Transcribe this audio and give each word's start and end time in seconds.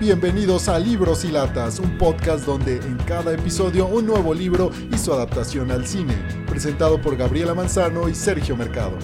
Bienvenidos 0.00 0.70
a 0.70 0.78
Libros 0.78 1.26
y 1.26 1.30
Latas, 1.30 1.78
un 1.78 1.98
podcast 1.98 2.46
donde 2.46 2.76
en 2.76 2.96
cada 3.04 3.34
episodio 3.34 3.86
un 3.86 4.06
nuevo 4.06 4.32
libro 4.32 4.70
y 4.90 4.96
su 4.96 5.12
adaptación 5.12 5.70
al 5.70 5.86
cine, 5.86 6.14
presentado 6.46 7.02
por 7.02 7.18
Gabriela 7.18 7.52
Manzano 7.52 8.08
y 8.08 8.14
Sergio 8.14 8.56
Mercado. 8.56 8.96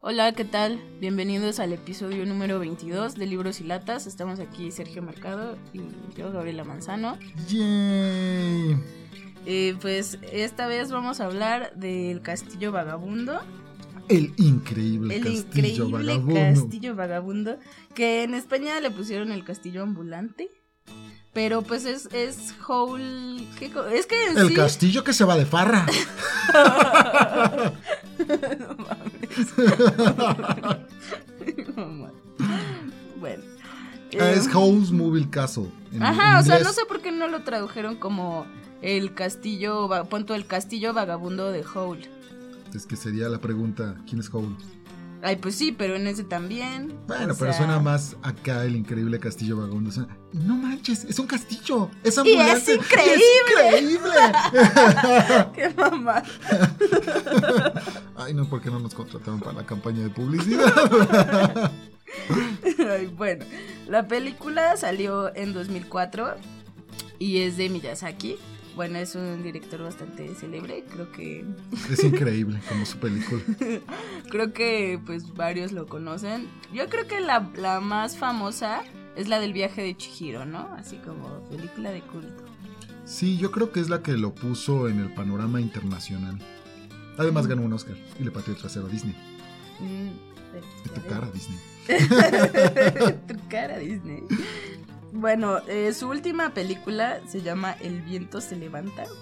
Hola, 0.00 0.32
¿qué 0.32 0.46
tal? 0.46 0.80
Bienvenidos 0.98 1.60
al 1.60 1.74
episodio 1.74 2.24
número 2.24 2.58
22 2.58 3.16
de 3.16 3.26
Libros 3.26 3.60
y 3.60 3.64
Latas. 3.64 4.06
Estamos 4.06 4.40
aquí 4.40 4.70
Sergio 4.70 5.02
Mercado 5.02 5.58
y 5.74 5.82
yo, 6.16 6.32
Gabriela 6.32 6.64
Manzano. 6.64 7.18
¡Yay! 7.48 9.07
Eh, 9.50 9.76
pues 9.80 10.18
esta 10.30 10.66
vez 10.66 10.90
vamos 10.92 11.20
a 11.20 11.24
hablar 11.24 11.72
del 11.74 12.20
Castillo 12.20 12.70
Vagabundo. 12.70 13.40
El 14.10 14.34
increíble 14.36 15.16
El 15.16 15.24
castillo 15.24 15.86
increíble 15.86 16.12
vagabundo. 16.18 16.60
Castillo 16.60 16.94
Vagabundo. 16.94 17.58
Que 17.94 18.24
en 18.24 18.34
España 18.34 18.78
le 18.80 18.90
pusieron 18.90 19.32
el 19.32 19.44
Castillo 19.44 19.82
Ambulante. 19.82 20.50
Pero 21.32 21.62
pues 21.62 21.86
es, 21.86 22.08
es 22.12 22.54
Howl. 22.66 23.40
¿qué 23.58 23.70
co- 23.70 23.86
es 23.86 24.04
que 24.06 24.26
El 24.26 24.48
sí- 24.48 24.54
castillo 24.54 25.02
que 25.02 25.12
se 25.14 25.24
va 25.24 25.36
de 25.36 25.46
farra. 25.46 25.86
No 28.28 28.74
mames. 28.76 29.48
No 31.76 31.86
mames. 31.86 32.12
bueno. 33.20 33.42
Ah, 34.20 34.30
eh, 34.30 34.34
es 34.36 34.48
Howl's 34.54 34.90
Movie 34.90 35.28
Castle. 35.30 35.70
en 35.92 36.02
Ajá, 36.02 36.38
o 36.40 36.42
sea, 36.42 36.58
no 36.60 36.72
sé 36.72 36.82
por 36.86 37.00
qué 37.00 37.12
no 37.12 37.28
lo 37.28 37.42
tradujeron 37.44 37.96
como 37.96 38.46
el 38.82 39.14
castillo, 39.14 39.88
punto 40.08 40.34
el 40.34 40.46
castillo 40.46 40.92
vagabundo 40.92 41.50
de 41.52 41.64
Howl. 41.74 42.00
Es 42.74 42.86
que 42.86 42.96
sería 42.96 43.28
la 43.28 43.38
pregunta, 43.40 43.96
¿quién 44.06 44.20
es 44.20 44.32
Howl? 44.32 44.56
Ay, 45.20 45.34
pues 45.34 45.56
sí, 45.56 45.72
pero 45.72 45.96
en 45.96 46.06
ese 46.06 46.22
también. 46.22 46.94
Bueno, 47.08 47.32
o 47.32 47.36
pero 47.36 47.50
sea, 47.50 47.54
suena 47.54 47.80
más 47.80 48.14
acá 48.22 48.64
el 48.64 48.76
increíble 48.76 49.18
castillo 49.18 49.56
vagabundo. 49.56 49.90
Suena, 49.90 50.16
no 50.32 50.54
manches, 50.54 51.02
es 51.04 51.18
un 51.18 51.26
castillo. 51.26 51.90
Es 52.04 52.14
Y 52.24 52.34
es 52.34 52.68
ambulante. 52.68 52.74
increíble. 52.74 53.24
y 53.58 53.74
es 53.74 53.90
increíble. 53.90 54.10
Qué 55.54 55.74
mamá. 55.76 56.22
Ay, 58.16 58.32
no, 58.34 58.48
¿por 58.48 58.60
qué 58.60 58.70
no 58.70 58.78
nos 58.78 58.94
contrataron 58.94 59.40
para 59.40 59.54
la 59.54 59.66
campaña 59.66 60.02
de 60.04 60.10
publicidad? 60.10 61.72
Ay, 62.90 63.06
bueno, 63.06 63.44
la 63.88 64.06
película 64.06 64.76
salió 64.76 65.34
en 65.34 65.52
2004 65.52 66.34
y 67.18 67.38
es 67.42 67.56
de 67.56 67.68
Miyazaki. 67.70 68.36
Bueno, 68.76 68.98
es 68.98 69.14
un 69.16 69.42
director 69.42 69.82
bastante 69.82 70.32
célebre, 70.34 70.84
creo 70.92 71.10
que 71.10 71.44
es 71.90 72.04
increíble 72.04 72.60
como 72.68 72.86
su 72.86 72.98
película. 72.98 73.42
creo 74.30 74.52
que 74.52 75.00
pues 75.04 75.34
varios 75.34 75.72
lo 75.72 75.86
conocen. 75.86 76.48
Yo 76.72 76.88
creo 76.88 77.06
que 77.08 77.20
la, 77.20 77.50
la 77.56 77.80
más 77.80 78.16
famosa 78.16 78.82
es 79.16 79.26
la 79.28 79.40
del 79.40 79.52
viaje 79.52 79.82
de 79.82 79.96
Chihiro, 79.96 80.44
¿no? 80.44 80.72
Así 80.78 80.96
como 80.98 81.40
película 81.48 81.90
de 81.90 82.02
culto. 82.02 82.44
Sí, 83.04 83.36
yo 83.38 83.50
creo 83.50 83.72
que 83.72 83.80
es 83.80 83.88
la 83.88 84.02
que 84.02 84.12
lo 84.12 84.34
puso 84.34 84.88
en 84.88 85.00
el 85.00 85.12
panorama 85.12 85.60
internacional. 85.60 86.38
Además 87.16 87.46
ganó 87.48 87.62
un 87.62 87.72
Oscar 87.72 87.96
y 88.20 88.22
le 88.22 88.30
pateó 88.30 88.54
el 88.54 88.60
trasero 88.60 88.86
a 88.86 88.90
Disney. 88.90 89.16
Mm, 89.80 90.08
En 90.86 90.94
tu 90.94 91.02
cara, 91.08 91.28
Disney. 91.32 91.58
tu 93.26 93.48
cara, 93.48 93.78
Disney. 93.78 94.22
Bueno, 95.12 95.58
eh, 95.68 95.92
su 95.94 96.08
última 96.08 96.50
película 96.50 97.20
se 97.26 97.40
llama 97.42 97.72
El 97.80 98.02
viento 98.02 98.40
se 98.40 98.56
levanta. 98.56 99.04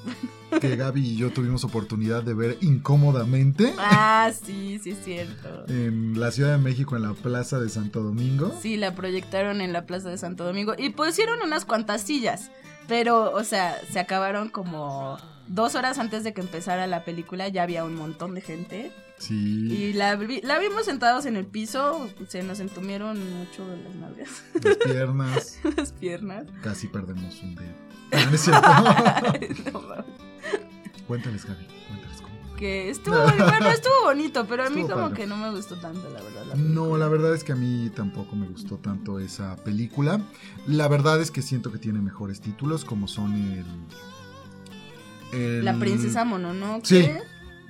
Que 0.60 0.76
Gaby 0.76 1.00
y 1.04 1.16
yo 1.16 1.32
tuvimos 1.32 1.64
oportunidad 1.64 2.22
de 2.22 2.32
ver 2.32 2.56
incómodamente 2.60 3.74
Ah, 3.78 4.30
sí, 4.32 4.78
sí 4.82 4.90
es 4.90 5.04
cierto. 5.04 5.64
en 5.68 6.18
la 6.20 6.30
Ciudad 6.30 6.52
de 6.52 6.58
México, 6.58 6.94
en 6.96 7.02
la 7.02 7.14
Plaza 7.14 7.58
de 7.58 7.68
Santo 7.68 8.00
Domingo. 8.02 8.52
Sí, 8.62 8.76
la 8.76 8.94
proyectaron 8.94 9.60
en 9.60 9.72
la 9.72 9.86
Plaza 9.86 10.08
de 10.08 10.18
Santo 10.18 10.44
Domingo 10.44 10.74
y 10.78 10.90
pusieron 10.90 11.40
unas 11.42 11.64
cuantas 11.64 12.02
sillas, 12.02 12.50
pero, 12.86 13.32
o 13.32 13.42
sea, 13.42 13.76
se 13.90 13.98
acabaron 13.98 14.48
como 14.48 15.18
dos 15.48 15.74
horas 15.74 15.98
antes 15.98 16.22
de 16.24 16.32
que 16.32 16.40
empezara 16.42 16.86
la 16.86 17.04
película, 17.04 17.48
ya 17.48 17.64
había 17.64 17.84
un 17.84 17.96
montón 17.96 18.34
de 18.34 18.40
gente 18.40 18.92
Sí. 19.18 19.34
y 19.72 19.92
la, 19.94 20.14
vi- 20.16 20.42
la 20.42 20.58
vimos 20.58 20.84
sentados 20.84 21.24
en 21.26 21.36
el 21.36 21.46
piso, 21.46 22.08
se 22.28 22.42
nos 22.42 22.60
entumieron 22.60 23.18
mucho 23.38 23.64
las 23.84 23.94
nalgas, 23.94 24.44
Las 24.62 24.76
piernas. 24.84 25.58
las 25.76 25.92
piernas. 25.92 26.44
Casi 26.62 26.86
perdemos 26.88 27.40
un 27.42 27.54
dedo. 27.54 27.74
Ah, 28.12 28.24
no 28.28 28.34
es 28.34 28.40
cierto. 28.42 29.72
No 29.72 31.04
cuéntales, 31.06 31.44
Gaby. 31.46 31.66
Cuéntales 31.88 32.20
cómo. 32.20 32.56
que 32.56 32.90
estuvo, 32.90 33.16
bueno, 33.16 33.68
estuvo 33.70 33.94
bonito, 34.04 34.46
pero 34.46 34.64
a 34.64 34.70
mí 34.70 34.80
Estuvo 34.80 34.94
como 34.96 35.08
padre. 35.10 35.22
que 35.22 35.26
no 35.28 35.36
me 35.36 35.50
gustó 35.50 35.76
tanto, 35.76 36.08
la 36.10 36.20
verdad. 36.20 36.44
la 36.48 36.54
No, 36.56 36.96
la 36.96 37.08
verdad 37.08 37.34
es 37.34 37.44
que 37.44 37.52
a 37.52 37.56
mí 37.56 37.90
tampoco 37.94 38.34
me 38.36 38.46
gustó 38.48 38.76
tanto 38.78 39.18
esa 39.20 39.56
película. 39.56 40.20
La 40.66 40.88
verdad 40.88 41.20
es 41.20 41.30
que 41.30 41.42
siento 41.42 41.70
que 41.72 41.78
tiene 41.78 42.00
mejores 42.00 42.40
títulos, 42.40 42.84
como 42.84 43.08
son 43.08 43.34
el. 43.34 43.64
el- 45.32 45.64
La 45.64 45.78
princesa 45.78 46.24
Mononoke. 46.24 46.84
Sí. 46.86 47.08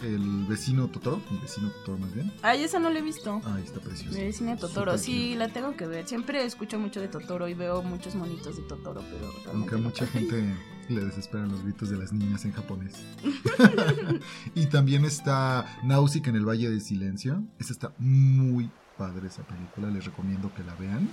El 0.02 0.44
vecino 0.46 0.88
Totoro. 0.88 1.20
Mi 1.30 1.38
vecino 1.38 1.70
Totoro, 1.70 1.98
más 1.98 2.14
bien. 2.14 2.32
Ay, 2.42 2.64
esa 2.64 2.78
no 2.78 2.90
la 2.90 2.98
he 2.98 3.02
visto. 3.02 3.40
Ay, 3.44 3.64
está 3.64 3.80
precioso. 3.80 4.16
Mi 4.16 4.24
vecina 4.24 4.56
Totoro, 4.56 4.98
sí, 4.98 5.34
la 5.34 5.48
tengo 5.48 5.76
que 5.76 5.86
ver. 5.86 6.06
Siempre 6.06 6.44
escucho 6.44 6.78
mucho 6.78 7.00
de 7.00 7.08
Totoro 7.08 7.48
y 7.48 7.54
veo 7.54 7.82
muchos 7.82 8.14
monitos 8.14 8.56
de 8.56 8.62
Totoro, 8.62 9.02
pero 9.10 9.52
Aunque 9.52 9.74
a 9.74 9.78
mucha 9.78 10.06
gente 10.08 10.54
le 10.88 11.04
desesperan 11.04 11.50
los 11.50 11.62
gritos 11.62 11.90
de 11.90 11.96
las 11.96 12.12
niñas 12.12 12.44
en 12.44 12.52
japonés. 12.52 12.94
y 14.54 14.66
también 14.66 15.04
está 15.04 15.78
Nausicaa 15.82 16.30
en 16.30 16.36
el 16.36 16.48
Valle 16.48 16.70
del 16.70 16.80
Silencio. 16.80 17.42
Esa 17.58 17.72
está 17.72 17.94
muy 17.98 18.70
padre 18.96 19.28
esa 19.28 19.42
película, 19.42 19.90
les 19.90 20.04
recomiendo 20.04 20.52
que 20.54 20.64
la 20.64 20.74
vean. 20.74 21.08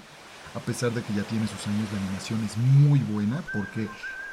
A 0.55 0.59
pesar 0.59 0.91
de 0.91 1.01
que 1.01 1.13
ya 1.13 1.23
tiene 1.23 1.47
sus 1.47 1.65
años, 1.67 1.91
la 1.91 2.00
animación 2.00 2.44
es 2.44 2.57
muy 2.57 3.00
buena 3.00 3.41
porque 3.53 3.88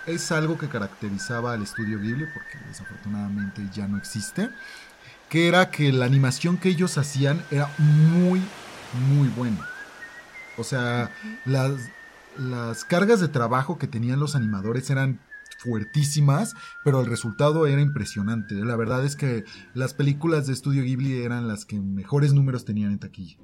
es 0.06 0.33
algo 0.33 0.59
que 0.59 0.69
caracterizaba 0.69 1.53
al 1.53 1.62
estudio 1.62 2.00
Ghibli, 2.00 2.27
porque 2.33 2.59
desafortunadamente 2.69 3.62
ya 3.72 3.87
no 3.87 3.99
existe, 3.99 4.50
que 5.28 5.49
era 5.49 5.71
que 5.71 5.93
la 5.93 6.06
animación 6.06 6.59
que 6.59 6.71
ellos 6.71 6.99
hacían 6.99 7.43
era 7.50 7.71
muy, 7.78 8.43
muy 9.09 9.28
buena. 9.28 9.69
O 10.59 10.65
sea, 10.65 11.11
las, 11.44 11.72
las 12.37 12.84
cargas 12.84 13.21
de 13.21 13.28
trabajo 13.28 13.78
que 13.78 13.87
tenían 13.87 14.21
los 14.21 14.34
animadores 14.34 14.91
eran 14.91 15.21
fuertísimas, 15.59 16.55
pero 16.84 17.00
el 17.00 17.06
resultado 17.06 17.67
era 17.67 17.81
impresionante. 17.81 18.55
La 18.55 18.77
verdad 18.77 19.05
es 19.05 19.15
que 19.15 19.44
las 19.75 19.94
películas 19.94 20.47
de 20.47 20.55
Estudio 20.55 20.82
Ghibli 20.82 21.22
eran 21.22 21.49
las 21.49 21.65
que 21.65 21.78
mejores 21.78 22.32
números 22.32 22.65
tenían 22.65 22.93
en 22.93 22.99
taquilla. 22.99 23.37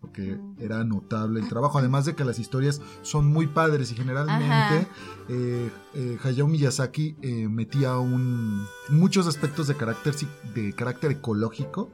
Porque 0.00 0.38
era 0.58 0.82
notable 0.84 1.40
el 1.40 1.48
trabajo. 1.48 1.78
Además 1.78 2.06
de 2.06 2.14
que 2.14 2.24
las 2.24 2.38
historias 2.38 2.80
son 3.02 3.26
muy 3.26 3.46
padres 3.46 3.92
y 3.92 3.94
generalmente 3.96 4.88
eh, 5.28 5.70
eh, 5.94 6.18
Hayao 6.24 6.46
Miyazaki 6.48 7.16
eh, 7.20 7.48
metía 7.48 7.96
un, 7.98 8.64
muchos 8.88 9.26
aspectos 9.26 9.66
de 9.68 9.76
carácter, 9.76 10.14
de 10.54 10.72
carácter 10.72 11.10
ecológico. 11.12 11.90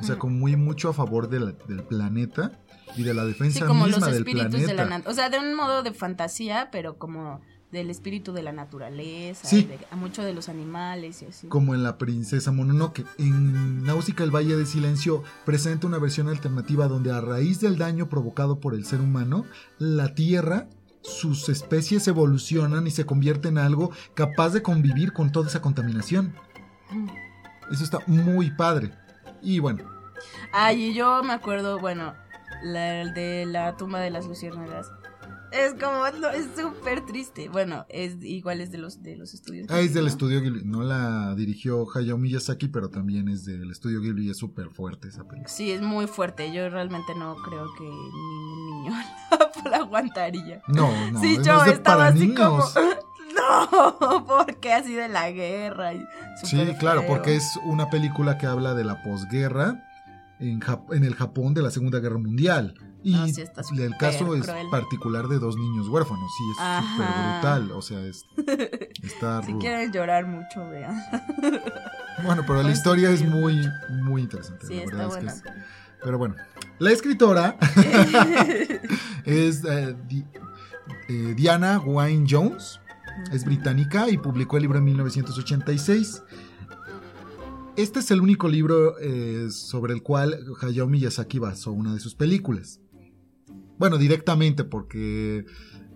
O 0.00 0.02
sea, 0.02 0.18
con 0.18 0.38
muy 0.38 0.56
mucho 0.56 0.88
a 0.88 0.94
favor 0.94 1.28
de 1.28 1.40
la- 1.40 1.52
del 1.68 1.82
planeta 1.82 2.62
y 2.96 3.02
de 3.02 3.12
la 3.12 3.26
defensa 3.26 3.58
Sí, 3.60 3.64
como 3.66 3.86
los 3.86 3.96
misma 3.98 4.06
del 4.06 4.16
espíritus 4.26 4.48
planeta. 4.62 4.84
de 4.84 4.88
la. 5.04 5.10
O 5.10 5.12
sea, 5.12 5.28
de 5.28 5.38
un 5.38 5.54
modo 5.54 5.82
de 5.82 5.92
fantasía, 5.92 6.70
pero 6.72 6.96
como 6.96 7.42
del 7.74 7.90
espíritu 7.90 8.32
de 8.32 8.42
la 8.42 8.52
naturaleza, 8.52 9.46
Sí. 9.46 9.64
de, 9.64 9.78
a 9.90 9.96
mucho 9.96 10.22
de 10.22 10.32
los 10.32 10.48
animales 10.48 11.20
y 11.20 11.26
así. 11.26 11.48
como 11.48 11.74
en 11.74 11.82
la 11.82 11.98
princesa 11.98 12.50
Mononoke. 12.52 13.04
En 13.18 13.84
Náusica 13.84 14.24
el 14.24 14.30
Valle 14.34 14.56
de 14.56 14.64
Silencio 14.64 15.22
presenta 15.44 15.86
una 15.86 15.98
versión 15.98 16.28
alternativa 16.28 16.88
donde 16.88 17.12
a 17.12 17.20
raíz 17.20 17.60
del 17.60 17.76
daño 17.76 18.08
provocado 18.08 18.60
por 18.60 18.74
el 18.74 18.86
ser 18.86 19.00
humano, 19.02 19.44
la 19.78 20.14
Tierra, 20.14 20.68
sus 21.02 21.50
especies 21.50 22.08
evolucionan 22.08 22.86
y 22.86 22.90
se 22.90 23.04
convierten 23.04 23.58
en 23.58 23.64
algo 23.64 23.90
capaz 24.14 24.50
de 24.54 24.62
convivir 24.62 25.12
con 25.12 25.30
toda 25.32 25.48
esa 25.48 25.60
contaminación. 25.60 26.34
Eso 27.70 27.84
está 27.84 27.98
muy 28.06 28.50
padre. 28.52 28.92
Y 29.42 29.58
bueno, 29.58 29.84
Ay, 30.52 30.84
y 30.90 30.94
yo 30.94 31.22
me 31.22 31.32
acuerdo, 31.34 31.78
bueno, 31.80 32.14
la 32.62 33.04
de 33.12 33.44
la 33.46 33.76
tumba 33.76 34.00
de 34.00 34.10
las 34.10 34.26
luciérnagas. 34.26 34.86
Es 35.54 35.74
como, 35.74 36.02
no, 36.20 36.28
es 36.30 36.46
súper 36.56 37.06
triste. 37.06 37.48
Bueno, 37.48 37.86
es 37.88 38.16
igual 38.22 38.60
es 38.60 38.70
de 38.72 38.78
los 38.78 39.02
de 39.02 39.16
los 39.16 39.34
estudios. 39.34 39.66
ah, 39.70 39.80
es 39.80 39.94
del 39.94 40.04
¿no? 40.04 40.08
estudio 40.10 40.40
Ghibli. 40.40 40.64
No 40.64 40.82
la 40.82 41.34
dirigió 41.36 41.86
Hayao 41.94 42.18
Miyazaki, 42.18 42.68
pero 42.68 42.90
también 42.90 43.28
es 43.28 43.44
del 43.44 43.70
estudio 43.70 44.00
Ghibli 44.00 44.26
y 44.26 44.30
es 44.30 44.36
súper 44.38 44.70
fuerte 44.70 45.08
esa 45.08 45.22
película. 45.28 45.48
Sí, 45.48 45.70
es 45.70 45.80
muy 45.80 46.06
fuerte. 46.06 46.52
Yo 46.52 46.68
realmente 46.68 47.14
no 47.14 47.36
creo 47.36 47.66
que 47.78 47.84
ningún 47.84 48.82
niño 48.84 48.92
la 49.70 49.76
aguantaría. 49.78 50.60
No, 50.68 50.90
no, 51.12 51.20
sí, 51.20 51.38
no 51.38 51.60
es 51.60 51.64
de 51.66 51.72
estaba 51.72 51.96
para 52.04 52.08
así 52.08 52.26
niños. 52.26 52.36
como. 52.74 52.84
No, 53.34 54.24
porque 54.26 54.72
así 54.72 54.94
de 54.94 55.08
la 55.08 55.30
guerra. 55.30 55.92
y 55.94 56.04
Sí, 56.44 56.56
claro, 56.78 57.00
feo. 57.00 57.08
porque 57.10 57.34
es 57.36 57.58
una 57.64 57.90
película 57.90 58.38
que 58.38 58.46
habla 58.46 58.74
de 58.74 58.84
la 58.84 59.02
posguerra 59.02 59.84
en, 60.38 60.60
Jap- 60.60 60.94
en 60.94 61.04
el 61.04 61.14
Japón 61.14 61.52
de 61.52 61.62
la 61.62 61.70
Segunda 61.70 61.98
Guerra 61.98 62.18
Mundial. 62.18 62.74
Y 63.04 63.12
No, 63.12 63.26
sí 63.28 63.42
el 63.42 63.96
caso 63.98 64.34
es 64.34 64.44
cruel. 64.46 64.66
particular 64.70 65.28
de 65.28 65.38
dos 65.38 65.56
niños 65.56 65.88
huérfanos, 65.88 66.28
sí, 66.38 66.44
es 66.50 66.56
súper 66.90 67.06
brutal, 67.06 67.70
o 67.72 67.82
sea, 67.82 68.00
es, 68.00 68.24
está 69.02 69.42
Si 69.42 69.50
rudo. 69.52 69.60
quieren 69.60 69.92
llorar 69.92 70.26
mucho, 70.26 70.68
vean. 70.70 71.00
Bueno, 72.24 72.44
pero 72.46 72.62
la 72.62 72.70
historia 72.70 73.10
es 73.10 73.22
muy, 73.28 73.68
muy 73.90 74.22
interesante, 74.22 74.66
Sí, 74.68 74.74
la 74.76 74.84
verdad 74.86 75.08
buena. 75.08 75.32
es 75.32 75.42
que 75.42 75.48
es- 75.48 75.54
Pero 76.02 76.16
bueno, 76.16 76.36
la 76.78 76.92
escritora 76.92 77.56
es 79.24 79.64
eh, 79.64 79.96
Di- 80.08 80.24
eh, 81.08 81.34
Diana 81.36 81.80
Wynne 81.80 82.26
Jones, 82.30 82.80
es 83.32 83.44
británica 83.44 84.08
y 84.08 84.16
publicó 84.18 84.56
el 84.56 84.62
libro 84.62 84.78
en 84.78 84.84
1986. 84.84 86.22
Este 87.76 87.98
es 87.98 88.10
el 88.12 88.20
único 88.20 88.46
libro 88.48 88.96
eh, 89.00 89.48
sobre 89.50 89.92
el 89.94 90.02
cual 90.02 90.38
Hayao 90.62 90.86
Miyazaki 90.86 91.40
basó 91.40 91.72
una 91.72 91.92
de 91.94 91.98
sus 92.00 92.14
películas. 92.14 92.80
Bueno, 93.78 93.98
directamente 93.98 94.64
porque 94.64 95.44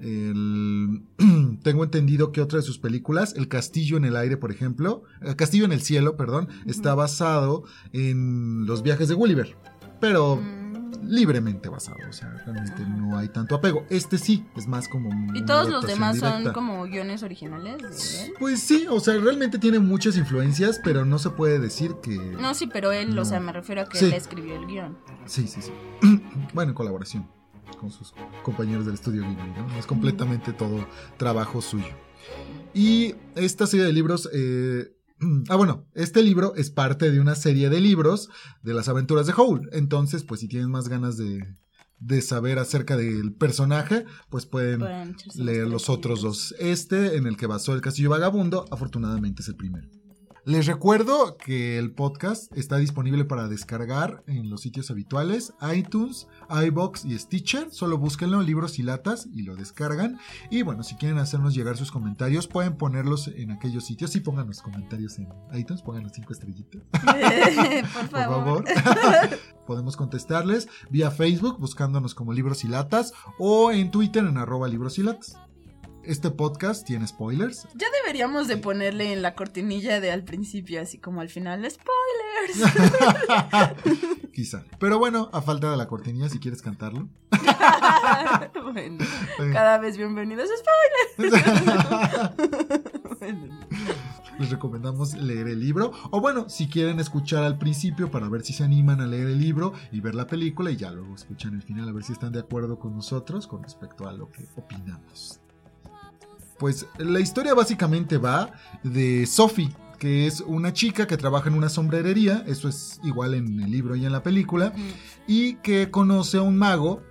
el- 0.00 1.02
tengo 1.62 1.84
entendido 1.84 2.32
que 2.32 2.40
otra 2.40 2.58
de 2.58 2.62
sus 2.62 2.78
películas, 2.78 3.34
El 3.36 3.48
Castillo 3.48 3.96
en 3.96 4.04
el 4.04 4.16
Aire, 4.16 4.36
por 4.36 4.50
ejemplo, 4.50 5.02
El 5.20 5.36
Castillo 5.36 5.64
en 5.64 5.72
el 5.72 5.80
Cielo, 5.82 6.16
perdón, 6.16 6.48
está 6.66 6.94
basado 6.94 7.64
en 7.92 8.66
los 8.66 8.82
viajes 8.82 9.08
de 9.08 9.14
Gulliver. 9.14 9.56
Pero 10.00 10.36
Mm. 10.36 10.68
libremente 11.02 11.68
basado, 11.68 11.96
o 12.08 12.12
sea, 12.12 12.30
realmente 12.44 12.84
no 12.86 13.18
hay 13.18 13.28
tanto 13.28 13.54
apego. 13.56 13.84
Este 13.90 14.16
sí, 14.18 14.44
es 14.56 14.66
más 14.68 14.88
como... 14.88 15.10
¿Y 15.34 15.42
todos 15.44 15.68
los 15.68 15.86
demás 15.86 16.18
son 16.18 16.52
como 16.52 16.84
guiones 16.84 17.22
originales 17.22 17.78
de 17.78 18.24
él? 18.26 18.32
Pues 18.38 18.60
sí, 18.60 18.86
o 18.88 19.00
sea, 19.00 19.16
realmente 19.18 19.58
tiene 19.58 19.78
muchas 19.80 20.16
influencias, 20.16 20.80
pero 20.84 21.04
no 21.04 21.18
se 21.18 21.30
puede 21.30 21.58
decir 21.58 21.94
que... 22.02 22.16
No, 22.16 22.54
sí, 22.54 22.68
pero 22.72 22.92
él, 22.92 23.14
No. 23.14 23.22
o 23.22 23.24
sea, 23.24 23.40
me 23.40 23.52
refiero 23.52 23.82
a 23.82 23.88
que 23.88 23.98
Sí. 23.98 24.04
él 24.06 24.12
escribió 24.14 24.54
el 24.56 24.66
guion. 24.66 24.96
Sí, 25.26 25.46
sí, 25.48 25.60
sí. 25.62 25.72
bueno, 26.54 26.70
en 26.70 26.74
colaboración 26.74 27.28
con 27.78 27.90
sus 27.90 28.12
compañeros 28.42 28.84
del 28.84 28.94
estudio 28.94 29.22
Ghibli, 29.22 29.78
es 29.78 29.86
completamente 29.86 30.52
todo 30.52 30.86
trabajo 31.16 31.62
suyo. 31.62 31.94
Y 32.74 33.14
esta 33.34 33.66
serie 33.66 33.86
de 33.86 33.92
libros... 33.92 34.28
eh, 34.32 34.92
Ah, 35.48 35.56
bueno, 35.56 35.86
este 35.94 36.22
libro 36.22 36.54
es 36.54 36.70
parte 36.70 37.10
de 37.10 37.20
una 37.20 37.34
serie 37.34 37.70
de 37.70 37.80
libros 37.80 38.28
de 38.62 38.74
las 38.74 38.88
aventuras 38.88 39.26
de 39.26 39.32
Howl. 39.36 39.68
Entonces, 39.72 40.22
pues 40.24 40.40
si 40.40 40.48
tienen 40.48 40.70
más 40.70 40.88
ganas 40.88 41.16
de, 41.16 41.44
de 41.98 42.22
saber 42.22 42.58
acerca 42.58 42.96
del 42.96 43.32
personaje, 43.32 44.04
pues 44.30 44.46
pueden 44.46 44.84
leer 45.34 45.66
los 45.66 45.90
otros 45.90 46.22
dos. 46.22 46.54
Este, 46.58 47.16
en 47.16 47.26
el 47.26 47.36
que 47.36 47.46
basó 47.46 47.74
el 47.74 47.80
Castillo 47.80 48.10
Vagabundo, 48.10 48.66
afortunadamente 48.70 49.42
es 49.42 49.48
el 49.48 49.56
primero. 49.56 49.88
Les 50.48 50.64
recuerdo 50.64 51.36
que 51.36 51.76
el 51.78 51.90
podcast 51.92 52.50
está 52.56 52.78
disponible 52.78 53.26
para 53.26 53.48
descargar 53.48 54.22
en 54.26 54.48
los 54.48 54.62
sitios 54.62 54.90
habituales, 54.90 55.52
iTunes, 55.74 56.26
iBox 56.48 57.04
y 57.04 57.18
Stitcher. 57.18 57.70
Solo 57.70 57.98
búsquenlo, 57.98 58.40
libros 58.40 58.78
y 58.78 58.82
latas, 58.82 59.28
y 59.34 59.42
lo 59.42 59.56
descargan. 59.56 60.18
Y 60.50 60.62
bueno, 60.62 60.84
si 60.84 60.94
quieren 60.94 61.18
hacernos 61.18 61.54
llegar 61.54 61.76
sus 61.76 61.92
comentarios, 61.92 62.48
pueden 62.48 62.78
ponerlos 62.78 63.28
en 63.28 63.50
aquellos 63.50 63.84
sitios. 63.84 64.10
Sí, 64.10 64.20
pongan 64.20 64.46
los 64.46 64.62
comentarios 64.62 65.18
en 65.18 65.28
iTunes, 65.52 65.82
pongan 65.82 66.04
los 66.04 66.12
cinco 66.12 66.32
estrellitas 66.32 66.80
Por 66.92 67.02
por 67.92 68.08
favor. 68.08 68.64
favor. 68.66 69.38
Podemos 69.66 69.98
contestarles 69.98 70.66
vía 70.88 71.10
Facebook 71.10 71.58
buscándonos 71.60 72.14
como 72.14 72.32
Libros 72.32 72.64
y 72.64 72.68
Latas 72.68 73.12
o 73.38 73.70
en 73.70 73.90
Twitter 73.90 74.24
en 74.24 74.38
arroba 74.38 74.66
Libros 74.66 74.98
y 74.98 75.02
Latas. 75.02 75.36
Este 76.04 76.30
podcast 76.30 76.86
tiene 76.86 77.06
spoilers. 77.06 77.68
Ya 77.74 77.86
deberíamos 78.02 78.48
de 78.48 78.56
ponerle 78.56 79.12
en 79.12 79.20
la 79.20 79.34
cortinilla 79.34 80.00
de 80.00 80.10
al 80.10 80.24
principio, 80.24 80.80
así 80.80 80.98
como 80.98 81.20
al 81.20 81.28
final, 81.28 81.68
spoilers. 81.70 82.72
Quizá. 84.32 84.64
Pero 84.78 84.98
bueno, 84.98 85.28
a 85.32 85.42
falta 85.42 85.70
de 85.70 85.76
la 85.76 85.86
cortinilla, 85.86 86.28
si 86.28 86.38
quieres 86.38 86.62
cantarlo. 86.62 87.08
bueno, 88.72 89.04
cada 89.52 89.78
vez 89.78 89.96
bienvenidos 89.96 90.48
spoilers. 91.18 91.44
Bueno. 93.18 93.58
Les 94.38 94.50
recomendamos 94.50 95.14
leer 95.14 95.48
el 95.48 95.58
libro. 95.58 95.90
O 96.12 96.20
bueno, 96.20 96.48
si 96.48 96.68
quieren 96.68 97.00
escuchar 97.00 97.42
al 97.42 97.58
principio 97.58 98.12
para 98.12 98.28
ver 98.28 98.42
si 98.42 98.52
se 98.52 98.62
animan 98.62 99.00
a 99.00 99.08
leer 99.08 99.26
el 99.26 99.40
libro 99.40 99.72
y 99.90 100.00
ver 100.00 100.14
la 100.14 100.28
película 100.28 100.70
y 100.70 100.76
ya 100.76 100.92
luego 100.92 101.16
escuchan 101.16 101.54
el 101.54 101.62
final 101.62 101.88
a 101.88 101.92
ver 101.92 102.04
si 102.04 102.12
están 102.12 102.32
de 102.32 102.38
acuerdo 102.38 102.78
con 102.78 102.94
nosotros 102.94 103.48
con 103.48 103.64
respecto 103.64 104.08
a 104.08 104.12
lo 104.12 104.30
que 104.30 104.46
opinamos. 104.54 105.40
Pues 106.58 106.86
la 106.98 107.20
historia 107.20 107.54
básicamente 107.54 108.18
va 108.18 108.50
de 108.82 109.26
Sophie, 109.26 109.72
que 109.98 110.26
es 110.26 110.40
una 110.40 110.72
chica 110.72 111.06
que 111.06 111.16
trabaja 111.16 111.48
en 111.48 111.54
una 111.56 111.68
sombrerería, 111.68 112.44
eso 112.46 112.68
es 112.68 113.00
igual 113.04 113.34
en 113.34 113.60
el 113.60 113.70
libro 113.70 113.96
y 113.96 114.04
en 114.06 114.12
la 114.12 114.22
película, 114.22 114.72
y 115.26 115.54
que 115.56 115.90
conoce 115.90 116.38
a 116.38 116.42
un 116.42 116.56
mago 116.56 117.02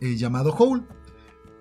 eh, 0.00 0.16
llamado 0.16 0.50
Howl. 0.54 0.86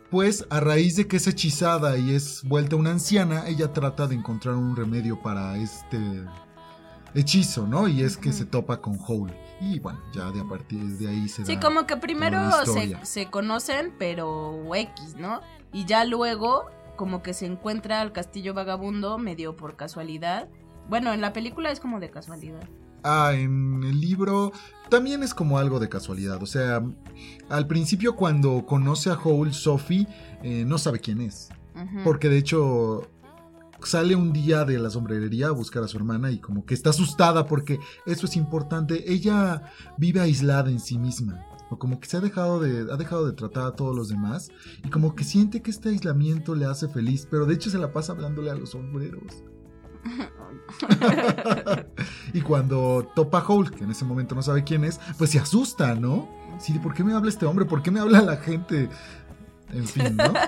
Pues 0.10 0.46
a 0.50 0.60
raíz 0.60 0.96
de 0.96 1.08
que 1.08 1.18
es 1.18 1.28
hechizada 1.28 1.96
y 1.98 2.16
es 2.16 2.42
vuelta 2.44 2.76
una 2.76 2.90
anciana, 2.90 3.48
ella 3.48 3.72
trata 3.74 4.08
de 4.08 4.16
encontrar 4.16 4.56
un 4.56 4.76
remedio 4.76 5.22
para 5.22 5.56
este 5.58 6.00
hechizo, 7.14 7.68
¿no? 7.68 7.88
Y 7.88 8.02
es 8.02 8.18
que 8.18 8.32
se 8.34 8.46
topa 8.46 8.82
con 8.82 8.98
Howl. 9.08 9.32
Y 9.62 9.80
bueno, 9.80 10.00
ya 10.14 10.32
de 10.32 10.42
a 10.42 10.46
partir 10.46 10.80
de 10.98 11.08
ahí 11.10 11.28
se 11.30 11.46
Sí, 11.46 11.56
da- 11.56 11.60
como 11.62 11.86
que 11.86 11.98
primero 11.98 12.40
se, 12.66 12.98
se 13.06 13.26
conocen, 13.30 13.94
pero 14.00 14.74
X, 14.74 15.16
¿no? 15.18 15.42
Y 15.72 15.86
ya 15.86 16.06
luego, 16.06 16.66
como 16.96 17.22
que 17.22 17.34
se 17.34 17.46
encuentra 17.46 18.02
al 18.02 18.12
castillo 18.12 18.54
vagabundo 18.54 19.18
medio 19.18 19.56
por 19.56 19.76
casualidad. 19.76 20.50
Bueno, 20.90 21.14
en 21.14 21.22
la 21.22 21.34
película 21.34 21.72
es 21.72 21.80
como 21.80 22.00
de 22.00 22.10
casualidad. 22.10 22.68
Ah, 23.04 23.32
en 23.34 23.84
el 23.84 24.02
libro 24.02 24.52
también 24.90 25.24
es 25.24 25.34
como 25.34 25.58
algo 25.58 25.80
de 25.80 25.88
casualidad. 25.88 26.42
O 26.42 26.46
sea, 26.46 26.84
al 27.50 27.68
principio 27.68 28.16
cuando 28.16 28.66
conoce 28.66 29.10
a 29.10 29.14
Howl, 29.14 29.54
Sophie 29.54 30.08
eh, 30.44 30.66
no 30.66 30.78
sabe 30.78 31.00
quién 31.00 31.22
es. 31.22 31.50
Porque 32.04 32.28
de 32.28 32.38
hecho 32.38 33.10
sale 33.84 34.14
un 34.14 34.34
día 34.34 34.66
de 34.66 34.78
la 34.80 34.90
sombrerería 34.90 35.48
a 35.48 35.52
buscar 35.52 35.82
a 35.84 35.88
su 35.88 35.96
hermana 35.96 36.30
y 36.30 36.40
como 36.40 36.66
que 36.66 36.74
está 36.74 36.90
asustada 36.90 37.46
porque 37.46 37.80
eso 38.06 38.26
es 38.26 38.36
importante. 38.36 39.12
Ella 39.12 39.72
vive 39.98 40.20
aislada 40.20 40.70
en 40.70 40.82
sí 40.82 40.98
misma. 40.98 41.46
O 41.72 41.78
como 41.78 42.00
que 42.00 42.08
se 42.08 42.18
ha 42.18 42.22
dejado 42.22 42.60
de, 42.60 42.92
ha 42.92 42.98
dejado 42.98 43.26
de 43.28 43.34
tratar 43.34 43.68
a 43.68 43.76
todos 43.76 43.96
los 43.96 44.10
demás. 44.10 44.50
Y 44.84 44.90
como 44.90 45.16
que 45.16 45.24
siente 45.24 45.62
que 45.62 45.70
este 45.72 45.90
aislamiento 45.90 46.56
le 46.56 46.66
hace 46.66 46.88
feliz. 46.90 47.28
Pero 47.30 47.46
de 47.46 47.54
hecho 47.54 47.70
se 47.70 47.78
la 47.78 47.94
pasa 47.94 48.14
hablándole 48.14 48.50
a 48.52 48.56
los 48.56 48.72
sombreros. 48.72 49.44
y 52.34 52.42
cuando 52.42 53.10
topa 53.16 53.40
a 53.40 53.48
Howl, 53.48 53.72
que 53.72 53.84
en 53.84 53.92
ese 53.92 54.06
momento 54.06 54.36
no 54.36 54.42
sabe 54.42 54.64
quién 54.64 54.84
es, 54.84 55.00
pues 55.18 55.32
se 55.32 55.40
asusta, 55.40 55.96
¿no? 55.96 56.28
Sí, 56.60 56.78
¿por 56.80 56.94
qué 56.94 57.04
me 57.04 57.14
habla 57.14 57.30
este 57.30 57.46
hombre? 57.46 57.66
¿Por 57.66 57.82
qué 57.82 57.92
me 57.92 58.00
habla 58.00 58.22
la 58.22 58.38
gente? 58.38 58.90
En 59.72 59.88
fin, 59.88 60.16
¿no? 60.18 60.34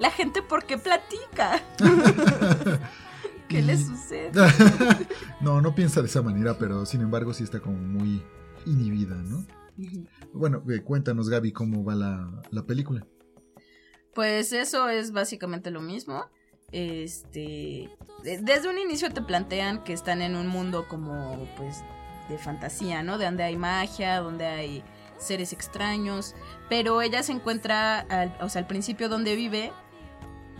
La 0.00 0.10
gente, 0.10 0.40
¿por 0.42 0.64
qué 0.64 0.78
platica? 0.78 1.60
¿Qué 3.48 3.58
Y- 3.58 3.62
le 3.62 3.76
sucede? 3.76 4.30
no, 5.42 5.60
no 5.60 5.74
piensa 5.74 6.00
de 6.00 6.06
esa 6.08 6.22
manera, 6.22 6.56
pero 6.58 6.86
sin 6.86 7.02
embargo 7.02 7.34
sí 7.34 7.44
está 7.44 7.60
como 7.60 7.76
muy 7.76 8.22
inhibida, 8.64 9.14
¿no? 9.16 9.44
Bueno, 10.32 10.62
eh, 10.70 10.80
cuéntanos, 10.82 11.28
Gaby, 11.28 11.52
cómo 11.52 11.84
va 11.84 11.94
la, 11.94 12.42
la 12.50 12.62
película. 12.64 13.06
Pues 14.14 14.52
eso 14.52 14.88
es 14.88 15.12
básicamente 15.12 15.70
lo 15.70 15.80
mismo. 15.80 16.24
Este, 16.72 17.88
de- 18.22 18.38
desde 18.42 18.68
un 18.68 18.78
inicio 18.78 19.10
te 19.12 19.22
plantean 19.22 19.82
que 19.84 19.92
están 19.92 20.22
en 20.22 20.36
un 20.36 20.46
mundo 20.46 20.86
como 20.88 21.48
pues 21.56 21.82
de 22.28 22.38
fantasía, 22.38 23.02
¿no? 23.02 23.18
De 23.18 23.24
donde 23.24 23.42
hay 23.42 23.56
magia, 23.56 24.20
donde 24.20 24.46
hay 24.46 24.84
seres 25.18 25.52
extraños, 25.52 26.34
pero 26.68 27.02
ella 27.02 27.22
se 27.22 27.32
encuentra, 27.32 28.00
al, 28.00 28.34
o 28.40 28.48
sea, 28.48 28.60
al 28.62 28.66
principio 28.66 29.08
donde 29.08 29.36
vive, 29.36 29.72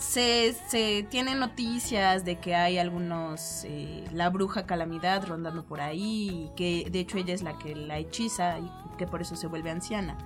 se, 0.01 0.57
se 0.69 1.07
tienen 1.11 1.39
noticias 1.39 2.25
de 2.25 2.39
que 2.39 2.55
hay 2.55 2.79
algunos, 2.79 3.65
eh, 3.65 4.05
la 4.13 4.31
bruja 4.31 4.67
calamidad 4.67 5.27
rondando 5.27 5.65
por 5.65 5.81
ahí, 5.81 6.47
y 6.47 6.51
que 6.57 6.89
de 6.91 7.01
hecho 7.01 7.19
ella 7.19 7.35
es 7.35 7.43
la 7.43 7.59
que 7.59 7.77
la 7.77 7.99
hechiza 7.99 8.59
y 8.59 8.71
que 8.97 9.07
por 9.07 9.21
eso 9.21 9.37
se 9.37 9.47
vuelve 9.47 9.71
anciana. 9.71 10.17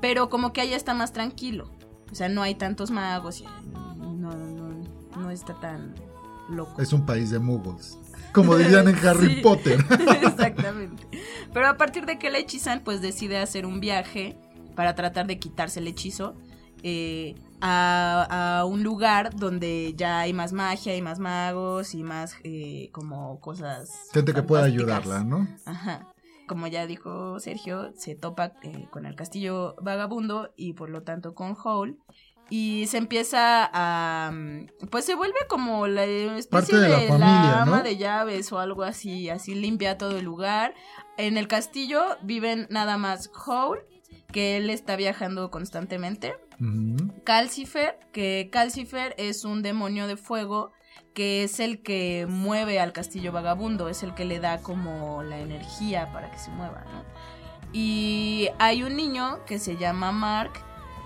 Pero 0.00 0.28
como 0.30 0.52
que 0.52 0.62
allá 0.62 0.76
está 0.76 0.94
más 0.94 1.12
tranquilo. 1.12 1.70
O 2.10 2.14
sea, 2.14 2.28
no 2.28 2.42
hay 2.42 2.54
tantos 2.54 2.90
magos 2.90 3.40
y 3.40 3.44
no, 4.00 4.34
no, 4.34 4.74
no 5.16 5.30
está 5.30 5.54
tan 5.60 5.94
loco. 6.48 6.80
Es 6.80 6.92
un 6.92 7.06
país 7.06 7.30
de 7.30 7.38
muggles. 7.38 7.98
Como 8.32 8.56
dirían 8.56 8.88
en 8.88 8.96
Harry 9.06 9.36
Sí. 9.36 9.40
Potter. 9.42 9.84
Exactamente. 10.22 11.06
Pero 11.52 11.68
a 11.68 11.76
partir 11.76 12.06
de 12.06 12.18
que 12.18 12.30
la 12.30 12.38
hechizan, 12.38 12.80
pues 12.80 13.02
decide 13.02 13.38
hacer 13.38 13.66
un 13.66 13.78
viaje 13.80 14.36
para 14.74 14.94
tratar 14.94 15.26
de 15.26 15.38
quitarse 15.38 15.80
el 15.80 15.86
hechizo 15.86 16.34
eh, 16.82 17.34
a, 17.62 18.58
a 18.58 18.64
un 18.66 18.82
lugar 18.82 19.34
donde 19.34 19.94
ya 19.96 20.20
hay 20.20 20.32
más 20.32 20.52
magia, 20.52 20.92
hay 20.92 21.00
más 21.00 21.18
magos 21.18 21.94
y 21.94 22.02
más 22.02 22.34
eh, 22.44 22.90
como 22.92 23.40
cosas. 23.40 24.08
Gente 24.12 24.34
que 24.34 24.42
pueda 24.42 24.64
ayudarla, 24.64 25.22
¿no? 25.24 25.46
Ajá. 25.64 26.08
Como 26.48 26.66
ya 26.66 26.86
dijo 26.86 27.38
Sergio, 27.40 27.92
se 27.96 28.14
topa 28.16 28.52
eh, 28.62 28.88
con 28.90 29.06
el 29.06 29.14
castillo 29.14 29.76
vagabundo 29.80 30.52
y 30.56 30.72
por 30.74 30.90
lo 30.90 31.02
tanto 31.02 31.34
con 31.34 31.56
Howl. 31.64 31.98
Y 32.50 32.86
se 32.88 32.98
empieza 32.98 33.70
a. 33.72 34.30
mm, 34.32 34.66
Pues 34.90 35.04
se 35.06 35.14
vuelve 35.14 35.38
como 35.48 35.86
la 35.86 36.04
especie 36.04 36.50
Parte 36.50 36.76
de 36.76 36.88
la 36.88 36.96
familia, 37.08 37.62
ama 37.62 37.76
¿no? 37.78 37.82
de 37.82 37.96
llaves 37.96 38.52
o 38.52 38.58
algo 38.58 38.82
así. 38.82 39.30
Así 39.30 39.54
limpia 39.54 39.96
todo 39.96 40.18
el 40.18 40.24
lugar. 40.24 40.74
En 41.16 41.38
el 41.38 41.48
castillo 41.48 42.02
viven 42.22 42.66
nada 42.68 42.98
más 42.98 43.30
Howl, 43.46 43.78
que 44.32 44.58
él 44.58 44.68
está 44.68 44.96
viajando 44.96 45.50
constantemente. 45.50 46.34
Calcifer, 47.24 47.98
que 48.12 48.48
Calcifer 48.52 49.14
es 49.18 49.44
un 49.44 49.62
demonio 49.62 50.06
de 50.06 50.16
fuego 50.16 50.72
que 51.14 51.44
es 51.44 51.60
el 51.60 51.82
que 51.82 52.26
mueve 52.28 52.80
al 52.80 52.92
castillo 52.92 53.32
vagabundo, 53.32 53.88
es 53.88 54.02
el 54.02 54.14
que 54.14 54.24
le 54.24 54.40
da 54.40 54.62
como 54.62 55.22
la 55.22 55.38
energía 55.38 56.10
para 56.12 56.30
que 56.30 56.38
se 56.38 56.50
mueva, 56.50 56.84
¿no? 56.84 57.04
Y 57.72 58.48
hay 58.58 58.82
un 58.82 58.96
niño 58.96 59.44
que 59.46 59.58
se 59.58 59.76
llama 59.76 60.12
Mark, 60.12 60.52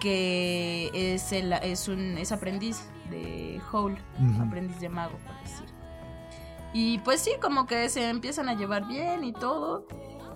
que 0.01 0.91
es, 0.95 1.33
el, 1.33 1.53
es 1.53 1.89
un 1.89 2.19
es 2.19 2.33
aprendiz 2.33 2.83
de 3.11 3.61
Howl, 3.73 3.97
aprendiz 4.41 4.81
de 4.81 4.89
mago, 4.89 5.17
por 5.19 5.41
decir. 5.41 5.67
Y 6.73 6.99
pues 6.99 7.21
sí, 7.21 7.33
como 7.41 7.67
que 7.67 7.89
se 7.89 8.09
empiezan 8.09 8.49
a 8.49 8.55
llevar 8.55 8.87
bien 8.87 9.25
y 9.25 9.33
todo. 9.33 9.87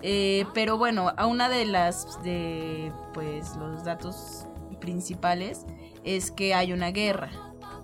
Eh, 0.01 0.45
pero 0.53 0.77
bueno, 0.77 1.13
a 1.15 1.27
una 1.27 1.47
de 1.49 1.65
las 1.65 2.21
de 2.23 2.91
pues 3.13 3.55
los 3.57 3.83
datos 3.83 4.47
principales 4.81 5.65
es 6.03 6.31
que 6.31 6.53
hay 6.53 6.73
una 6.73 6.91
guerra. 6.91 7.29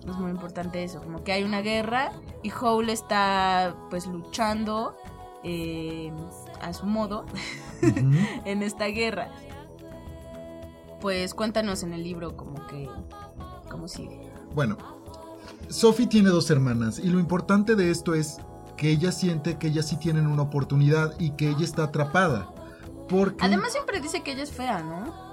Es 0.06 0.16
muy 0.16 0.30
importante 0.30 0.84
eso, 0.84 1.00
como 1.00 1.24
que 1.24 1.32
hay 1.32 1.42
una 1.42 1.62
guerra 1.62 2.12
y 2.42 2.50
Howl 2.50 2.90
está 2.90 3.74
pues 3.88 4.06
luchando 4.06 4.94
eh, 5.42 6.12
a 6.60 6.72
su 6.72 6.84
modo 6.84 7.24
en 8.44 8.62
esta 8.62 8.86
guerra. 8.86 9.30
Pues 11.00 11.32
cuéntanos 11.32 11.82
en 11.82 11.94
el 11.94 12.02
libro 12.02 12.36
como 12.36 12.66
que 12.66 12.88
cómo 13.70 13.88
sigue. 13.88 14.20
Bueno, 14.54 14.76
Sophie 15.68 16.06
tiene 16.06 16.30
dos 16.30 16.50
hermanas 16.50 16.98
y 16.98 17.08
lo 17.08 17.18
importante 17.18 17.76
de 17.76 17.90
esto 17.90 18.14
es 18.14 18.38
que 18.76 18.90
ella 18.90 19.12
siente 19.12 19.58
que 19.58 19.68
ellas 19.68 19.86
sí 19.88 19.96
tienen 19.96 20.26
una 20.26 20.42
oportunidad 20.42 21.14
y 21.18 21.30
que 21.30 21.50
ella 21.50 21.64
está 21.64 21.84
atrapada. 21.84 22.50
Porque, 23.08 23.44
Además 23.44 23.72
siempre 23.72 24.00
dice 24.00 24.22
que 24.22 24.32
ella 24.32 24.42
es 24.42 24.52
fea, 24.52 24.82
¿no? 24.82 25.27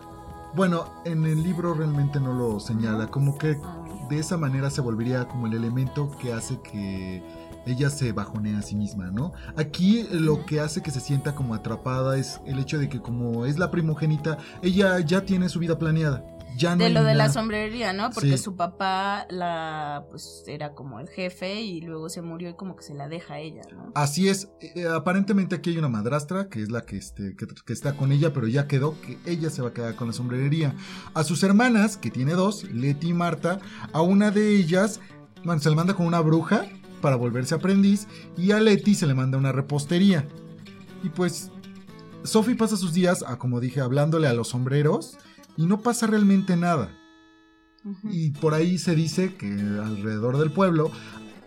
Bueno, 0.55 0.85
en 1.05 1.25
el 1.25 1.43
libro 1.43 1.73
realmente 1.73 2.19
no 2.19 2.33
lo 2.33 2.59
señala, 2.59 3.07
como 3.07 3.37
que 3.37 3.57
Ah. 3.63 3.85
de 4.09 4.19
esa 4.19 4.37
manera 4.37 4.69
se 4.69 4.81
volvería 4.81 5.27
como 5.27 5.47
el 5.47 5.53
elemento 5.53 6.11
que 6.21 6.31
hace 6.33 6.59
que 6.61 7.23
ella 7.65 7.89
se 7.89 8.11
bajonea 8.11 8.59
a 8.59 8.61
sí 8.61 8.75
misma, 8.75 9.07
¿no? 9.11 9.33
Aquí 9.55 10.07
lo 10.11 10.45
que 10.45 10.59
hace 10.59 10.83
que 10.83 10.91
se 10.91 10.99
sienta 10.99 11.33
como 11.33 11.55
atrapada 11.55 12.15
es 12.17 12.39
el 12.45 12.59
hecho 12.59 12.77
de 12.77 12.87
que 12.89 13.01
como 13.01 13.45
es 13.45 13.57
la 13.57 13.71
primogénita, 13.71 14.37
ella 14.61 14.99
ya 14.99 15.21
tiene 15.25 15.49
su 15.49 15.57
vida 15.59 15.79
planeada. 15.79 16.23
Ya 16.57 16.75
no 16.75 16.83
de 16.83 16.89
lo 16.89 17.03
de 17.03 17.15
la 17.15 17.29
sombrería, 17.29 17.93
¿no? 17.93 18.09
Porque 18.11 18.37
Sí. 18.37 18.43
su 18.43 18.55
papá 18.55 19.25
la 19.29 20.05
pues 20.09 20.43
era 20.47 20.73
como 20.73 20.99
el 20.99 21.09
jefe 21.09 21.61
y 21.61 21.81
luego 21.81 22.09
se 22.09 22.21
murió 22.21 22.49
y 22.49 22.53
como 22.55 22.75
que 22.75 22.83
se 22.83 22.93
la 22.93 23.07
deja 23.07 23.35
a 23.35 23.39
ella, 23.39 23.61
¿no? 23.73 23.91
Así 23.95 24.29
es, 24.29 24.49
eh, 24.61 24.85
aparentemente 24.87 25.55
aquí 25.55 25.71
hay 25.71 25.77
una 25.77 25.89
madrastra 25.89 26.49
que 26.49 26.61
es 26.61 26.71
la 26.71 26.81
que, 26.81 26.97
este, 26.97 27.35
que, 27.35 27.45
que 27.47 27.73
está 27.73 27.97
con 27.97 28.11
ella, 28.11 28.33
pero 28.33 28.47
ya 28.47 28.67
quedó 28.67 28.99
que 29.01 29.17
ella 29.25 29.49
se 29.49 29.61
va 29.61 29.69
a 29.69 29.73
quedar 29.73 29.95
con 29.95 30.07
la 30.07 30.13
sombrerería. 30.13 30.75
A 31.13 31.23
sus 31.23 31.43
hermanas, 31.43 31.97
que 31.97 32.11
tiene 32.11 32.33
dos, 32.33 32.63
Leti 32.65 33.09
y 33.09 33.13
Marta, 33.13 33.59
a 33.93 34.01
una 34.01 34.31
de 34.31 34.55
ellas 34.55 34.99
bueno, 35.43 35.61
se 35.61 35.69
le 35.69 35.75
manda 35.75 35.93
con 35.93 36.07
una 36.07 36.21
bruja 36.21 36.65
para 37.01 37.15
volverse 37.17 37.53
aprendiz 37.53 38.07
y 38.35 38.51
a 38.51 38.59
Leti 38.59 38.95
se 38.95 39.05
le 39.05 39.13
manda 39.13 39.37
una 39.37 39.51
repostería. 39.51 40.27
Y 41.03 41.09
pues 41.09 41.51
Sophie 42.23 42.55
pasa 42.55 42.77
sus 42.77 42.93
días, 42.93 43.23
como 43.37 43.59
dije, 43.59 43.79
hablándole 43.81 44.27
a 44.27 44.33
los 44.33 44.47
sombreros 44.47 45.17
y 45.57 45.65
no 45.65 45.81
pasa 45.81 46.07
realmente 46.07 46.55
nada. 46.55 46.89
Y 48.09 48.31
por 48.31 48.55
ahí 48.55 48.79
se 48.79 48.95
dice 48.95 49.35
que 49.35 49.45
alrededor 49.47 50.39
del 50.39 50.51
pueblo 50.51 50.91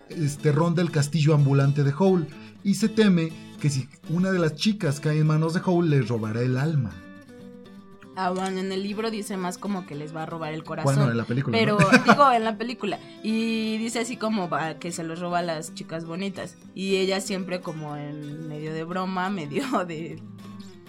este, 0.09 0.53
ronda 0.53 0.83
el 0.83 0.91
castillo 0.91 1.35
ambulante 1.35 1.83
de 1.83 1.93
Howl. 1.99 2.29
Y 2.62 2.75
se 2.75 2.88
teme 2.88 3.33
que 3.61 3.71
si 3.71 3.88
una 4.09 4.31
de 4.31 4.38
las 4.38 4.55
chicas 4.55 5.00
cae 5.00 5.19
en 5.19 5.27
manos 5.27 5.55
de 5.55 5.61
Howl, 5.65 5.91
le 5.91 6.03
robará 6.03 6.43
el 6.43 6.57
alma. 6.57 6.93
Ah, 8.21 8.31
bueno, 8.31 8.59
en 8.59 8.73
el 8.73 8.83
libro 8.83 9.12
dice 9.12 9.37
más 9.37 9.59
como 9.59 9.87
que 9.87 9.95
les 9.95 10.15
va 10.15 10.25
a 10.25 10.27
robar 10.27 10.53
el 10.53 10.65
corazón. 10.65 10.97
Bueno, 10.97 11.11
en 11.12 11.17
la 11.17 11.25
película. 11.25 11.57
Pero 11.57 11.79
¿no? 11.79 11.88
digo 12.05 12.33
en 12.33 12.43
la 12.43 12.59
película 12.59 12.99
y 13.23 13.79
dice 13.79 14.00
así 14.00 14.17
como 14.17 14.49
va, 14.49 14.75
que 14.75 14.91
se 14.91 15.05
los 15.05 15.21
roba 15.21 15.38
a 15.38 15.43
las 15.43 15.73
chicas 15.75 16.05
bonitas 16.05 16.57
y 16.75 16.97
ella 16.97 17.21
siempre 17.21 17.61
como 17.61 17.97
en 17.97 18.49
medio 18.49 18.73
de 18.75 18.83
broma, 18.83 19.31
medio 19.31 19.85
de 19.85 20.21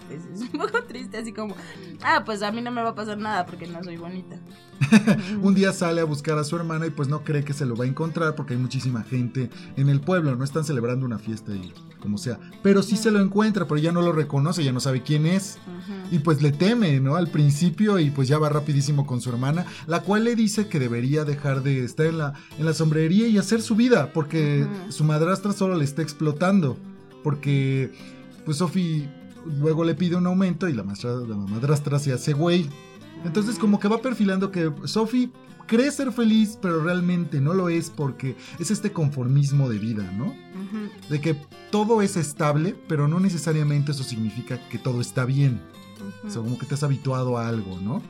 pues, 0.09 0.41
es 0.41 0.53
un 0.53 0.59
poco 0.59 0.83
triste 0.83 1.17
así 1.17 1.31
como 1.31 1.55
ah 2.01 2.23
pues 2.25 2.41
a 2.41 2.51
mí 2.51 2.61
no 2.61 2.71
me 2.71 2.81
va 2.81 2.89
a 2.89 2.95
pasar 2.95 3.17
nada 3.17 3.45
porque 3.45 3.67
no 3.67 3.83
soy 3.83 3.97
bonita. 3.97 4.37
Un 5.41 5.53
día 5.53 5.73
sale 5.73 6.01
a 6.01 6.05
buscar 6.05 6.37
a 6.37 6.43
su 6.43 6.55
hermana 6.55 6.87
y 6.87 6.89
pues 6.89 7.09
no 7.09 7.23
cree 7.23 7.43
que 7.43 7.53
se 7.53 7.65
lo 7.65 7.75
va 7.75 7.85
a 7.85 7.87
encontrar 7.87 8.35
porque 8.35 8.53
hay 8.53 8.59
muchísima 8.59 9.03
gente 9.03 9.49
en 9.75 9.89
el 9.89 9.99
pueblo. 9.99 10.35
No 10.35 10.43
están 10.43 10.63
celebrando 10.63 11.05
una 11.05 11.19
fiesta 11.19 11.53
y 11.53 11.73
como 11.99 12.17
sea. 12.17 12.39
Pero 12.63 12.81
sí 12.81 12.95
se 12.95 13.11
lo 13.11 13.19
encuentra, 13.19 13.67
pero 13.67 13.79
ya 13.79 13.91
no 13.91 14.01
lo 14.01 14.13
reconoce, 14.13 14.63
ya 14.63 14.71
no 14.71 14.79
sabe 14.79 15.03
quién 15.03 15.25
es. 15.25 15.57
Y 16.11 16.19
pues 16.19 16.41
le 16.41 16.51
teme, 16.51 16.99
¿no? 16.99 17.15
Al 17.15 17.27
principio 17.27 17.99
y 17.99 18.09
pues 18.09 18.27
ya 18.27 18.39
va 18.39 18.49
rapidísimo 18.49 19.05
con 19.05 19.21
su 19.21 19.29
hermana, 19.29 19.65
la 19.85 20.01
cual 20.01 20.23
le 20.23 20.35
dice 20.35 20.67
que 20.67 20.79
debería 20.79 21.25
dejar 21.25 21.61
de 21.61 21.83
estar 21.83 22.05
en 22.05 22.17
la, 22.17 22.33
en 22.57 22.65
la 22.65 22.73
sombrería 22.73 23.27
y 23.27 23.37
hacer 23.37 23.61
su 23.61 23.75
vida, 23.75 24.11
porque 24.13 24.65
su 24.89 25.03
madrastra 25.03 25.51
solo 25.51 25.75
le 25.75 25.83
está 25.83 26.01
explotando. 26.01 26.77
Porque 27.21 27.91
pues 28.45 28.57
Sophie 28.57 29.09
luego 29.45 29.83
le 29.83 29.95
pide 29.95 30.15
un 30.15 30.27
aumento 30.27 30.67
y 30.67 30.73
la, 30.73 30.83
maestra- 30.83 31.15
la 31.27 31.35
madrastra 31.35 31.99
se 31.99 32.13
hace 32.13 32.33
güey. 32.33 32.69
Entonces 33.25 33.57
como 33.59 33.79
que 33.79 33.87
va 33.87 34.01
perfilando 34.01 34.49
que 34.51 34.71
Sophie 34.85 35.29
cree 35.67 35.91
ser 35.91 36.11
feliz, 36.11 36.57
pero 36.61 36.81
realmente 36.83 37.41
no 37.41 37.53
lo 37.53 37.69
es 37.69 37.89
porque 37.89 38.35
es 38.59 38.71
este 38.71 38.91
conformismo 38.91 39.69
de 39.69 39.77
vida, 39.77 40.09
¿no? 40.17 40.33
De 41.09 41.19
que 41.21 41.35
todo 41.71 42.01
es 42.01 42.15
estable, 42.17 42.75
pero 42.87 43.07
no 43.07 43.19
necesariamente 43.19 43.91
eso 43.91 44.03
significa 44.03 44.59
que 44.69 44.77
todo 44.77 45.01
está 45.01 45.25
bien. 45.25 45.61
O 46.25 46.29
sea, 46.29 46.41
como 46.41 46.57
que 46.57 46.65
te 46.65 46.73
has 46.75 46.83
habituado 46.83 47.37
a 47.37 47.47
algo, 47.49 47.77
¿no? 47.81 48.01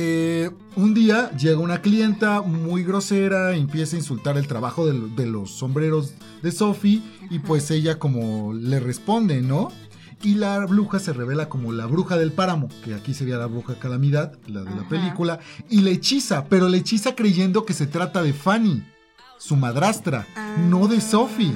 Eh, 0.00 0.50
un 0.76 0.94
día 0.94 1.32
llega 1.32 1.58
una 1.58 1.82
clienta 1.82 2.40
muy 2.40 2.84
grosera, 2.84 3.56
empieza 3.56 3.96
a 3.96 3.98
insultar 3.98 4.38
el 4.38 4.46
trabajo 4.46 4.86
de, 4.86 4.96
de 5.16 5.26
los 5.26 5.50
sombreros 5.50 6.14
de 6.40 6.52
Sophie 6.52 7.02
y 7.30 7.40
pues 7.40 7.68
ella 7.72 7.98
como 7.98 8.54
le 8.54 8.78
responde, 8.78 9.42
¿no? 9.42 9.72
Y 10.22 10.36
la 10.36 10.64
bruja 10.66 11.00
se 11.00 11.12
revela 11.12 11.48
como 11.48 11.72
la 11.72 11.86
bruja 11.86 12.16
del 12.16 12.30
páramo, 12.30 12.68
que 12.84 12.94
aquí 12.94 13.12
sería 13.12 13.38
la 13.38 13.46
bruja 13.46 13.74
calamidad, 13.80 14.38
la 14.46 14.62
de 14.62 14.70
la 14.76 14.88
película, 14.88 15.40
y 15.68 15.80
le 15.80 15.90
hechiza, 15.90 16.44
pero 16.44 16.68
le 16.68 16.78
hechiza 16.78 17.16
creyendo 17.16 17.64
que 17.64 17.72
se 17.72 17.88
trata 17.88 18.22
de 18.22 18.32
Fanny, 18.32 18.84
su 19.38 19.56
madrastra, 19.56 20.28
no 20.68 20.86
de 20.86 20.98
Ah. 20.98 21.00
Sophie. 21.00 21.54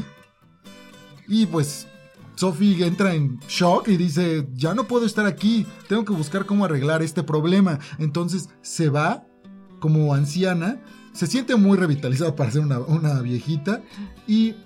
Y 1.29 1.47
pues 1.47 1.87
Sophie 2.43 2.85
entra 2.85 3.15
en 3.15 3.39
shock 3.47 3.87
y 3.87 3.97
dice, 3.97 4.49
ya 4.55 4.75
no 4.75 4.89
puedo 4.89 5.07
estar 5.07 5.27
aquí, 5.27 5.65
tengo 5.89 6.05
que 6.05 6.13
buscar 6.13 6.45
cómo 6.45 6.65
arreglar 6.65 7.01
este 7.01 7.23
problema. 7.23 7.79
Entonces 8.01 8.49
se 8.63 8.89
va 8.89 9.25
como 9.79 10.13
anciana, 10.13 10.83
se 11.13 11.29
siente 11.29 11.55
muy 11.55 11.79
revitalizada 11.79 12.35
para 12.35 12.51
ser 12.51 12.63
una, 12.63 12.81
una 12.81 13.21
viejita 13.21 13.85
y 14.27 14.57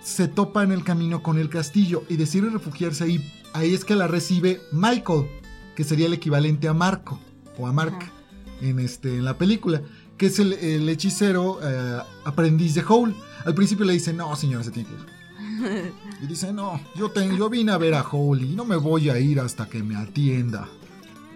se 0.00 0.28
topa 0.28 0.62
en 0.62 0.70
el 0.70 0.84
camino 0.84 1.24
con 1.24 1.40
el 1.40 1.48
castillo 1.48 2.04
y 2.08 2.14
decide 2.18 2.50
refugiarse 2.50 3.02
ahí. 3.02 3.32
Ahí 3.52 3.74
es 3.74 3.84
que 3.84 3.96
la 3.96 4.06
recibe 4.06 4.60
Michael, 4.70 5.26
que 5.74 5.82
sería 5.82 6.06
el 6.06 6.12
equivalente 6.12 6.68
a 6.68 6.72
Marco 6.72 7.18
o 7.58 7.66
a 7.66 7.72
Mark 7.72 7.96
Ajá. 7.96 8.12
en, 8.60 8.78
este, 8.78 9.16
en 9.16 9.24
la 9.24 9.36
película, 9.36 9.82
que 10.16 10.26
es 10.26 10.38
el, 10.38 10.52
el 10.52 10.88
hechicero 10.88 11.58
eh, 11.64 11.98
aprendiz 12.26 12.76
de 12.76 12.84
Howl. 12.86 13.12
Al 13.44 13.56
principio 13.56 13.84
le 13.84 13.94
dice, 13.94 14.12
no 14.12 14.36
señora, 14.36 14.62
se 14.62 14.70
tiene 14.70 14.88
que 14.88 14.94
ir. 14.94 15.92
Y 16.24 16.26
dice, 16.26 16.54
no, 16.54 16.80
yo, 16.94 17.10
te- 17.10 17.36
yo 17.36 17.50
vine 17.50 17.72
a 17.72 17.76
ver 17.76 17.92
a 17.94 18.00
Howl 18.02 18.42
y 18.42 18.56
no 18.56 18.64
me 18.64 18.76
voy 18.76 19.10
a 19.10 19.18
ir 19.18 19.40
hasta 19.40 19.66
que 19.66 19.82
me 19.82 19.94
atienda. 19.94 20.66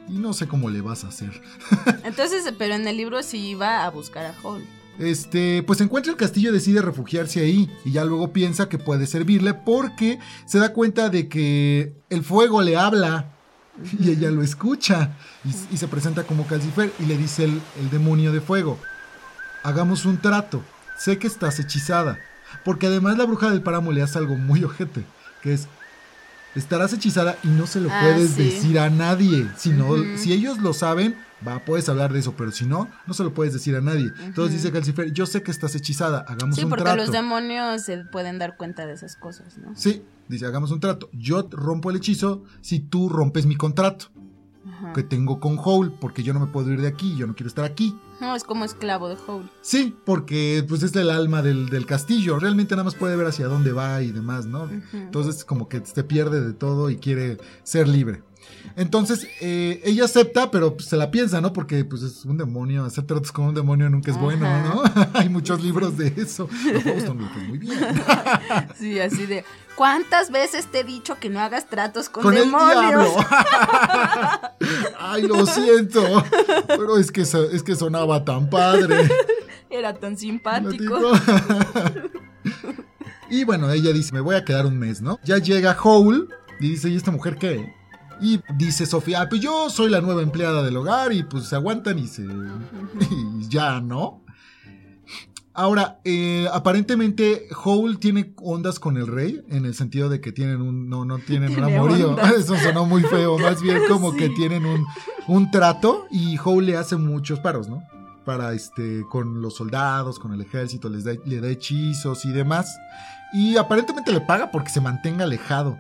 Y 0.09 0.12
no 0.12 0.33
sé 0.33 0.49
cómo 0.49 0.71
le 0.71 0.80
vas 0.80 1.04
a 1.04 1.09
hacer. 1.09 1.42
Entonces, 2.04 2.50
pero 2.57 2.75
en 2.75 2.88
el 2.88 2.97
libro 2.97 3.23
sí 3.23 3.49
iba 3.49 3.85
a 3.85 3.90
buscar 3.90 4.25
a 4.25 4.35
Hall. 4.42 4.64
Este, 4.99 5.62
pues 5.62 5.80
encuentra 5.83 6.11
el 6.11 6.16
castillo 6.16 6.49
y 6.49 6.54
decide 6.54 6.80
refugiarse 6.80 7.40
ahí. 7.40 7.71
Y 7.85 7.92
ya 7.92 8.04
luego 8.07 8.33
piensa 8.33 8.71
que 8.71 8.78
puede 8.78 9.07
servirle 9.07 9.52
porque 9.52 10.18
se 10.47 10.59
da 10.59 10.73
cuenta 10.73 11.11
de 11.11 11.28
que 11.28 11.92
el 12.09 12.25
fuego 12.25 12.62
le 12.62 12.76
habla. 12.76 13.35
Y 14.00 14.11
ella 14.11 14.30
lo 14.30 14.42
escucha. 14.42 15.16
Y, 15.45 15.75
y 15.75 15.76
se 15.76 15.87
presenta 15.88 16.23
como 16.25 16.47
Calcifer 16.47 16.90
y 16.99 17.04
le 17.04 17.18
dice 17.18 17.45
el, 17.45 17.61
el 17.78 17.90
demonio 17.90 18.33
de 18.33 18.40
fuego. 18.40 18.78
Hagamos 19.62 20.07
un 20.07 20.16
trato. 20.16 20.62
Sé 20.99 21.18
que 21.18 21.26
estás 21.26 21.61
hechizada. 21.61 22.18
Porque 22.68 22.87
además 22.87 23.16
la 23.16 23.25
bruja 23.25 23.48
del 23.50 23.62
páramo 23.62 23.92
le 23.92 24.02
hace 24.02 24.18
algo 24.18 24.37
muy 24.37 24.62
ojete. 24.62 25.02
Que 25.42 25.54
es, 25.54 25.68
estarás 26.54 26.92
hechizada 26.92 27.38
y 27.42 27.48
no 27.48 27.66
se 27.66 27.80
lo 27.80 27.88
Ah, 27.90 28.00
puedes 28.02 28.32
sí. 28.32 28.42
decir 28.44 28.78
a 28.78 28.90
nadie. 28.90 29.48
Si, 29.56 29.70
no- 29.70 29.94
si 30.18 30.34
ellos 30.34 30.58
lo 30.58 30.75
saben, 30.75 31.16
va, 31.46 31.60
puedes 31.64 31.88
hablar 31.88 32.12
de 32.12 32.18
eso. 32.18 32.34
Pero 32.37 32.52
si 32.52 32.66
no, 32.66 32.87
no 33.06 33.14
se 33.14 33.25
lo 33.25 33.32
puedes 33.32 33.54
decir 33.54 33.75
a 33.75 33.80
nadie. 33.80 34.10
Entonces 34.22 34.56
dice 34.60 34.70
Calcifer, 34.70 35.10
yo 35.14 35.25
sé 35.25 35.42
que 35.42 35.50
estás 35.50 35.75
hechizada. 35.76 36.26
Hagamos 36.28 36.56
Sí, 36.56 36.64
un 36.64 36.68
porque 36.68 36.84
trato. 36.84 36.98
los 36.98 37.10
demonios 37.10 37.82
se 37.82 38.04
pueden 38.04 38.38
dar 38.38 38.58
cuenta 38.58 38.87
de 38.87 38.92
esas 38.92 39.16
cosas, 39.16 39.56
¿no? 39.56 39.75
Sí, 39.75 40.02
dice, 40.28 40.44
hagamos 40.44 40.70
un 40.70 40.80
trato. 40.80 41.08
Yo 41.14 41.48
rompo 41.50 41.88
el 41.90 41.96
hechizo 41.96 42.44
si 42.60 42.80
tú 42.80 43.08
rompes 43.08 43.46
mi 43.46 43.56
contrato 43.56 44.06
Ajá. 44.70 44.92
que 44.92 45.02
tengo 45.02 45.40
con 45.40 45.58
Howl, 45.58 45.92
porque 45.98 46.22
yo 46.22 46.34
no 46.34 46.40
me 46.40 46.46
puedo 46.48 46.70
ir 46.70 46.82
de 46.82 46.88
aquí, 46.88 47.16
yo 47.16 47.26
no 47.26 47.34
quiero 47.34 47.48
estar 47.48 47.64
aquí. 47.64 47.96
No, 48.20 48.34
es 48.34 48.44
como 48.44 48.64
esclavo 48.64 49.08
de 49.08 49.16
Howl. 49.26 49.48
Sí, 49.60 49.96
porque 50.04 50.64
pues 50.68 50.82
es 50.82 50.94
el 50.96 51.10
alma 51.10 51.42
del, 51.42 51.68
del 51.68 51.87
castillo. 51.87 52.38
Realmente 52.38 52.75
nada 52.75 52.84
más 52.84 52.94
puede 52.94 53.16
ver 53.16 53.26
hacia 53.26 53.46
dónde 53.46 53.72
va 53.72 54.02
y 54.02 54.10
demás, 54.10 54.46
¿no? 54.46 54.64
Ujú. 54.64 54.75
Entonces 54.92 55.44
como 55.44 55.68
que 55.68 55.84
se 55.84 56.04
pierde 56.04 56.40
de 56.40 56.52
todo 56.52 56.90
y 56.90 56.96
quiere 56.96 57.38
ser 57.62 57.87
libre. 57.87 58.22
Entonces, 58.78 59.26
eh, 59.40 59.80
ella 59.84 60.04
acepta, 60.04 60.52
pero 60.52 60.76
pues, 60.76 60.88
se 60.88 60.96
la 60.96 61.10
piensa, 61.10 61.40
¿no? 61.40 61.52
Porque 61.52 61.84
pues 61.84 62.02
es 62.02 62.24
un 62.24 62.38
demonio, 62.38 62.84
hacer 62.84 63.04
tratos 63.04 63.32
con 63.32 63.46
un 63.46 63.54
demonio 63.54 63.90
nunca 63.90 64.12
es 64.12 64.18
bueno, 64.18 64.46
¿no? 64.62 64.82
Hay 65.14 65.28
muchos 65.28 65.62
libros 65.62 65.98
de 65.98 66.12
eso. 66.16 66.48
muy 67.48 67.58
bien. 67.58 67.78
sí, 68.78 69.00
así 69.00 69.26
de, 69.26 69.44
¿cuántas 69.74 70.30
veces 70.30 70.66
te 70.66 70.80
he 70.80 70.84
dicho 70.84 71.16
que 71.18 71.28
no 71.28 71.40
hagas 71.40 71.68
tratos 71.68 72.08
con, 72.08 72.32
demonios? 72.32 73.08
Ay, 75.00 75.26
lo 75.26 75.44
siento, 75.44 76.24
pero 76.68 76.98
es 76.98 77.10
que, 77.10 77.22
es 77.22 77.62
que 77.64 77.74
sonaba 77.74 78.24
tan 78.24 78.48
padre. 78.48 79.08
Era 79.70 79.92
tan 79.94 80.16
simpático. 80.16 81.12
y 83.28 83.42
bueno, 83.42 83.70
ella 83.72 83.92
dice, 83.92 84.12
me 84.12 84.20
voy 84.20 84.36
a 84.36 84.44
quedar 84.44 84.66
un 84.66 84.78
mes, 84.78 85.02
¿no? 85.02 85.18
Ya 85.24 85.38
llega 85.38 85.76
Howl 85.82 86.28
y 86.60 86.70
dice, 86.70 86.88
¿y 86.88 86.96
esta 86.96 87.10
mujer 87.10 87.36
qué? 87.36 87.77
Y 88.20 88.40
dice 88.56 88.87
Sofía, 88.87 89.22
ah, 89.22 89.28
pues 89.28 89.40
yo 89.40 89.70
soy 89.70 89.90
la 89.90 90.00
nueva 90.00 90.22
empleada 90.22 90.62
del 90.62 90.76
hogar 90.76 91.12
y 91.12 91.22
pues 91.22 91.44
se 91.44 91.56
aguantan 91.56 91.98
y 91.98 92.06
se... 92.06 92.22
y 92.22 93.48
ya, 93.48 93.80
¿no? 93.80 94.25
Ahora, 95.58 95.98
eh, 96.04 96.46
aparentemente 96.52 97.48
Howl 97.64 97.98
tiene 97.98 98.32
ondas 98.37 98.78
con 98.78 98.96
el 98.96 99.08
rey, 99.08 99.44
en 99.48 99.64
el 99.64 99.75
sentido 99.75 100.08
de 100.08 100.20
que 100.20 100.30
tienen 100.30 100.62
un, 100.62 100.88
no, 100.88 101.04
no 101.04 101.18
tienen 101.18 101.58
un 101.58 101.64
amorío. 101.64 102.16
Eso 102.38 102.56
sonó 102.56 102.87
muy 102.87 103.02
feo, 103.02 103.37
más 103.38 103.60
bien 103.60 103.80
como 103.88 104.12
que 104.14 104.28
tienen 104.28 104.64
un, 104.64 104.87
un 105.26 105.50
trato 105.50 106.06
y 106.12 106.38
Howl 106.38 106.64
le 106.64 106.76
hace 106.76 106.94
muchos 106.94 107.40
paros, 107.40 107.68
¿no? 107.68 107.82
Para 108.25 108.52
este, 108.52 109.04
con 109.10 109.42
los 109.42 109.56
soldados, 109.56 110.20
con 110.20 110.32
el 110.32 110.42
ejército, 110.42 110.88
les 110.88 111.02
da, 111.02 111.14
le 111.25 111.40
da 111.40 111.48
hechizos 111.48 112.25
y 112.25 112.30
demás. 112.30 112.78
Y 113.32 113.56
aparentemente 113.56 114.12
le 114.12 114.20
paga 114.20 114.52
porque 114.52 114.70
se 114.70 114.80
mantenga 114.80 115.25
alejado. 115.25 115.76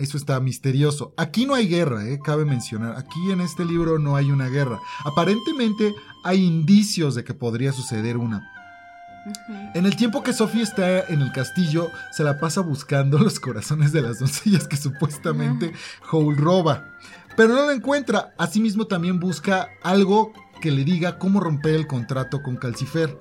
Eso 0.00 0.16
está 0.16 0.40
misterioso. 0.40 1.12
Aquí 1.18 1.44
no 1.44 1.54
hay 1.54 1.68
guerra, 1.68 2.08
¿eh? 2.08 2.20
cabe 2.24 2.46
mencionar. 2.46 2.96
Aquí 2.96 3.30
en 3.30 3.42
este 3.42 3.66
libro 3.66 3.98
no 3.98 4.16
hay 4.16 4.30
una 4.30 4.48
guerra. 4.48 4.78
Aparentemente 5.04 5.94
hay 6.24 6.42
indicios 6.42 7.14
de 7.14 7.22
que 7.22 7.34
podría 7.34 7.70
suceder 7.72 8.16
una. 8.16 8.50
En 9.74 9.84
el 9.84 9.96
tiempo 9.96 10.22
que 10.22 10.32
Sophie 10.32 10.62
está 10.62 11.00
en 11.00 11.20
el 11.20 11.32
castillo, 11.32 11.90
se 12.12 12.24
la 12.24 12.38
pasa 12.38 12.62
buscando 12.62 13.18
los 13.22 13.38
corazones 13.38 13.92
de 13.92 14.00
las 14.00 14.20
doncellas 14.20 14.66
que 14.66 14.78
supuestamente 14.78 15.74
Howl 16.10 16.34
roba. 16.34 16.94
Pero 17.36 17.54
no 17.54 17.66
lo 17.66 17.70
encuentra. 17.70 18.32
Asimismo 18.38 18.86
también 18.86 19.20
busca 19.20 19.68
algo 19.82 20.32
que 20.62 20.70
le 20.70 20.84
diga 20.84 21.18
cómo 21.18 21.40
romper 21.40 21.74
el 21.74 21.86
contrato 21.86 22.42
con 22.42 22.56
Calcifer 22.56 23.18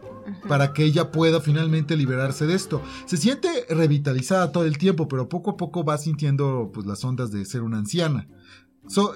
para 0.48 0.74
que 0.74 0.84
ella 0.84 1.12
pueda 1.12 1.42
finalmente 1.42 1.96
liberarse 1.96 2.46
de 2.46 2.56
esto. 2.56 2.82
Se 3.06 3.18
siente 3.18 3.66
revitalizada 3.70 4.52
todo 4.52 4.66
el 4.66 4.78
tiempo, 4.78 5.08
pero 5.08 5.30
poco 5.30 5.52
a 5.52 5.58
poco 5.58 5.84
va 5.84 5.98
sintiendo 5.98 6.72
pues 6.74 6.86
las 6.86 7.04
ondas 7.04 7.32
de 7.32 7.46
ser 7.46 7.62
una 7.62 7.78
anciana. 7.78 8.28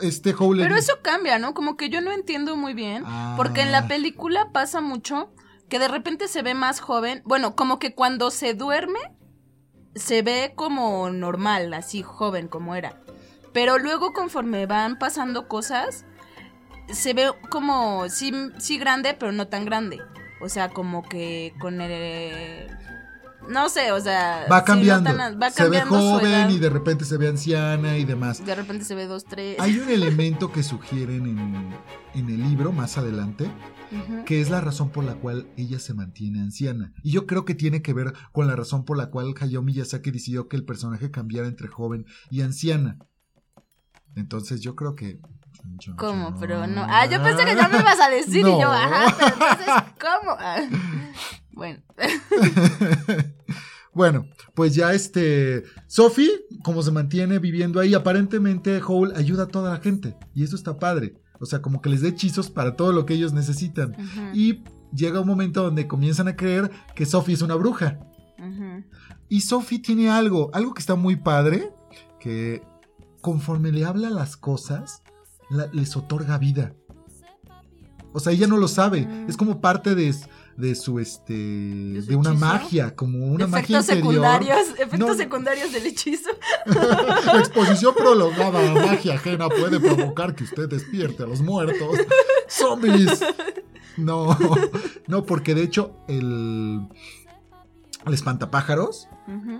este 0.01 0.34
Pero 0.34 0.75
eso 0.75 0.93
cambia, 1.01 1.39
¿no? 1.39 1.53
Como 1.53 1.77
que 1.77 1.89
yo 1.89 2.01
no 2.01 2.12
entiendo 2.12 2.55
muy 2.55 2.74
bien, 2.74 3.03
porque 3.38 3.62
en 3.62 3.72
la 3.72 3.79
ah. 3.79 3.88
película 3.88 4.50
pasa 4.51 4.82
mucho 4.82 5.34
que 5.70 5.79
de 5.79 5.88
repente 5.88 6.27
se 6.27 6.43
ve 6.43 6.53
más 6.53 6.79
joven, 6.79 7.24
bueno, 7.25 7.55
como 7.55 7.79
que 7.79 7.96
cuando 7.96 8.29
se 8.29 8.53
duerme 8.53 9.00
se 9.96 10.22
ve 10.22 10.53
como 10.55 11.10
normal, 11.10 11.74
así 11.74 12.01
joven 12.01 12.48
como 12.48 12.75
era. 12.75 13.00
Pero 13.53 13.77
luego 13.77 14.13
conforme 14.13 14.65
van 14.65 14.98
pasando 14.98 15.48
cosas, 15.48 16.05
se 16.89 17.13
ve 17.13 17.32
como 17.50 18.10
sí, 18.10 18.34
sí 18.58 18.77
grande, 18.77 19.15
pero 19.17 19.32
no 19.32 19.48
tan 19.48 19.65
grande. 19.65 20.00
O 20.44 20.50
sea, 20.50 20.70
como 20.70 21.04
que 21.04 21.54
con 21.58 21.80
el... 21.80 22.68
No 23.48 23.70
sé, 23.70 23.94
o 23.94 24.00
sea... 24.02 24.46
Va 24.52 24.66
cambiando. 24.66 25.10
se 25.52 25.70
ve 25.70 25.82
joven 25.82 26.52
y 26.52 26.60
de 26.60 26.70
repente 26.70 27.06
se 27.06 27.16
ve 27.16 27.30
anciana 27.30 27.98
y 27.98 28.04
demás. 28.04 28.46
De 28.46 28.54
repente 28.54 28.84
se 28.84 28.94
ve 28.94 29.08
dos, 29.08 29.24
tres. 29.24 29.58
Hay 29.60 29.80
un 29.80 29.90
elemento 29.90 30.52
que 30.52 30.62
sugieren 30.62 31.28
en, 32.14 32.30
el 32.30 32.44
libro 32.44 32.74
más 32.74 32.98
adelante, 32.98 33.50
que 34.26 34.42
es 34.42 34.50
la 34.50 34.60
razón 34.60 34.90
por 34.90 35.06
la 35.06 35.16
cual 35.16 35.48
ella 35.56 35.80
se 35.80 35.94
mantiene 35.94 36.42
anciana. 36.42 36.94
Y 37.04 37.12
yo 37.12 37.26
creo 37.26 37.46
que 37.46 37.56
tiene 37.56 37.82
que 37.82 37.94
ver 37.94 38.14
con 38.34 38.48
la 38.48 38.58
razón 38.58 38.84
por 38.84 38.98
la 38.98 39.10
cual 39.10 39.34
Hayao 39.40 39.62
Miyazaki 39.62 40.12
decidió 40.12 40.50
que 40.50 40.58
el 40.58 40.66
personaje 40.66 41.10
cambiara 41.10 41.48
entre 41.48 41.70
joven 41.70 42.06
y 42.30 42.42
anciana. 42.42 42.98
Entonces 44.16 44.60
yo 44.60 44.75
creo 44.75 44.96
que 44.96 45.22
¿Cómo? 45.98 46.36
Pero 46.40 46.68
no. 46.68 46.86
Ah, 46.88 47.06
yo 47.06 47.22
pensé 47.22 47.46
que 47.46 47.56
ya 47.56 47.68
me 47.68 47.80
ibas 47.80 48.00
a 48.00 48.10
decir 48.10 48.46
y 48.46 48.60
yo, 48.60 48.72
ajá, 48.72 49.06
entonces, 49.06 49.74
¿cómo? 50.00 50.38
Ah. 50.40 50.62
Bueno. 51.52 51.80
bueno, 53.94 54.26
pues 54.56 54.76
ya 54.76 54.94
este. 54.94 55.64
Sophie, 55.88 56.32
como 56.64 56.82
se 56.82 56.92
mantiene 56.92 57.40
viviendo 57.40 57.80
ahí, 57.80 57.94
aparentemente 57.94 58.82
Howl 58.82 59.14
ayuda 59.16 59.44
a 59.44 59.48
toda 59.48 59.72
la 59.74 59.80
gente. 59.80 60.16
Y 60.34 60.44
eso 60.44 60.56
está 60.56 60.80
padre. 60.80 61.22
O 61.40 61.46
sea, 61.46 61.62
como 61.62 61.82
que 61.82 61.90
les 61.90 62.02
dé 62.02 62.10
hechizos 62.10 62.50
para 62.50 62.76
todo 62.76 62.92
lo 62.92 63.06
que 63.06 63.14
ellos 63.14 63.34
necesitan. 63.34 63.96
Y 64.34 64.64
llega 64.94 65.20
un 65.20 65.28
momento 65.28 65.64
donde 65.64 65.88
comienzan 65.88 66.28
a 66.28 66.36
creer 66.36 66.72
que 66.96 67.06
Sophie 67.06 67.36
es 67.36 67.42
una 67.42 67.56
bruja. 67.56 68.00
Y 69.30 69.42
Sophie 69.42 69.80
tiene 69.80 70.10
algo, 70.10 70.50
algo 70.54 70.74
que 70.74 70.80
está 70.80 70.96
muy 70.96 71.16
padre, 71.16 71.72
que 72.20 72.64
conforme 73.22 73.72
le 73.72 73.86
habla 73.86 74.10
las 74.10 74.38
cosas, 74.38 75.02
les 75.72 75.96
otorga 75.96 76.38
vida. 76.38 76.74
O 78.14 78.20
sea, 78.20 78.32
ella 78.32 78.48
no 78.48 78.58
lo 78.58 78.68
sabe. 78.68 79.08
Es 79.27 79.36
como 79.36 79.60
parte 79.60 79.96
de, 79.96 80.14
de 80.56 80.75
su 80.75 81.00
este 81.00 81.34
de, 81.34 82.16
una 82.16 82.34
magia, 82.34 82.96
como 82.96 83.25
una 83.25 83.48
magia 83.48 83.82
secundarios, 83.82 84.68
efectos 84.77 85.18
secundarios 85.18 85.74
del 85.74 85.88
hechizo. 85.88 86.29
La 86.66 87.40
exposición 87.40 87.94
prolongada 87.96 88.72
a 88.72 88.75
magia 88.75 89.16
ajena 89.16 89.50
puede 89.50 89.79
provocar 89.79 90.36
que 90.36 90.44
usted 90.44 90.70
despierte 90.70 91.24
a 91.24 91.25
los 91.25 91.42
muertos. 91.42 91.98
Zombies. 92.48 93.20
No, 93.98 94.38
no, 95.08 95.25
porque 95.25 95.56
de 95.56 95.64
hecho 95.64 95.96
el 96.08 96.88
el 98.05 98.13
espantapájaros, 98.13 99.07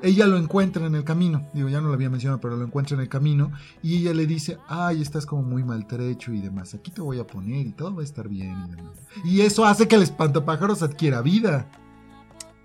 ella 0.02 0.28
lo 0.28 0.38
encuentra 0.38 0.86
en 0.86 0.96
el 0.96 1.04
camino. 1.04 1.48
Digo, 1.54 1.70
ya 1.70 1.82
no 1.82 1.88
lo 1.88 1.94
había 1.94 2.10
mencionado, 2.10 2.42
pero 2.42 2.58
lo 2.58 2.66
encuentra 2.66 2.96
en 2.96 3.02
el 3.02 3.10
camino. 3.10 3.52
Y 3.82 3.98
ella 3.98 4.14
le 4.14 4.26
dice, 4.26 4.58
ay, 4.68 5.02
estás 5.02 5.26
como 5.26 5.44
muy 5.44 5.64
maltrecho 5.64 6.34
y 6.34 6.42
demás. 6.42 6.74
Aquí 6.74 6.92
te 6.92 7.02
voy 7.02 7.20
a 7.20 7.28
poner 7.28 7.66
y 7.68 7.72
todo 7.72 7.96
va 7.96 8.02
a 8.02 8.06
estar 8.06 8.28
bien 8.28 8.66
y 8.68 8.76
demás. 8.76 8.98
Y 9.24 9.42
eso 9.42 9.66
hace 9.66 9.88
que 9.88 9.96
el 9.96 10.04
espantapájaros 10.04 10.84
adquiera 10.84 11.22
vida. 11.22 11.70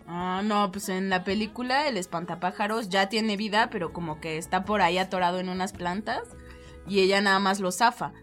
Ah, 0.07 0.43
no, 0.45 0.73
pues 0.73 0.89
en 0.89 1.11
la 1.11 1.23
película 1.23 1.87
el 1.87 1.97
espantapájaros 1.97 2.89
ya 2.89 3.09
tiene 3.09 3.37
vida, 3.37 3.69
pero 3.71 3.93
como 3.93 4.21
que 4.21 4.39
está 4.39 4.65
por 4.65 4.81
ahí 4.81 4.99
atorado 4.99 5.39
en 5.39 5.49
unas 5.49 5.73
plantas 5.73 6.23
y 6.89 7.01
ella 7.01 7.21
nada 7.21 7.39
más 7.39 7.61
lo 7.61 7.71
zafa 7.71 8.15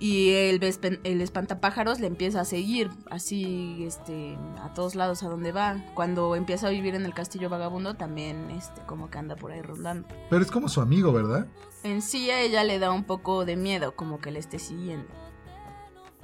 y 0.00 0.30
el, 0.30 0.60
el 1.04 1.20
espantapájaros 1.20 2.00
le 2.00 2.06
empieza 2.06 2.40
a 2.40 2.44
seguir 2.46 2.90
así 3.10 3.84
este 3.86 4.38
a 4.62 4.72
todos 4.72 4.94
lados 4.94 5.22
a 5.22 5.28
donde 5.28 5.52
va 5.52 5.76
cuando 5.94 6.34
empieza 6.34 6.68
a 6.68 6.70
vivir 6.70 6.94
en 6.94 7.04
el 7.04 7.12
castillo 7.12 7.50
vagabundo 7.50 7.94
también 7.94 8.50
este 8.50 8.80
como 8.86 9.10
que 9.10 9.18
anda 9.18 9.36
por 9.36 9.52
ahí 9.52 9.60
rondando 9.60 10.08
pero 10.30 10.42
es 10.42 10.50
como 10.50 10.68
su 10.68 10.80
amigo 10.80 11.12
verdad 11.12 11.46
en 11.82 12.00
sí 12.00 12.30
a 12.30 12.40
ella 12.40 12.64
le 12.64 12.78
da 12.78 12.90
un 12.90 13.04
poco 13.04 13.44
de 13.44 13.56
miedo 13.56 13.94
como 13.94 14.20
que 14.20 14.30
le 14.30 14.38
esté 14.38 14.58
siguiendo 14.58 15.06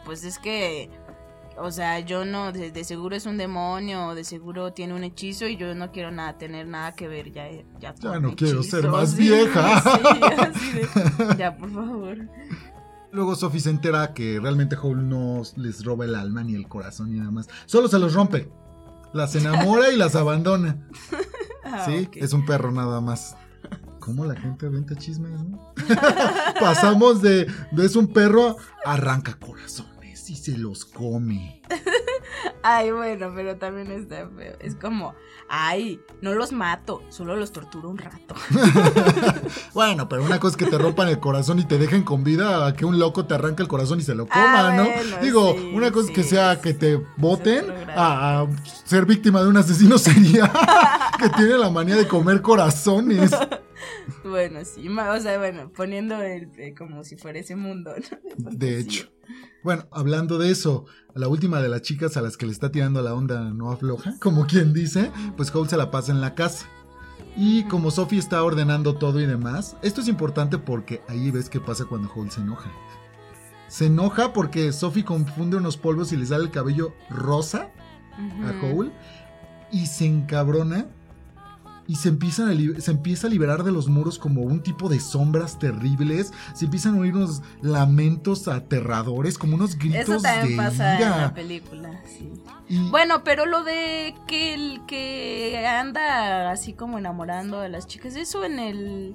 pues 0.07 0.25
es 0.25 0.39
que 0.39 0.91
o 1.59 1.71
sea, 1.71 2.01
yo 2.01 2.25
no, 2.25 2.53
de, 2.53 2.85
seguro 2.85 3.17
es 3.17 3.25
un 3.25 3.39
demonio, 3.39 4.15
de 4.15 4.25
seguro 4.25 4.75
tiene 4.75 4.93
un 4.93 5.05
hechizo 5.05 5.47
y 5.47 5.57
yo 5.57 5.75
no 5.75 5.91
quiero 5.91 6.11
nada, 6.11 6.37
tener 6.37 6.67
nada 6.67 6.93
que 6.93 7.09
ver 7.09 7.33
ya. 7.33 7.49
Ya, 7.81 7.95
ya 7.95 8.21
no 8.21 8.37
quiero 8.37 8.63
ser 8.63 8.89
más 8.89 9.17
vieja. 9.17 9.83
ya, 11.39 11.57
por 11.57 11.73
favor. 11.73 12.19
Luego 13.13 13.35
Sophie 13.35 13.61
se 13.61 13.71
entera 13.71 14.13
que 14.13 14.39
realmente 14.41 14.77
Howl 14.77 15.09
no 15.09 15.43
les 15.57 15.85
roba 15.85 16.05
el 16.05 16.15
alma 16.15 16.43
ni 16.43 16.55
el 16.55 16.69
corazón 16.69 17.13
ni 17.13 17.19
nada 17.19 17.31
más. 17.31 17.49
Solo 17.67 17.89
se 17.89 17.99
los 17.99 18.15
rompe. 18.15 18.51
Las 19.13 19.35
enamora 19.35 19.91
y 19.91 19.97
las 19.97 20.15
abandona. 20.17 20.87
Ah, 21.65 21.85
sí, 21.87 22.09
es 22.15 22.33
un 22.33 22.45
perro 22.45 22.71
nada 22.73 23.01
más. 23.01 23.37
¿Cómo 24.01 24.25
la 24.25 24.37
gente 24.37 24.69
venta 24.69 24.95
chismes, 24.95 25.33
no? 25.33 25.75
Pasamos 26.61 27.23
de, 27.23 27.47
de 27.73 27.87
es 27.87 27.97
un 27.97 28.07
perro, 28.07 28.57
arranca 28.85 29.37
corazones 29.39 30.31
y 30.31 30.37
se 30.37 30.57
los 30.57 30.85
come. 30.85 31.56
Ay, 32.63 32.91
bueno, 32.91 33.33
pero 33.35 33.57
también 33.57 33.91
está 33.91 34.29
feo. 34.37 34.57
Es 34.61 34.75
como, 34.75 35.15
ay, 35.49 36.01
no 36.21 36.35
los 36.35 36.53
mato, 36.53 37.03
solo 37.09 37.37
los 37.37 37.53
torturo 37.53 37.89
un 37.89 37.99
rato. 37.99 38.35
bueno, 39.75 40.09
pero 40.09 40.25
una 40.25 40.39
cosa 40.39 40.57
es 40.57 40.65
que 40.65 40.71
te 40.71 40.79
rompan 40.79 41.09
el 41.09 41.21
corazón 41.21 41.59
y 41.59 41.65
te 41.65 41.79
dejen 41.79 42.03
con 42.03 42.25
vida, 42.25 42.67
a 42.67 42.75
que 42.75 42.85
un 42.85 42.99
loco 42.99 43.27
te 43.27 43.35
arranque 43.35 43.63
el 43.63 43.69
corazón 43.69 44.01
y 44.01 44.03
se 44.03 44.15
lo 44.15 44.27
coma, 44.27 44.69
ah, 44.69 44.77
¿no? 44.77 45.21
Digo, 45.21 45.55
una 45.75 45.91
cosa 45.91 46.09
es 46.09 46.15
que 46.15 46.23
sea 46.23 46.61
que 46.61 46.75
te 46.75 47.01
voten 47.17 47.67
a, 47.89 48.47
ser 48.85 49.07
víctima 49.07 49.43
de 49.43 49.49
un 49.49 49.57
asesino 49.57 49.99
sería 49.99 50.53
que 51.19 51.29
tiene 51.31 51.59
la 51.59 51.71
manía 51.71 51.97
de 51.97 52.07
comer 52.07 52.43
corazones. 52.43 53.31
Bueno, 54.25 54.65
sí, 54.65 54.89
o 54.89 55.21
sea, 55.21 55.39
bueno, 55.39 55.71
poniendo 55.75 56.21
el, 56.23 56.51
eh, 56.59 56.75
como 56.77 57.05
si 57.05 57.17
fuera 57.17 57.39
ese 57.39 57.57
mundo, 57.57 57.93
¿no? 58.39 58.51
De 58.51 58.79
hecho. 58.79 59.09
Bueno, 59.63 59.87
hablando 59.91 60.39
de 60.39 60.51
eso, 60.51 60.87
la 61.17 61.29
última 61.29 61.61
de 61.61 61.69
las 61.69 61.83
chicas 61.83 62.17
a 62.17 62.21
las 62.21 62.37
que 62.37 62.47
le 62.47 62.53
está 62.53 62.71
tirando 62.71 63.01
la 63.03 63.15
onda 63.15 63.51
no 63.51 63.71
afloja, 63.71 64.17
como 64.21 64.47
quien 64.47 64.73
dice, 64.73 65.11
pues 65.37 65.55
Howl 65.55 65.69
se 65.69 65.77
la 65.77 65.91
pasa 65.91 66.13
en 66.13 66.21
la 66.21 66.35
casa. 66.35 66.67
Y 67.37 67.65
como 67.65 67.91
Sophie 67.91 68.19
está 68.19 68.43
ordenando 68.43 68.97
todo 68.97 69.21
y 69.21 69.27
demás, 69.27 69.77
esto 69.83 70.01
es 70.01 70.09
importante 70.09 70.59
porque 70.59 71.03
ahí 71.09 71.31
ves 71.31 71.51
qué 71.51 71.61
pasa 71.61 71.85
cuando 71.85 72.11
Hole 72.15 72.31
se 72.31 72.41
enoja. 72.41 72.71
Se 73.69 73.87
enoja 73.87 74.33
porque 74.33 74.73
Sophie 74.73 75.05
confunde 75.05 75.57
unos 75.57 75.77
polvos 75.77 76.13
y 76.13 76.17
le 76.17 76.27
sale 76.27 76.45
el 76.45 76.51
cabello 76.51 76.93
rosa 77.11 77.71
a 78.45 78.67
Hole 78.67 78.93
y 79.73 79.87
se 79.87 80.07
encabrona 80.07 80.87
y 81.89 81.97
se, 81.97 82.09
empiezan 82.09 82.49
a 82.49 82.81
se 82.81 82.91
empieza 82.91 83.27
a 83.27 83.31
liberar 83.31 83.63
de 83.63 83.73
los 83.73 83.89
muros 83.89 84.19
como 84.19 84.43
un 84.43 84.63
tipo 84.63 84.89
de 84.89 85.01
sombras 85.01 85.59
terribles. 85.59 86.33
Se 86.55 86.65
empiezan 86.65 86.97
a 86.97 87.01
oír 87.01 87.15
unos 87.15 87.43
lamentos 87.63 88.49
aterradores, 88.49 89.39
como 89.39 89.57
unos 89.57 89.79
gritos 89.79 90.01
Eso 90.01 90.21
también 90.21 90.57
pasa 90.57 90.99
en 90.99 91.11
la 91.11 91.35
película, 91.35 92.01
sí. 92.07 92.33
Bueno, 92.91 93.23
pero 93.23 93.47
lo 93.47 93.63
de 93.63 94.15
que 94.27 94.55
el 94.55 94.85
que 94.87 95.67
anda 95.67 96.51
así 96.51 96.73
como 96.73 96.99
enamorando 96.99 97.61
a 97.61 97.69
las 97.69 97.87
chicas, 97.87 98.17
eso 98.17 98.45
en 98.45 98.59
el 98.59 99.15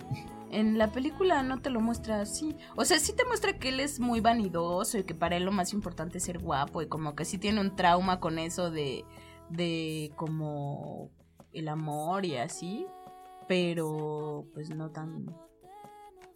en 0.51 0.77
la 0.77 0.91
película 0.91 1.43
no 1.43 1.61
te 1.61 1.69
lo 1.69 1.79
muestra 1.79 2.21
así. 2.21 2.55
O 2.75 2.83
sea, 2.83 2.99
sí 2.99 3.13
te 3.13 3.25
muestra 3.25 3.53
que 3.53 3.69
él 3.69 3.79
es 3.79 3.99
muy 3.99 4.19
vanidoso 4.19 4.97
y 4.97 5.03
que 5.03 5.15
para 5.15 5.37
él 5.37 5.43
lo 5.43 5.51
más 5.51 5.71
importante 5.73 6.17
es 6.17 6.25
ser 6.25 6.39
guapo 6.39 6.81
y 6.81 6.87
como 6.87 7.15
que 7.15 7.23
sí 7.23 7.37
tiene 7.37 7.61
un 7.61 7.75
trauma 7.75 8.19
con 8.19 8.37
eso 8.37 8.69
de 8.69 9.05
de 9.49 10.11
como 10.15 11.09
el 11.53 11.67
amor 11.67 12.25
y 12.25 12.37
así, 12.37 12.85
pero 13.47 14.47
pues 14.53 14.69
no 14.69 14.91
tan 14.91 15.25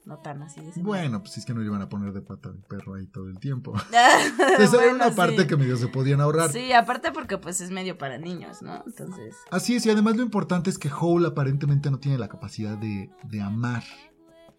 no 0.06 0.20
tan 0.20 0.44
así 0.44 0.62
de 0.62 0.72
Bueno, 0.84 1.22
pues 1.22 1.38
es 1.38 1.46
que 1.46 1.54
no 1.54 1.64
iban 1.64 1.82
a 1.82 1.90
poner 1.90 2.14
de 2.14 2.22
pata 2.22 2.52
de 2.52 2.62
perro 2.62 2.96
ahí 2.96 3.08
todo 3.08 3.28
el 3.28 3.40
tiempo. 3.40 3.74
Esa 4.60 4.84
era 4.84 4.94
una 4.94 5.12
parte 5.12 5.48
que 5.48 5.58
medio 5.58 5.78
se 5.78 5.88
podían 5.88 6.22
ahorrar. 6.22 6.52
Sí, 6.52 6.72
aparte 6.74 7.12
porque 7.12 7.38
pues 7.38 7.60
es 7.62 7.72
medio 7.72 7.98
para 7.98 8.18
niños, 8.18 8.62
¿no? 8.62 8.84
Entonces. 8.86 9.36
Así 9.50 9.76
es, 9.76 9.86
y 9.86 9.90
además 9.90 10.16
lo 10.16 10.24
importante 10.24 10.70
es 10.70 10.78
que 10.78 10.92
Hole 10.92 11.28
aparentemente 11.28 11.90
no 11.90 12.00
tiene 12.00 12.18
la 12.18 12.28
capacidad 12.28 12.78
de, 12.78 13.10
de 13.24 13.42
amar. 13.42 13.84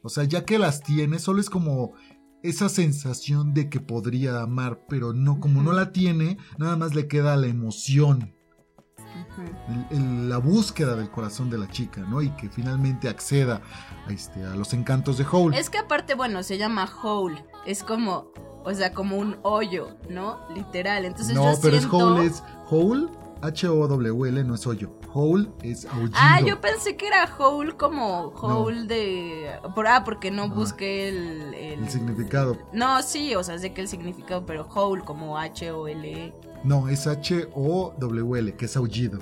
O 0.02 0.08
sea, 0.08 0.24
ya 0.24 0.44
que 0.44 0.58
las 0.58 0.82
tiene, 0.82 1.18
solo 1.18 1.40
es 1.40 1.50
como 1.50 1.94
esa 2.42 2.68
sensación 2.68 3.54
de 3.54 3.68
que 3.68 3.80
podría 3.80 4.40
amar, 4.40 4.84
pero 4.88 5.12
no, 5.12 5.40
como 5.40 5.62
no 5.62 5.72
la 5.72 5.92
tiene, 5.92 6.38
nada 6.58 6.76
más 6.76 6.94
le 6.94 7.08
queda 7.08 7.36
la 7.36 7.46
emoción 7.46 8.35
la 9.90 10.38
búsqueda 10.38 10.96
del 10.96 11.10
corazón 11.10 11.50
de 11.50 11.58
la 11.58 11.68
chica, 11.68 12.00
¿no? 12.02 12.22
Y 12.22 12.30
que 12.30 12.48
finalmente 12.48 13.08
acceda 13.08 13.60
a, 14.06 14.12
este, 14.12 14.44
a 14.44 14.54
los 14.54 14.72
encantos 14.72 15.18
de 15.18 15.26
Hole. 15.30 15.58
Es 15.58 15.70
que 15.70 15.78
aparte, 15.78 16.14
bueno, 16.14 16.42
se 16.42 16.58
llama 16.58 16.88
Hole, 17.02 17.44
es 17.64 17.82
como, 17.82 18.32
o 18.64 18.74
sea, 18.74 18.92
como 18.92 19.16
un 19.16 19.38
hoyo, 19.42 19.96
¿no? 20.08 20.40
Literal, 20.54 21.04
entonces 21.04 21.34
No, 21.34 21.52
pero 21.60 21.76
es 21.76 21.86
Hole, 21.90 22.26
es 22.26 22.42
Hole, 22.70 23.08
H-O-W-L, 23.42 24.44
no 24.44 24.54
es 24.54 24.66
hoyo. 24.66 24.90
Hole 25.12 25.48
es 25.62 25.84
aullido. 25.86 26.12
Ah, 26.14 26.40
yo 26.40 26.60
pensé 26.60 26.96
que 26.96 27.06
era 27.06 27.28
hole 27.38 27.76
como 27.76 28.28
hole 28.40 28.86
de... 28.86 29.50
Por, 29.74 29.86
ah, 29.86 30.04
porque 30.04 30.30
no 30.30 30.48
busqué 30.48 31.08
el, 31.08 31.54
el, 31.54 31.88
significado. 31.88 32.58
No, 32.72 33.02
sí, 33.02 33.34
o 33.34 33.42
sea, 33.42 33.58
sé 33.58 33.72
que 33.72 33.82
el 33.82 33.88
significado, 33.88 34.46
pero 34.46 34.66
hole 34.68 35.02
como 35.04 35.38
H-O-L-E. 35.38 36.34
No, 36.66 36.88
es 36.88 37.06
H-O-W-L, 37.06 38.56
que 38.56 38.64
es 38.64 38.76
aullido. 38.76 39.20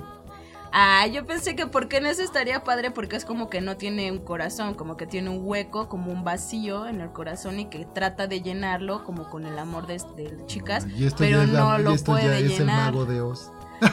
Ah, 0.71 1.05
yo 1.07 1.25
pensé 1.25 1.55
que 1.55 1.67
porque 1.67 1.97
en 1.97 2.07
eso 2.07 2.23
estaría 2.23 2.63
padre 2.63 2.91
porque 2.91 3.15
es 3.15 3.23
como 3.23 3.49
que 3.49 3.61
no 3.61 3.77
tiene 3.77 4.11
un 4.11 4.17
corazón, 4.17 4.73
como 4.73 4.97
que 4.97 5.05
tiene 5.05 5.29
un 5.29 5.39
hueco, 5.41 5.87
como 5.87 6.11
un 6.11 6.23
vacío 6.23 6.87
en 6.87 6.99
el 7.01 7.11
corazón 7.11 7.59
y 7.59 7.65
que 7.65 7.85
trata 7.85 8.27
de 8.27 8.41
llenarlo 8.41 9.05
como 9.05 9.29
con 9.29 9.45
el 9.45 9.57
amor 9.57 9.85
de, 9.87 10.01
chicas, 10.47 10.87
pero 11.17 11.45
no 11.45 11.77
lo 11.77 11.95
puede 11.97 12.41
llenar. 12.41 12.51
Es 12.51 12.59
el 12.59 12.65
mago 12.65 13.05
de 13.05 13.21
Oz. 13.21 13.51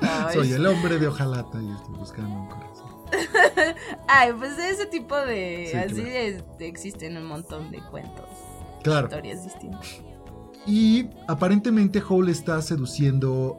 Soy 0.32 0.52
el 0.52 0.66
hombre 0.66 0.96
de 0.96 1.08
hojalata 1.08 1.60
y 1.60 1.70
estoy 1.72 1.96
buscando 1.96 2.34
un 2.34 2.48
corazón. 2.48 2.88
Ay, 4.08 4.32
pues 4.38 4.58
ese 4.58 4.86
tipo 4.86 5.16
de 5.16 5.84
así 5.86 6.64
existen 6.64 7.16
un 7.16 7.26
montón 7.26 7.70
de 7.70 7.80
cuentos. 7.80 8.28
Claro. 8.82 9.08
Historias 9.08 9.44
distintas. 9.44 10.00
Y 10.66 11.08
aparentemente 11.28 12.02
Hole 12.06 12.32
está 12.32 12.60
seduciendo 12.62 13.58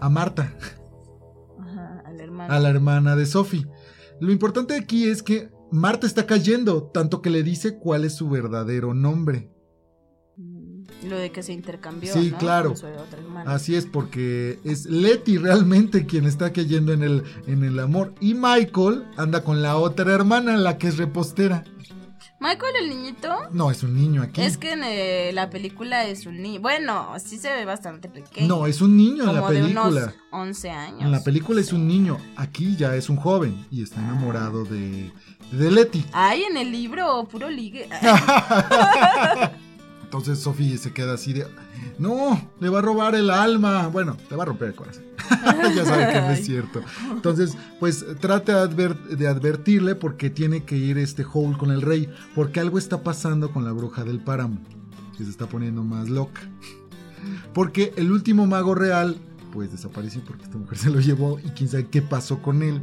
a 0.00 0.08
Marta. 0.08 0.54
Ajá, 1.58 2.02
a 2.04 2.12
la 2.12 2.22
hermana. 2.22 2.54
A 2.54 2.60
la 2.60 2.68
hermana 2.70 3.16
de 3.16 3.26
Sophie. 3.26 3.66
Lo 4.20 4.32
importante 4.32 4.74
aquí 4.74 5.08
es 5.08 5.22
que 5.22 5.50
Marta 5.70 6.06
está 6.06 6.26
cayendo, 6.26 6.84
tanto 6.84 7.20
que 7.20 7.30
le 7.30 7.42
dice 7.42 7.78
cuál 7.78 8.04
es 8.04 8.14
su 8.14 8.28
verdadero 8.28 8.94
nombre. 8.94 9.50
Mm, 10.36 10.84
lo 11.08 11.18
de 11.18 11.32
que 11.32 11.42
se 11.42 11.52
intercambió. 11.52 12.12
Sí, 12.12 12.32
claro. 12.38 12.74
Así 13.44 13.74
es, 13.74 13.86
porque 13.86 14.58
es 14.64 14.86
Letty 14.86 15.38
realmente 15.38 16.06
quien 16.06 16.24
está 16.24 16.52
cayendo 16.52 16.92
en 16.92 17.02
el, 17.02 17.24
en 17.46 17.64
el 17.64 17.78
amor. 17.78 18.14
Y 18.20 18.34
Michael 18.34 19.04
anda 19.16 19.42
con 19.42 19.62
la 19.62 19.76
otra 19.76 20.12
hermana, 20.12 20.56
la 20.56 20.78
que 20.78 20.88
es 20.88 20.96
repostera. 20.96 21.64
¿Michael 22.38 22.74
el 22.82 22.88
niñito? 22.90 23.34
No, 23.52 23.70
es 23.70 23.82
un 23.82 23.94
niño 23.94 24.22
aquí. 24.22 24.42
Es 24.42 24.58
que 24.58 24.72
en 24.72 24.84
eh, 24.84 25.30
la 25.32 25.48
película 25.48 26.04
es 26.04 26.26
un 26.26 26.42
niño. 26.42 26.60
Bueno, 26.60 27.14
sí 27.18 27.38
se 27.38 27.50
ve 27.50 27.64
bastante 27.64 28.08
pequeño. 28.08 28.46
No, 28.46 28.66
es 28.66 28.82
un 28.82 28.96
niño 28.96 29.24
en 29.24 29.34
la 29.34 29.46
película. 29.46 29.90
De 29.90 30.02
unos 30.02 30.14
11 30.32 30.70
años. 30.70 31.02
En 31.02 31.12
la 31.12 31.24
película 31.24 31.60
es 31.60 31.72
un 31.72 31.88
niño. 31.88 32.18
Aquí 32.36 32.76
ya 32.76 32.94
es 32.94 33.08
un 33.08 33.16
joven 33.16 33.66
y 33.70 33.82
está 33.82 34.00
enamorado 34.00 34.64
de, 34.64 35.10
de 35.50 35.70
Letty. 35.70 36.04
Ay, 36.12 36.42
en 36.42 36.58
el 36.58 36.70
libro, 36.70 37.26
puro 37.30 37.48
ligue. 37.48 37.88
Entonces 40.06 40.38
Sophie 40.38 40.78
se 40.78 40.92
queda 40.92 41.14
así 41.14 41.32
de, 41.32 41.48
no, 41.98 42.40
le 42.60 42.68
va 42.68 42.78
a 42.78 42.82
robar 42.82 43.16
el 43.16 43.28
alma. 43.28 43.88
Bueno, 43.88 44.16
te 44.28 44.36
va 44.36 44.44
a 44.44 44.46
romper 44.46 44.68
el 44.68 44.74
corazón. 44.76 45.02
ya 45.74 45.84
sabe 45.84 46.12
que 46.12 46.20
no 46.20 46.30
es 46.30 46.46
cierto. 46.46 46.80
Entonces, 47.10 47.58
pues 47.80 48.06
trate 48.20 48.52
de, 48.52 49.26
advertirle 49.26 49.96
porque 49.96 50.30
tiene 50.30 50.62
que 50.62 50.76
ir 50.76 50.96
este 50.96 51.26
Hole 51.30 51.58
con 51.58 51.72
el 51.72 51.82
rey, 51.82 52.08
porque 52.36 52.60
algo 52.60 52.78
está 52.78 53.02
pasando 53.02 53.50
con 53.50 53.64
la 53.64 53.72
bruja 53.72 54.04
del 54.04 54.20
páramo, 54.20 54.60
que 55.18 55.24
se 55.24 55.30
está 55.30 55.48
poniendo 55.48 55.82
más 55.82 56.08
loca. 56.08 56.40
Porque 57.52 57.92
el 57.96 58.12
último 58.12 58.46
mago 58.46 58.76
real, 58.76 59.18
pues 59.52 59.72
desapareció 59.72 60.22
porque 60.24 60.44
esta 60.44 60.56
mujer 60.56 60.78
se 60.78 60.90
lo 60.90 61.00
llevó 61.00 61.40
y 61.40 61.50
quién 61.50 61.68
sabe 61.68 61.88
qué 61.88 62.00
pasó 62.00 62.40
con 62.40 62.62
él. 62.62 62.80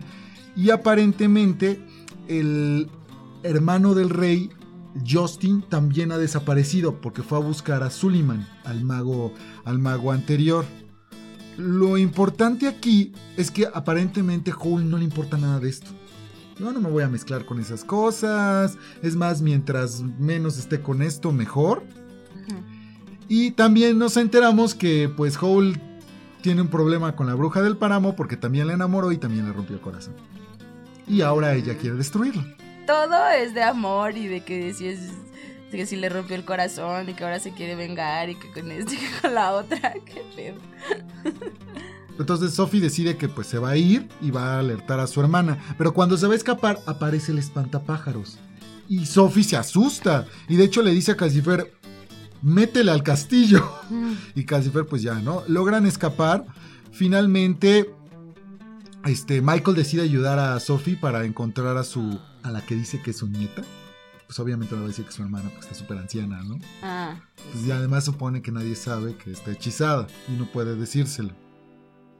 Y 0.57 0.71
aparentemente 0.71 1.79
el 2.27 2.89
hermano 3.43 3.93
del 3.93 4.09
rey 4.09 4.49
Justin 5.07 5.63
también 5.63 6.11
ha 6.11 6.17
desaparecido 6.17 7.01
porque 7.01 7.23
fue 7.23 7.37
a 7.37 7.41
buscar 7.41 7.83
a 7.83 7.89
Suleiman, 7.89 8.47
al 8.63 8.83
mago, 8.83 9.33
al 9.65 9.79
mago 9.79 10.11
anterior. 10.11 10.65
Lo 11.57 11.97
importante 11.97 12.67
aquí 12.67 13.13
es 13.37 13.51
que 13.51 13.67
aparentemente 13.71 14.53
Hole 14.57 14.85
no 14.85 14.97
le 14.97 15.03
importa 15.03 15.37
nada 15.37 15.59
de 15.59 15.69
esto. 15.69 15.91
Yo 16.59 16.71
no 16.71 16.79
me 16.79 16.89
voy 16.89 17.03
a 17.03 17.09
mezclar 17.09 17.45
con 17.45 17.59
esas 17.59 17.83
cosas. 17.83 18.77
Es 19.01 19.15
más, 19.15 19.41
mientras 19.41 20.01
menos 20.01 20.57
esté 20.57 20.81
con 20.81 21.01
esto, 21.01 21.31
mejor. 21.31 21.83
Y 23.27 23.51
también 23.51 23.97
nos 23.97 24.17
enteramos 24.17 24.75
que 24.75 25.09
pues 25.15 25.37
Hole 25.41 25.79
tiene 26.41 26.61
un 26.61 26.67
problema 26.67 27.15
con 27.15 27.25
la 27.27 27.35
bruja 27.35 27.61
del 27.61 27.77
páramo 27.77 28.15
porque 28.15 28.37
también 28.37 28.67
la 28.67 28.73
enamoró 28.73 29.11
y 29.11 29.17
también 29.17 29.45
le 29.45 29.53
rompió 29.53 29.75
el 29.75 29.81
corazón. 29.81 30.13
Y 31.07 31.21
ahora 31.21 31.55
ella 31.55 31.77
quiere 31.77 31.95
destruirlo 31.95 32.43
todo 32.85 33.29
es 33.29 33.53
de 33.53 33.63
amor 33.63 34.17
y 34.17 34.27
de 34.27 34.43
que 34.43 34.73
si 34.73 34.87
es 34.87 34.99
que 35.71 35.85
si 35.85 35.95
le 35.95 36.09
rompió 36.09 36.35
el 36.35 36.45
corazón 36.45 37.09
y 37.09 37.13
que 37.13 37.23
ahora 37.23 37.39
se 37.39 37.51
quiere 37.51 37.75
vengar 37.75 38.29
y 38.29 38.35
que 38.35 38.51
con 38.51 38.71
este 38.71 38.95
y 38.95 38.97
que 38.99 39.21
con 39.21 39.33
la 39.33 39.53
otra, 39.53 39.93
qué 40.05 40.23
pedo. 40.35 40.57
Entonces 42.19 42.53
Sophie 42.53 42.79
decide 42.79 43.17
que 43.17 43.27
pues 43.27 43.47
se 43.47 43.57
va 43.57 43.71
a 43.71 43.77
ir 43.77 44.07
y 44.21 44.29
va 44.29 44.55
a 44.55 44.59
alertar 44.59 44.99
a 44.99 45.07
su 45.07 45.19
hermana, 45.19 45.57
pero 45.77 45.93
cuando 45.93 46.15
se 46.17 46.27
va 46.27 46.33
a 46.33 46.37
escapar 46.37 46.79
aparece 46.85 47.31
el 47.31 47.39
espantapájaros 47.39 48.37
y 48.87 49.05
Sophie 49.05 49.43
se 49.43 49.57
asusta 49.57 50.27
y 50.47 50.55
de 50.55 50.65
hecho 50.65 50.81
le 50.81 50.91
dice 50.91 51.13
a 51.13 51.17
Calcifer 51.17 51.73
métele 52.41 52.91
al 52.91 53.01
castillo 53.01 53.67
mm. 53.89 54.13
y 54.35 54.45
Calcifer 54.45 54.85
pues 54.85 55.01
ya 55.01 55.15
no 55.15 55.43
logran 55.47 55.87
escapar. 55.87 56.45
Finalmente 56.91 57.91
este 59.05 59.41
Michael 59.41 59.75
decide 59.75 60.03
ayudar 60.03 60.37
a 60.37 60.59
Sophie 60.59 60.97
para 60.97 61.25
encontrar 61.25 61.77
a 61.77 61.83
su 61.83 62.19
a 62.43 62.51
la 62.51 62.61
que 62.61 62.75
dice 62.75 63.01
que 63.01 63.11
es 63.11 63.17
su 63.17 63.27
nieta, 63.27 63.63
pues 64.25 64.39
obviamente 64.39 64.75
no 64.75 64.81
va 64.81 64.85
a 64.85 64.89
decir 64.89 65.05
que 65.05 65.09
es 65.09 65.15
su 65.15 65.23
hermana 65.23 65.49
porque 65.49 65.61
está 65.61 65.75
súper 65.75 65.97
anciana, 65.97 66.41
¿no? 66.43 66.57
Ah. 66.81 67.15
Pues 67.51 67.65
y 67.65 67.71
además 67.71 68.05
supone 68.05 68.41
que 68.41 68.51
nadie 68.51 68.75
sabe 68.75 69.15
que 69.15 69.31
está 69.31 69.51
hechizada 69.51 70.07
y 70.27 70.33
no 70.33 70.45
puede 70.51 70.75
decírselo. 70.75 71.33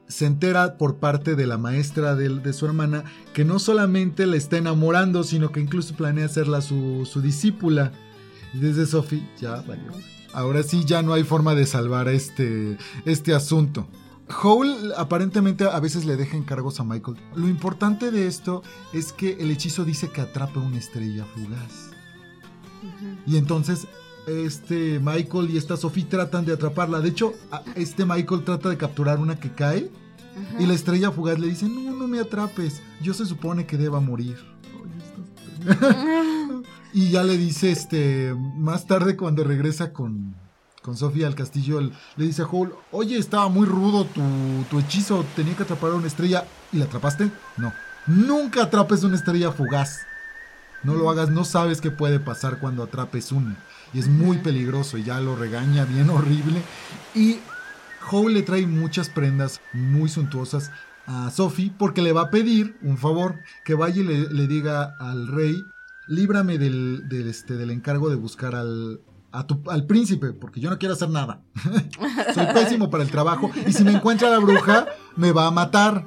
Se 0.07 0.25
entera 0.25 0.77
por 0.77 0.97
parte 0.97 1.35
de 1.35 1.47
la 1.47 1.57
maestra 1.57 2.15
de, 2.15 2.29
de 2.29 2.53
su 2.53 2.65
hermana 2.65 3.03
que 3.33 3.45
no 3.45 3.57
solamente 3.57 4.25
la 4.25 4.35
está 4.35 4.57
enamorando, 4.57 5.23
sino 5.23 5.51
que 5.51 5.59
incluso 5.59 5.95
planea 5.95 6.25
hacerla 6.25 6.61
su, 6.61 7.07
su 7.11 7.21
discípula. 7.21 7.91
Y 8.53 8.59
desde 8.59 8.85
Sophie, 8.85 9.27
ya 9.39 9.61
valió. 9.61 9.91
Ahora 10.33 10.61
sí 10.63 10.83
ya 10.85 11.01
no 11.01 11.13
hay 11.13 11.23
forma 11.23 11.55
de 11.55 11.65
salvar 11.65 12.09
este, 12.09 12.77
este 13.05 13.33
asunto. 13.33 13.87
Hole 14.41 14.93
aparentemente 14.97 15.65
a 15.65 15.79
veces 15.79 16.05
le 16.05 16.15
deja 16.15 16.37
encargos 16.37 16.79
a 16.79 16.83
Michael. 16.83 17.17
Lo 17.35 17.47
importante 17.47 18.11
de 18.11 18.27
esto 18.27 18.63
es 18.93 19.11
que 19.11 19.33
el 19.39 19.51
hechizo 19.51 19.85
dice 19.85 20.09
que 20.09 20.21
atrapa 20.21 20.59
una 20.59 20.77
estrella 20.77 21.25
fugaz. 21.25 21.91
Y 23.25 23.37
entonces 23.37 23.87
este 24.27 24.99
Michael 24.99 25.49
y 25.49 25.57
esta 25.57 25.77
Sophie 25.77 26.05
tratan 26.05 26.45
de 26.45 26.53
atraparla. 26.53 26.99
De 26.99 27.09
hecho, 27.09 27.33
este 27.75 28.05
Michael 28.05 28.43
trata 28.43 28.69
de 28.69 28.77
capturar 28.77 29.19
una 29.19 29.39
que 29.39 29.51
cae 29.51 29.91
Y 30.59 30.65
la 30.65 30.73
estrella 30.73 31.11
fugaz 31.11 31.39
le 31.39 31.47
dice, 31.47 31.67
no, 31.67 31.91
no 31.91 32.07
me 32.07 32.19
atrapes, 32.19 32.81
yo 33.01 33.13
se 33.13 33.25
supone 33.25 33.65
que 33.65 33.77
deba 33.77 33.99
morir. 33.99 34.37
y 36.93 37.09
ya 37.09 37.23
le 37.23 37.37
dice, 37.37 37.71
este, 37.71 38.33
más 38.57 38.85
tarde 38.87 39.15
cuando 39.15 39.43
regresa 39.43 39.93
con, 39.93 40.35
con 40.83 40.97
Sofía 40.97 41.27
al 41.27 41.35
castillo, 41.35 41.79
le 41.79 42.25
dice 42.25 42.43
a 42.43 42.45
Howl, 42.45 42.75
oye, 42.91 43.17
estaba 43.17 43.47
muy 43.47 43.65
rudo 43.65 44.05
tu, 44.05 44.21
tu 44.69 44.79
hechizo, 44.79 45.25
tenía 45.35 45.55
que 45.55 45.63
atrapar 45.63 45.91
a 45.91 45.95
una 45.95 46.07
estrella. 46.07 46.45
¿Y 46.71 46.77
la 46.77 46.85
atrapaste? 46.85 47.31
No. 47.57 47.73
Nunca 48.05 48.63
atrapes 48.63 49.03
una 49.03 49.15
estrella 49.15 49.51
fugaz. 49.51 50.01
No 50.83 50.95
lo 50.95 51.09
hagas, 51.09 51.29
no 51.29 51.45
sabes 51.45 51.79
qué 51.79 51.89
puede 51.89 52.19
pasar 52.19 52.59
cuando 52.59 52.83
atrapes 52.83 53.31
una. 53.31 53.55
Y 53.93 53.99
es 53.99 54.09
muy 54.09 54.39
peligroso 54.39 54.97
y 54.97 55.03
ya 55.03 55.21
lo 55.21 55.37
regaña 55.37 55.85
bien 55.85 56.09
horrible. 56.09 56.61
Y 57.15 57.39
Howl 58.11 58.33
le 58.33 58.41
trae 58.41 58.67
muchas 58.67 59.09
prendas 59.09 59.61
muy 59.71 60.09
suntuosas 60.09 60.69
a 61.05 61.31
Sophie 61.31 61.73
porque 61.77 62.01
le 62.01 62.11
va 62.11 62.23
a 62.23 62.29
pedir 62.29 62.77
un 62.81 62.97
favor, 62.97 63.39
que 63.63 63.75
vaya 63.75 64.01
y 64.01 64.03
le, 64.03 64.47
diga 64.47 64.95
al 64.99 65.27
rey, 65.27 65.63
líbrame 66.07 66.57
del, 66.57 67.07
este, 67.09 67.55
del 67.55 67.71
encargo 67.71 68.09
de 68.09 68.15
buscar 68.15 68.55
al, 68.55 68.99
al 69.33 69.85
príncipe, 69.85 70.31
porque 70.33 70.59
yo 70.59 70.69
no 70.69 70.77
quiero 70.77 70.93
hacer 70.93 71.09
nada. 71.09 71.41
Soy 72.33 72.45
pésimo 72.53 72.89
para 72.89 73.03
el 73.03 73.09
trabajo 73.09 73.51
y 73.65 73.73
si 73.73 73.83
me 73.83 73.91
encuentra 73.91 74.29
la 74.29 74.39
bruja, 74.39 74.87
me 75.15 75.31
va 75.31 75.47
a 75.47 75.51
matar. 75.51 76.05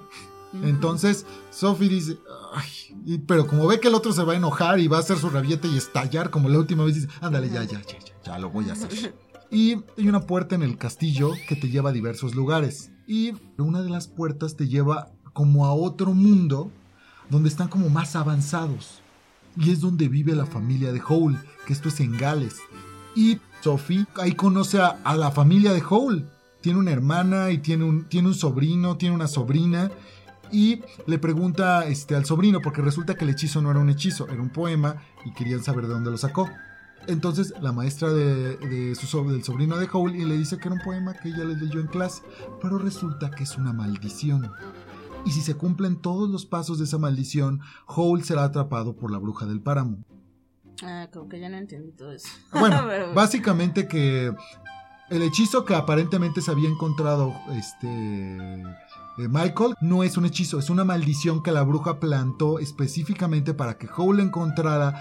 Entonces, 0.62 1.26
Sophie 1.50 1.88
dice, 1.88 2.18
Ay, 2.56 3.22
pero 3.26 3.46
como 3.46 3.66
ve 3.66 3.80
que 3.80 3.88
el 3.88 3.94
otro 3.94 4.12
se 4.12 4.22
va 4.22 4.32
a 4.32 4.36
enojar 4.36 4.80
y 4.80 4.88
va 4.88 4.96
a 4.96 5.00
hacer 5.00 5.18
su 5.18 5.28
rabieta 5.28 5.68
y 5.68 5.76
estallar 5.76 6.30
como 6.30 6.48
la 6.48 6.58
última 6.58 6.84
vez, 6.84 6.94
dice, 6.94 7.08
ándale, 7.20 7.50
ya, 7.50 7.64
ya, 7.64 7.82
ya, 7.82 7.98
ya, 7.98 8.14
ya 8.24 8.38
lo 8.38 8.48
voy 8.48 8.70
a 8.70 8.72
hacer. 8.72 9.14
Y 9.50 9.74
hay 9.98 10.08
una 10.08 10.20
puerta 10.20 10.54
en 10.54 10.62
el 10.62 10.78
castillo 10.78 11.32
que 11.48 11.56
te 11.56 11.68
lleva 11.68 11.90
a 11.90 11.92
diversos 11.92 12.34
lugares. 12.34 12.92
Y 13.06 13.32
una 13.58 13.82
de 13.82 13.90
las 13.90 14.08
puertas 14.08 14.56
te 14.56 14.68
lleva 14.68 15.10
como 15.34 15.66
a 15.66 15.74
otro 15.74 16.14
mundo 16.14 16.72
donde 17.28 17.50
están 17.50 17.68
como 17.68 17.90
más 17.90 18.16
avanzados. 18.16 19.02
Y 19.56 19.70
es 19.70 19.80
donde 19.80 20.08
vive 20.08 20.34
la 20.34 20.46
familia 20.46 20.92
de 20.92 21.02
Howl, 21.06 21.38
que 21.66 21.74
esto 21.74 21.88
es 21.90 22.00
en 22.00 22.16
Gales. 22.16 22.56
Y 23.16 23.40
Sophie 23.62 24.06
ahí 24.16 24.32
conoce 24.32 24.78
a, 24.78 25.16
la 25.16 25.32
familia 25.32 25.72
de 25.72 25.82
Howl. 25.82 26.28
Tiene 26.60 26.78
una 26.78 26.92
hermana 26.92 27.50
y 27.50 27.58
tiene 27.58 27.84
un, 27.84 28.04
tiene 28.04 28.28
un 28.28 28.34
sobrino, 28.34 28.96
tiene 28.96 29.14
una 29.14 29.26
sobrina 29.26 29.90
y 30.52 30.82
le 31.06 31.18
pregunta 31.18 31.86
este, 31.86 32.14
al 32.14 32.24
sobrino, 32.24 32.60
porque 32.60 32.82
resulta 32.82 33.14
que 33.14 33.24
el 33.24 33.30
hechizo 33.30 33.60
no 33.62 33.70
era 33.70 33.80
un 33.80 33.90
hechizo, 33.90 34.28
era 34.28 34.40
un 34.40 34.50
poema 34.50 35.02
y 35.24 35.32
querían 35.32 35.64
saber 35.64 35.86
de 35.86 35.94
dónde 35.94 36.10
lo 36.10 36.18
sacó. 36.18 36.48
Entonces 37.08 37.54
la 37.60 37.72
maestra 37.72 38.12
de, 38.12 38.94
su, 38.94 39.30
del 39.30 39.44
sobrino 39.44 39.78
de 39.78 39.88
Howl 39.90 40.14
y 40.14 40.24
le 40.24 40.36
dice 40.36 40.58
que 40.58 40.68
era 40.68 40.74
un 40.74 40.82
poema 40.82 41.14
que 41.14 41.28
ella 41.28 41.44
le 41.44 41.56
leyó 41.56 41.80
en 41.80 41.86
clase, 41.86 42.22
pero 42.60 42.78
resulta 42.78 43.30
que 43.30 43.44
es 43.44 43.56
una 43.56 43.72
maldición. 43.72 44.50
Y 45.24 45.30
si 45.30 45.40
se 45.40 45.54
cumplen 45.54 45.96
todos 45.96 46.28
los 46.28 46.46
pasos 46.46 46.78
de 46.78 46.84
esa 46.84 46.98
maldición, 46.98 47.60
Howl 47.86 48.22
será 48.22 48.44
atrapado 48.44 48.94
por 48.94 49.10
la 49.10 49.18
bruja 49.18 49.46
del 49.46 49.60
páramo. 49.60 50.04
Ah, 50.82 51.08
como 51.12 51.28
que 51.28 51.40
ya 51.40 51.48
no 51.48 51.56
entendí 51.56 51.92
todo 51.92 52.12
eso. 52.12 52.28
Bueno, 52.52 52.82
básicamente 53.14 53.88
que 53.88 54.32
el 55.10 55.22
hechizo 55.22 55.64
que 55.64 55.74
aparentemente 55.74 56.40
se 56.40 56.50
había 56.50 56.68
encontrado 56.68 57.34
este 57.52 58.62
Michael 59.16 59.74
no 59.80 60.02
es 60.04 60.16
un 60.16 60.26
hechizo, 60.26 60.58
es 60.58 60.68
una 60.68 60.84
maldición 60.84 61.42
que 61.42 61.50
la 61.50 61.62
bruja 61.62 61.98
plantó 61.98 62.58
específicamente 62.58 63.54
para 63.54 63.78
que 63.78 63.88
Howl 63.88 64.20
encontrara. 64.20 64.94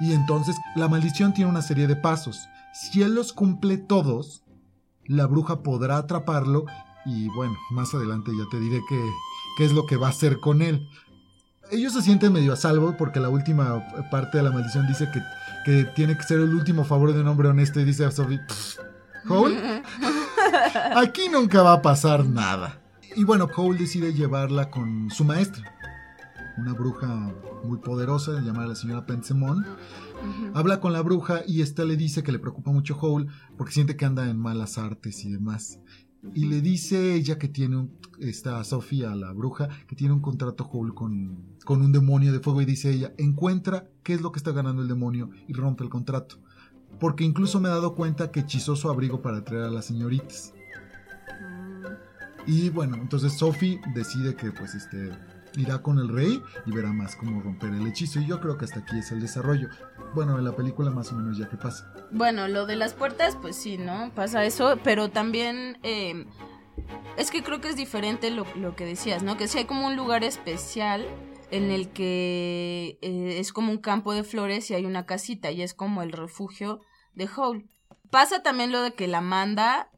Y 0.00 0.12
entonces 0.12 0.56
la 0.76 0.88
maldición 0.88 1.32
tiene 1.32 1.50
una 1.50 1.62
serie 1.62 1.86
de 1.86 1.96
pasos. 1.96 2.48
Si 2.74 3.02
él 3.02 3.14
los 3.14 3.32
cumple 3.32 3.78
todos, 3.78 4.42
la 5.06 5.26
bruja 5.26 5.62
podrá 5.62 5.96
atraparlo. 5.96 6.66
Y 7.06 7.28
bueno, 7.28 7.54
más 7.70 7.94
adelante 7.94 8.32
ya 8.36 8.44
te 8.50 8.60
diré 8.60 8.80
qué, 8.88 9.02
qué 9.56 9.64
es 9.64 9.72
lo 9.72 9.86
que 9.86 9.96
va 9.96 10.08
a 10.08 10.10
hacer 10.10 10.40
con 10.40 10.60
él. 10.60 10.86
Ellos 11.70 11.92
se 11.92 12.02
sienten 12.02 12.32
medio 12.32 12.52
a 12.52 12.56
salvo 12.56 12.96
porque 12.96 13.20
la 13.20 13.28
última 13.28 13.84
parte 14.10 14.38
de 14.38 14.44
la 14.44 14.50
maldición 14.50 14.86
dice 14.86 15.08
que, 15.12 15.20
que 15.64 15.84
tiene 15.94 16.16
que 16.16 16.22
ser 16.22 16.38
el 16.40 16.54
último 16.54 16.84
favor 16.84 17.12
de 17.12 17.20
un 17.20 17.28
hombre 17.28 17.48
honesto. 17.48 17.80
Y 17.80 17.84
dice 17.84 18.04
a 18.04 18.10
Sophie, 18.10 18.40
Howl, 19.28 19.56
aquí 20.96 21.28
nunca 21.30 21.62
va 21.62 21.74
a 21.74 21.82
pasar 21.82 22.26
nada. 22.26 22.80
Y 23.16 23.24
bueno, 23.24 23.48
Cole 23.48 23.78
decide 23.78 24.12
llevarla 24.12 24.70
con 24.70 25.08
su 25.10 25.24
maestra, 25.24 25.72
una 26.58 26.72
bruja 26.72 27.32
muy 27.64 27.78
poderosa 27.78 28.40
llamada 28.40 28.68
la 28.68 28.74
señora 28.74 29.06
Pensemon. 29.06 29.64
Habla 30.54 30.80
con 30.80 30.92
la 30.92 31.00
bruja 31.00 31.42
y 31.46 31.62
esta 31.62 31.84
le 31.84 31.96
dice 31.96 32.22
que 32.22 32.32
le 32.32 32.38
preocupa 32.38 32.72
mucho 32.72 32.98
Hole 33.00 33.26
porque 33.56 33.72
siente 33.72 33.96
que 33.96 34.04
anda 34.04 34.28
en 34.28 34.38
malas 34.38 34.78
artes 34.78 35.24
y 35.24 35.30
demás. 35.30 35.78
Y 36.34 36.46
le 36.46 36.60
dice 36.60 37.14
ella 37.14 37.38
que 37.38 37.48
tiene, 37.48 37.88
esta 38.18 38.62
Sofía, 38.64 39.14
la 39.14 39.32
bruja, 39.32 39.68
que 39.86 39.94
tiene 39.94 40.14
un 40.14 40.20
contrato 40.20 40.68
Hole 40.72 40.94
con, 40.94 41.53
con 41.64 41.82
un 41.82 41.92
demonio 41.92 42.32
de 42.32 42.40
fuego 42.40 42.60
y 42.62 42.64
dice 42.64 42.90
ella, 42.90 43.12
encuentra 43.18 43.88
qué 44.02 44.14
es 44.14 44.20
lo 44.20 44.32
que 44.32 44.38
está 44.38 44.52
ganando 44.52 44.82
el 44.82 44.88
demonio 44.88 45.30
y 45.48 45.52
rompe 45.52 45.84
el 45.84 45.90
contrato. 45.90 46.36
Porque 47.00 47.24
incluso 47.24 47.60
me 47.60 47.68
he 47.68 47.72
dado 47.72 47.94
cuenta 47.94 48.30
que 48.30 48.40
hechizó 48.40 48.76
su 48.76 48.88
abrigo 48.88 49.20
para 49.22 49.38
atraer 49.38 49.64
a 49.64 49.70
las 49.70 49.86
señoritas. 49.86 50.52
Y 52.46 52.68
bueno, 52.70 52.96
entonces 52.96 53.32
Sophie 53.32 53.80
decide 53.94 54.34
que 54.36 54.52
pues 54.52 54.74
este 54.74 55.10
irá 55.56 55.80
con 55.82 55.98
el 55.98 56.08
rey 56.08 56.42
y 56.66 56.72
verá 56.72 56.92
más 56.92 57.16
cómo 57.16 57.40
romper 57.40 57.72
el 57.72 57.86
hechizo. 57.86 58.20
Y 58.20 58.26
yo 58.26 58.40
creo 58.40 58.58
que 58.58 58.66
hasta 58.66 58.80
aquí 58.80 58.98
es 58.98 59.10
el 59.12 59.20
desarrollo. 59.20 59.68
Bueno, 60.14 60.38
en 60.38 60.44
la 60.44 60.54
película 60.54 60.90
más 60.90 61.10
o 61.12 61.16
menos 61.16 61.38
ya 61.38 61.48
que 61.48 61.56
pasa. 61.56 61.92
Bueno, 62.10 62.48
lo 62.48 62.66
de 62.66 62.76
las 62.76 62.94
puertas, 62.94 63.36
pues 63.40 63.56
sí, 63.56 63.78
¿no? 63.78 64.12
Pasa 64.14 64.44
eso, 64.44 64.78
pero 64.84 65.10
también... 65.10 65.78
Eh, 65.82 66.26
es 67.16 67.30
que 67.30 67.42
creo 67.42 67.60
que 67.60 67.68
es 67.68 67.76
diferente 67.76 68.30
lo, 68.30 68.44
que 68.74 68.84
decías, 68.84 69.22
¿no? 69.22 69.36
Que 69.36 69.46
sí 69.46 69.58
hay 69.58 69.64
como 69.64 69.86
un 69.86 69.96
lugar 69.96 70.24
especial 70.24 71.06
en 71.56 71.70
el 71.70 71.88
que 71.90 72.98
eh, 73.02 73.36
es 73.38 73.52
como 73.52 73.70
un 73.70 73.78
campo 73.78 74.12
de 74.12 74.24
flores 74.24 74.70
y 74.70 74.74
hay 74.74 74.84
una 74.84 75.06
casita 75.06 75.50
y 75.50 75.62
es 75.62 75.74
como 75.74 76.02
el 76.02 76.12
refugio 76.12 76.80
de 77.14 77.28
Howl. 77.34 77.68
Pasa 78.10 78.42
también 78.42 78.72
lo 78.72 78.82
de 78.82 78.92
que 78.92 79.08
la 79.08 79.20
manda 79.20 79.90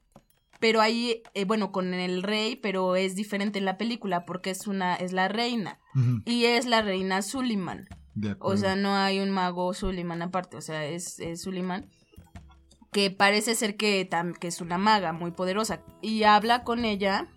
pero 0.58 0.80
ahí, 0.80 1.22
eh, 1.34 1.44
bueno, 1.44 1.70
con 1.70 1.92
el 1.92 2.22
rey, 2.22 2.56
pero 2.56 2.96
es 2.96 3.14
diferente 3.14 3.58
en 3.58 3.64
la 3.64 3.76
película 3.76 4.24
porque 4.24 4.50
es 4.50 4.66
una, 4.66 4.94
es 4.94 5.12
la 5.12 5.28
reina 5.28 5.78
y 6.24 6.44
es 6.44 6.66
la 6.66 6.82
reina 6.82 7.22
Suliman. 7.22 7.88
O 8.40 8.56
sea, 8.56 8.76
no 8.76 8.94
hay 8.94 9.20
un 9.20 9.30
mago 9.30 9.74
Suliman 9.74 10.22
aparte, 10.22 10.56
o 10.56 10.62
sea, 10.62 10.84
es, 10.86 11.18
es 11.20 11.42
Suliman 11.42 11.90
que 12.92 13.10
parece 13.10 13.54
ser 13.54 13.76
que, 13.76 14.08
que 14.40 14.48
es 14.48 14.62
una 14.62 14.78
maga 14.78 15.12
muy 15.12 15.30
poderosa 15.30 15.82
y 16.00 16.22
habla 16.22 16.64
con 16.64 16.86
ella 16.86 17.28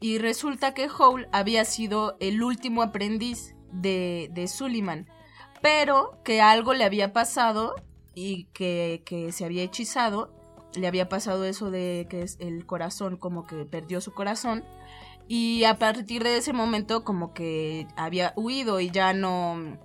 y 0.00 0.18
resulta 0.18 0.72
que 0.72 0.88
Howl 0.88 1.28
había 1.32 1.64
sido 1.66 2.16
el 2.20 2.42
último 2.42 2.82
aprendiz 2.82 3.53
de, 3.74 4.30
de 4.32 4.48
pero 5.60 6.20
que 6.24 6.40
algo 6.40 6.74
le 6.74 6.84
había 6.84 7.12
pasado 7.12 7.74
y 8.14 8.44
que, 8.52 9.02
que 9.04 9.32
se 9.32 9.44
había 9.44 9.62
hechizado 9.62 10.30
le 10.76 10.86
había 10.86 11.08
pasado 11.08 11.44
eso 11.44 11.70
de 11.70 12.06
que 12.08 12.22
es 12.22 12.36
el 12.40 12.66
corazón, 12.66 13.16
como 13.16 13.46
que 13.46 13.64
perdió 13.64 14.00
su 14.00 14.12
corazón. 14.12 14.64
Y 15.26 15.64
a 15.64 15.78
partir 15.78 16.22
de 16.22 16.36
ese 16.36 16.52
momento 16.52 17.04
como 17.04 17.32
que 17.32 17.86
había 17.96 18.32
huido 18.36 18.80
y 18.80 18.90
ya 18.90 19.12
no... 19.12 19.78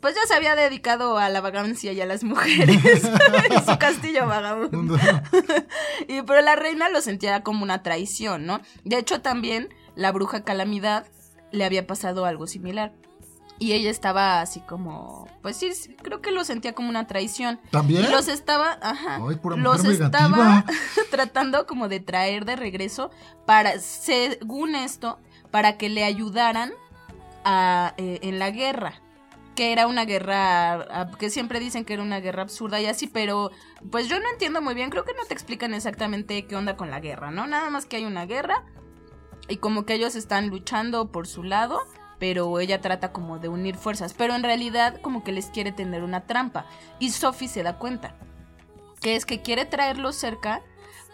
Pues 0.00 0.14
ya 0.14 0.26
se 0.26 0.34
había 0.34 0.54
dedicado 0.54 1.16
a 1.16 1.30
la 1.30 1.40
vagancia 1.40 1.92
y 1.92 2.00
a 2.02 2.06
las 2.06 2.22
mujeres 2.22 2.84
en 3.50 3.66
su 3.66 3.78
castillo 3.78 4.26
vagabundo. 4.26 4.98
y 6.08 6.20
pero 6.22 6.42
la 6.42 6.54
reina 6.54 6.90
lo 6.90 7.00
sentía 7.00 7.42
como 7.42 7.62
una 7.62 7.82
traición, 7.82 8.44
¿no? 8.44 8.60
De 8.84 8.98
hecho 8.98 9.22
también 9.22 9.70
la 9.94 10.12
bruja 10.12 10.44
Calamidad 10.44 11.06
le 11.56 11.64
había 11.64 11.86
pasado 11.86 12.24
algo 12.24 12.46
similar. 12.46 12.92
Y 13.58 13.72
ella 13.72 13.90
estaba 13.90 14.42
así 14.42 14.60
como, 14.60 15.28
pues 15.40 15.56
sí, 15.56 15.70
creo 16.02 16.20
que 16.20 16.30
lo 16.30 16.44
sentía 16.44 16.74
como 16.74 16.90
una 16.90 17.06
traición. 17.06 17.58
¿También? 17.70 18.04
Y 18.04 18.08
los 18.08 18.28
estaba, 18.28 18.78
ajá, 18.82 19.18
los 19.56 19.84
estaba 19.84 20.64
tratando 21.10 21.66
como 21.66 21.88
de 21.88 22.00
traer 22.00 22.44
de 22.44 22.56
regreso 22.56 23.10
para, 23.46 23.78
según 23.78 24.74
esto, 24.74 25.18
para 25.50 25.78
que 25.78 25.88
le 25.88 26.04
ayudaran 26.04 26.74
a, 27.44 27.94
eh, 27.96 28.18
en 28.22 28.38
la 28.38 28.50
guerra. 28.50 29.00
Que 29.54 29.72
era 29.72 29.86
una 29.86 30.04
guerra, 30.04 31.08
que 31.18 31.30
siempre 31.30 31.58
dicen 31.58 31.86
que 31.86 31.94
era 31.94 32.02
una 32.02 32.20
guerra 32.20 32.42
absurda 32.42 32.78
y 32.78 32.84
así, 32.84 33.06
pero 33.06 33.50
pues 33.90 34.06
yo 34.06 34.20
no 34.20 34.26
entiendo 34.30 34.60
muy 34.60 34.74
bien, 34.74 34.90
creo 34.90 35.06
que 35.06 35.14
no 35.14 35.24
te 35.24 35.32
explican 35.32 35.72
exactamente 35.72 36.46
qué 36.46 36.56
onda 36.56 36.76
con 36.76 36.90
la 36.90 37.00
guerra, 37.00 37.30
¿no? 37.30 37.46
Nada 37.46 37.70
más 37.70 37.86
que 37.86 37.96
hay 37.96 38.04
una 38.04 38.26
guerra 38.26 38.66
y 39.48 39.56
como 39.58 39.84
que 39.84 39.94
ellos 39.94 40.16
están 40.16 40.48
luchando 40.48 41.10
por 41.12 41.26
su 41.26 41.42
lado 41.42 41.80
pero 42.18 42.58
ella 42.60 42.80
trata 42.80 43.12
como 43.12 43.38
de 43.38 43.48
unir 43.48 43.76
fuerzas, 43.76 44.14
pero 44.14 44.34
en 44.34 44.42
realidad 44.42 45.00
como 45.00 45.24
que 45.24 45.32
les 45.32 45.46
quiere 45.46 45.72
tener 45.72 46.02
una 46.02 46.26
trampa 46.26 46.66
y 46.98 47.10
Sophie 47.10 47.48
se 47.48 47.62
da 47.62 47.78
cuenta, 47.78 48.14
que 49.00 49.16
es 49.16 49.26
que 49.26 49.42
quiere 49.42 49.64
traerlos 49.64 50.16
cerca 50.16 50.62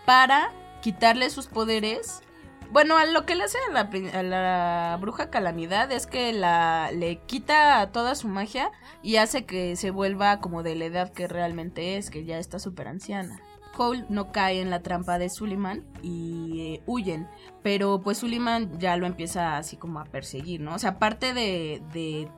para 0.07 0.53
quitarle 0.81 1.31
sus 1.31 1.47
poderes. 1.47 2.23
Bueno, 2.71 2.97
a 2.97 3.05
lo 3.05 3.27
que 3.27 3.35
le 3.35 3.45
hace 3.45 3.59
a 3.69 4.23
la, 4.23 4.97
bruja 5.01 5.29
calamidad 5.29 5.93
es 5.93 6.07
que 6.07 6.33
la, 6.33 6.91
le 6.93 7.19
quita 7.19 7.91
toda 7.93 8.15
su 8.15 8.29
magia 8.29 8.71
y 9.03 9.17
hace 9.17 9.45
que 9.45 9.77
se 9.77 9.91
vuelva 9.91 10.41
como 10.41 10.63
de 10.63 10.75
la 10.75 10.87
edad 10.87 11.13
que 11.13 11.29
realmente 11.29 11.99
es, 11.99 12.09
que 12.09 12.25
ya 12.25 12.39
está 12.39 12.59
súper 12.59 12.89
anciana. 12.89 13.41
Cole 13.73 14.05
no 14.09 14.33
cae 14.33 14.61
en 14.61 14.71
la 14.71 14.83
trampa 14.83 15.19
de 15.19 15.29
Suleiman 15.31 15.85
y 16.03 16.61
eh, 16.61 16.83
huyen. 16.87 17.29
Pero 17.63 18.01
pues 18.03 18.19
Suleiman 18.19 18.79
ya 18.79 18.97
lo 18.97 19.07
empieza 19.07 19.57
así 19.57 19.77
como 19.77 20.01
a 20.01 20.05
perseguir, 20.05 20.61
¿no? 20.61 20.75
O 20.75 20.79
sea, 20.79 20.91
aparte 20.91 21.35
de, 21.35 21.83
de 21.93 22.29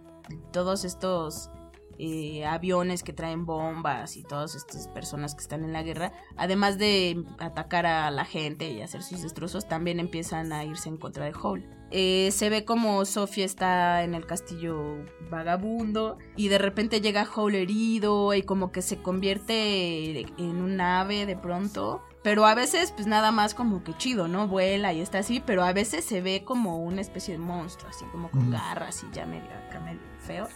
todos 0.52 0.84
estos 0.84 1.50
eh, 1.98 2.44
aviones 2.44 3.02
que 3.02 3.12
traen 3.12 3.46
bombas 3.46 4.16
y 4.16 4.22
todas 4.22 4.54
estas 4.54 4.88
personas 4.88 5.34
que 5.34 5.42
están 5.42 5.64
en 5.64 5.72
la 5.72 5.82
guerra, 5.82 6.12
además 6.36 6.78
de 6.78 7.24
atacar 7.38 7.86
a 7.86 8.10
la 8.10 8.24
gente 8.24 8.70
y 8.70 8.82
hacer 8.82 9.02
sus 9.02 9.22
destrozos, 9.22 9.68
también 9.68 10.00
empiezan 10.00 10.52
a 10.52 10.64
irse 10.64 10.88
en 10.88 10.96
contra 10.96 11.24
de 11.24 11.32
Hole. 11.40 11.68
Eh, 11.96 12.30
se 12.32 12.50
ve 12.50 12.64
como 12.64 13.04
Sofía 13.04 13.44
está 13.44 14.02
en 14.02 14.14
el 14.14 14.26
castillo 14.26 15.04
vagabundo 15.30 16.18
y 16.34 16.48
de 16.48 16.58
repente 16.58 17.00
llega 17.00 17.28
Hole 17.34 17.62
herido 17.62 18.34
y 18.34 18.42
como 18.42 18.72
que 18.72 18.82
se 18.82 19.00
convierte 19.00 20.20
en 20.20 20.56
un 20.56 20.80
ave 20.80 21.24
de 21.24 21.36
pronto. 21.36 22.02
Pero 22.24 22.46
a 22.46 22.54
veces, 22.54 22.90
pues 22.90 23.06
nada 23.06 23.30
más 23.32 23.54
como 23.54 23.84
que 23.84 23.96
chido, 23.96 24.28
¿no? 24.28 24.48
Vuela 24.48 24.92
y 24.92 25.02
está 25.02 25.18
así, 25.18 25.40
pero 25.44 25.62
a 25.62 25.72
veces 25.74 26.04
se 26.04 26.22
ve 26.22 26.42
como 26.42 26.78
una 26.78 27.02
especie 27.02 27.34
de 27.34 27.38
monstruo, 27.38 27.90
así 27.90 28.04
como 28.06 28.30
con 28.30 28.50
garras 28.50 29.04
y 29.04 29.14
ya 29.14 29.26
medio, 29.26 29.50
medio 29.84 30.00
feo. 30.18 30.48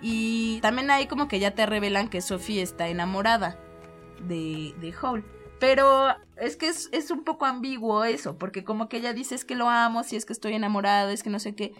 Y 0.00 0.60
también 0.60 0.90
ahí 0.90 1.06
como 1.06 1.28
que 1.28 1.40
ya 1.40 1.52
te 1.52 1.66
revelan 1.66 2.08
que 2.08 2.20
Sophie 2.20 2.62
está 2.62 2.88
enamorada 2.88 3.58
de, 4.20 4.74
de 4.80 4.94
Hole. 5.00 5.24
Pero 5.58 6.14
es 6.36 6.56
que 6.56 6.68
es, 6.68 7.10
un 7.10 7.24
poco 7.24 7.44
ambiguo 7.44 8.04
eso, 8.04 8.38
porque 8.38 8.62
como 8.62 8.88
que 8.88 8.98
ella 8.98 9.12
dice 9.12 9.34
es 9.34 9.44
que 9.44 9.56
lo 9.56 9.68
amo, 9.68 10.04
si 10.04 10.14
es 10.14 10.24
que 10.24 10.32
estoy 10.32 10.54
enamorada, 10.54 11.12
es 11.12 11.24
que 11.24 11.30
no 11.30 11.40
sé 11.40 11.56
qué. 11.56 11.74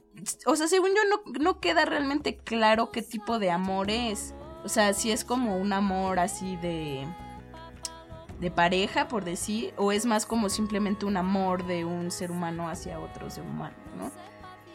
O 0.47 0.57
sea, 0.57 0.67
según 0.67 0.91
yo 0.91 1.03
no, 1.09 1.39
no 1.41 1.61
queda 1.61 1.85
realmente 1.85 2.39
claro 2.39 2.91
qué 2.91 3.03
tipo 3.03 3.39
de 3.39 3.53
amor 3.53 3.91
es. 3.91 4.35
O 4.65 4.69
sea, 4.69 4.93
si 4.95 5.13
es 5.13 5.25
como 5.25 5.57
un 5.57 5.73
amor 5.73 6.19
así 6.19 6.57
de 6.57 7.07
de 8.41 8.51
pareja, 8.51 9.09
por 9.09 9.25
decir, 9.25 9.75
o 9.77 9.93
es 9.93 10.07
más 10.07 10.25
como 10.25 10.49
simplemente 10.49 11.07
un 11.07 11.17
amor 11.17 11.67
de 11.67 11.85
un 11.85 12.11
ser 12.11 12.31
humano 12.31 12.69
hacia 12.69 13.01
otro 13.01 13.31
ser 13.31 13.45
humano, 13.45 13.77
¿no? 13.97 14.11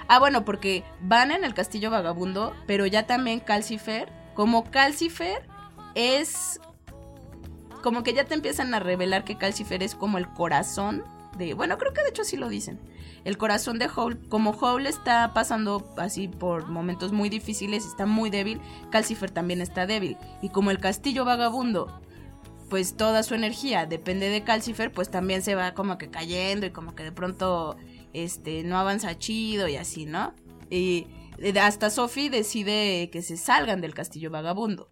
Ah, 0.07 0.19
bueno, 0.19 0.45
porque 0.45 0.83
van 1.01 1.31
en 1.31 1.43
el 1.43 1.53
castillo 1.53 1.89
vagabundo, 1.89 2.53
pero 2.67 2.85
ya 2.85 3.05
también 3.05 3.39
Calcifer, 3.39 4.11
como 4.33 4.69
Calcifer 4.69 5.47
es 5.95 6.59
como 7.81 8.03
que 8.03 8.13
ya 8.13 8.23
te 8.23 8.33
empiezan 8.33 8.73
a 8.73 8.79
revelar 8.79 9.25
que 9.25 9.37
Calcifer 9.37 9.83
es 9.83 9.93
como 9.93 10.17
el 10.17 10.27
corazón 10.29 11.03
de, 11.37 11.53
bueno, 11.53 11.77
creo 11.77 11.93
que 11.93 12.01
de 12.01 12.09
hecho 12.09 12.23
sí 12.23 12.37
lo 12.37 12.47
dicen. 12.47 12.79
El 13.25 13.37
corazón 13.37 13.79
de 13.79 13.89
Howl, 13.93 14.19
como 14.27 14.51
Howl 14.51 14.85
está 14.85 15.33
pasando 15.33 15.93
así 15.97 16.27
por 16.27 16.67
momentos 16.67 17.11
muy 17.11 17.29
difíciles, 17.29 17.85
está 17.85 18.05
muy 18.05 18.29
débil, 18.29 18.59
Calcifer 18.89 19.31
también 19.31 19.61
está 19.61 19.85
débil. 19.85 20.17
Y 20.41 20.49
como 20.49 20.71
el 20.71 20.79
castillo 20.79 21.25
vagabundo, 21.25 22.01
pues 22.69 22.95
toda 22.95 23.23
su 23.23 23.35
energía 23.35 23.85
depende 23.85 24.29
de 24.29 24.43
Calcifer, 24.43 24.91
pues 24.91 25.09
también 25.09 25.41
se 25.41 25.55
va 25.55 25.73
como 25.73 25.97
que 25.97 26.09
cayendo 26.09 26.65
y 26.65 26.71
como 26.71 26.95
que 26.95 27.03
de 27.03 27.11
pronto 27.11 27.77
este, 28.13 28.63
no 28.63 28.77
avanza 28.77 29.17
chido 29.17 29.67
y 29.67 29.75
así, 29.75 30.05
¿no? 30.05 30.33
Y 30.69 31.07
hasta 31.59 31.89
Sophie 31.89 32.29
decide 32.29 33.09
que 33.11 33.21
se 33.21 33.37
salgan 33.37 33.81
del 33.81 33.93
castillo 33.93 34.31
vagabundo. 34.31 34.89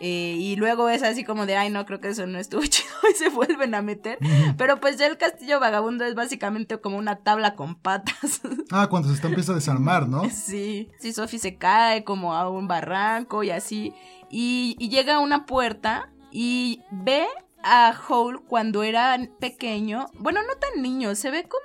Eh, 0.00 0.36
y 0.38 0.54
luego 0.54 0.88
es 0.88 1.02
así 1.02 1.24
como 1.24 1.44
de, 1.44 1.56
ay, 1.56 1.70
no, 1.70 1.84
creo 1.84 2.00
que 2.00 2.08
eso 2.08 2.26
no 2.26 2.38
estuvo 2.38 2.62
chido 2.66 2.88
y 3.10 3.14
se 3.14 3.30
vuelven 3.30 3.74
a 3.74 3.82
meter. 3.82 4.18
Pero 4.56 4.80
pues 4.80 4.96
ya 4.96 5.06
el 5.06 5.18
castillo 5.18 5.58
vagabundo 5.58 6.04
es 6.04 6.14
básicamente 6.14 6.80
como 6.80 6.98
una 6.98 7.16
tabla 7.16 7.54
con 7.54 7.74
patas. 7.74 8.40
Ah, 8.70 8.86
cuando 8.90 9.08
se 9.08 9.14
está 9.14 9.28
empieza 9.28 9.52
a 9.52 9.54
desarmar, 9.54 10.06
¿no? 10.10 10.28
Sí, 10.28 10.90
sí, 10.98 11.14
Sophie 11.14 11.38
se 11.38 11.56
cae 11.56 12.04
como 12.04 12.34
a 12.34 12.50
un 12.50 12.68
barranco 12.68 13.42
y 13.42 13.50
así. 13.50 13.94
Y, 14.30 14.76
y 14.78 14.90
llega 14.90 15.14
a 15.14 15.18
una 15.20 15.46
puerta 15.46 16.12
y 16.30 16.82
ve 16.90 17.26
a 17.62 17.94
Hole 18.08 18.40
cuando 18.46 18.82
era 18.82 19.18
pequeño, 19.40 20.06
bueno, 20.18 20.40
no 20.42 20.54
tan 20.56 20.82
niño, 20.82 21.14
se 21.14 21.30
ve 21.30 21.48
como, 21.48 21.64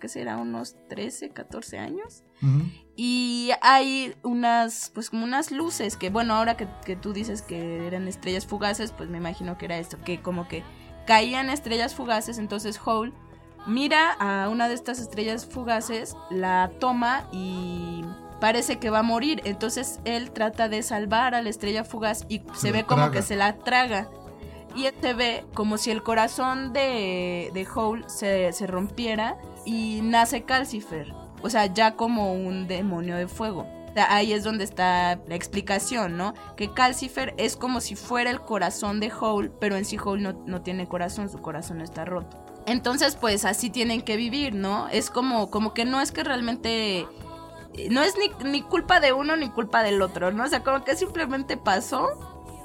¿qué 0.00 0.08
será? 0.08 0.36
Unos 0.38 0.76
13, 0.88 1.30
14 1.30 1.78
años. 1.78 2.24
Y 2.96 3.50
hay 3.60 4.14
unas, 4.22 4.90
pues 4.92 5.10
como 5.10 5.24
unas 5.24 5.52
luces 5.52 5.96
que, 5.96 6.10
bueno, 6.10 6.34
ahora 6.34 6.56
que, 6.56 6.66
que, 6.84 6.96
tú 6.96 7.12
dices 7.12 7.42
que 7.42 7.86
eran 7.86 8.08
estrellas 8.08 8.46
fugaces, 8.46 8.92
pues 8.92 9.08
me 9.08 9.18
imagino 9.18 9.56
que 9.58 9.66
era 9.66 9.78
esto, 9.78 9.98
que 10.04 10.20
como 10.20 10.48
que 10.48 10.64
caían 11.06 11.50
estrellas 11.50 11.94
fugaces, 11.94 12.38
entonces 12.38 12.80
Hole 12.84 13.12
mira 13.66 14.12
a 14.12 14.48
una 14.48 14.68
de 14.68 14.74
estas 14.74 14.98
estrellas 14.98 15.46
fugaces, 15.46 16.16
la 16.30 16.70
toma 16.80 17.28
y 17.32 18.04
parece 18.40 18.78
que 18.78 18.90
va 18.90 19.00
a 19.00 19.04
morir, 19.04 19.40
entonces 19.44 20.00
él 20.04 20.32
trata 20.32 20.68
de 20.68 20.82
salvar 20.82 21.34
a 21.34 21.42
la 21.42 21.48
estrella 21.48 21.84
fugaz 21.84 22.26
y 22.28 22.42
se, 22.54 22.72
ve 22.72 22.84
como 22.84 23.10
que 23.10 23.22
se 23.22 23.36
la 23.36 23.56
traga. 23.58 24.08
Y 24.74 24.88
se 25.02 25.12
ve 25.12 25.44
como 25.52 25.76
si 25.76 25.90
el 25.90 26.02
corazón 26.02 26.72
de, 26.72 27.50
de 27.52 27.68
Hole 27.72 28.04
se, 28.08 28.52
se 28.52 28.66
rompiera 28.66 29.36
y 29.64 30.00
nace 30.02 30.44
Calcifer. 30.44 31.12
O 31.42 31.50
sea, 31.50 31.66
ya 31.66 31.96
como 31.96 32.32
un 32.32 32.68
demonio 32.68 33.16
de 33.16 33.28
fuego. 33.28 33.66
ahí 34.08 34.32
es 34.32 34.44
donde 34.44 34.64
está 34.64 35.20
la 35.26 35.34
explicación, 35.34 36.16
¿no? 36.16 36.34
Que 36.56 36.72
Calcifer 36.72 37.34
es 37.36 37.56
como 37.56 37.80
si 37.80 37.96
fuera 37.96 38.30
el 38.30 38.40
corazón 38.40 39.00
de 39.00 39.12
Hole, 39.12 39.50
pero 39.60 39.76
en 39.76 39.84
sí 39.84 39.98
Hole 40.02 40.22
no, 40.22 40.32
no 40.46 40.62
tiene 40.62 40.88
corazón, 40.88 41.28
su 41.28 41.38
corazón 41.38 41.80
está 41.80 42.04
roto. 42.04 42.38
Entonces, 42.66 43.16
pues 43.16 43.44
así 43.44 43.70
tienen 43.70 44.02
que 44.02 44.16
vivir, 44.16 44.54
¿no? 44.54 44.88
Es 44.88 45.10
como, 45.10 45.50
como 45.50 45.74
que 45.74 45.84
no 45.84 46.00
es 46.00 46.12
que 46.12 46.24
realmente. 46.24 47.06
No 47.90 48.02
es 48.02 48.14
ni, 48.18 48.50
ni 48.50 48.62
culpa 48.62 49.00
de 49.00 49.12
uno 49.12 49.34
ni 49.36 49.48
culpa 49.48 49.82
del 49.82 50.02
otro, 50.02 50.30
¿no? 50.30 50.44
O 50.44 50.46
sea, 50.46 50.62
como 50.62 50.84
que 50.84 50.94
simplemente 50.94 51.56
pasó 51.56 52.10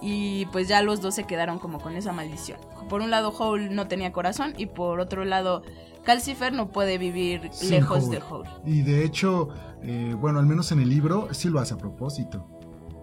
y 0.01 0.45
pues 0.47 0.67
ya 0.67 0.81
los 0.81 1.01
dos 1.01 1.15
se 1.15 1.23
quedaron 1.23 1.59
como 1.59 1.79
con 1.79 1.95
esa 1.95 2.11
maldición. 2.11 2.59
Por 2.89 3.01
un 3.01 3.09
lado 3.09 3.29
Hole 3.29 3.69
no 3.69 3.87
tenía 3.87 4.11
corazón 4.11 4.53
y 4.57 4.67
por 4.67 4.99
otro 4.99 5.25
lado 5.25 5.63
Calcifer 6.07 6.53
no 6.53 6.71
puede 6.71 6.97
vivir 6.97 7.51
lejos 7.63 8.09
de 8.09 8.21
Hole. 8.29 8.49
Y 8.65 8.81
de 8.81 9.03
hecho, 9.03 9.49
eh, 9.83 10.15
bueno, 10.17 10.39
al 10.39 10.45
menos 10.45 10.71
en 10.71 10.79
el 10.79 10.87
libro 10.87 11.27
sí 11.33 11.49
lo 11.49 11.59
hace 11.59 11.73
a 11.73 11.77
propósito, 11.77 12.47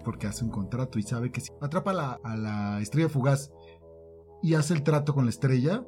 porque 0.03 0.27
hace 0.27 0.43
un 0.43 0.51
contrato 0.51 0.99
y 0.99 1.03
sabe 1.03 1.31
que 1.31 1.43
si 1.43 1.53
atrapa 1.61 2.19
a 2.23 2.37
la 2.39 2.81
estrella 2.81 3.11
fugaz 3.11 3.53
y 4.43 4.55
hace 4.55 4.73
el 4.73 4.83
trato 4.83 5.13
con 5.13 5.27
la 5.27 5.31
estrella, 5.31 5.85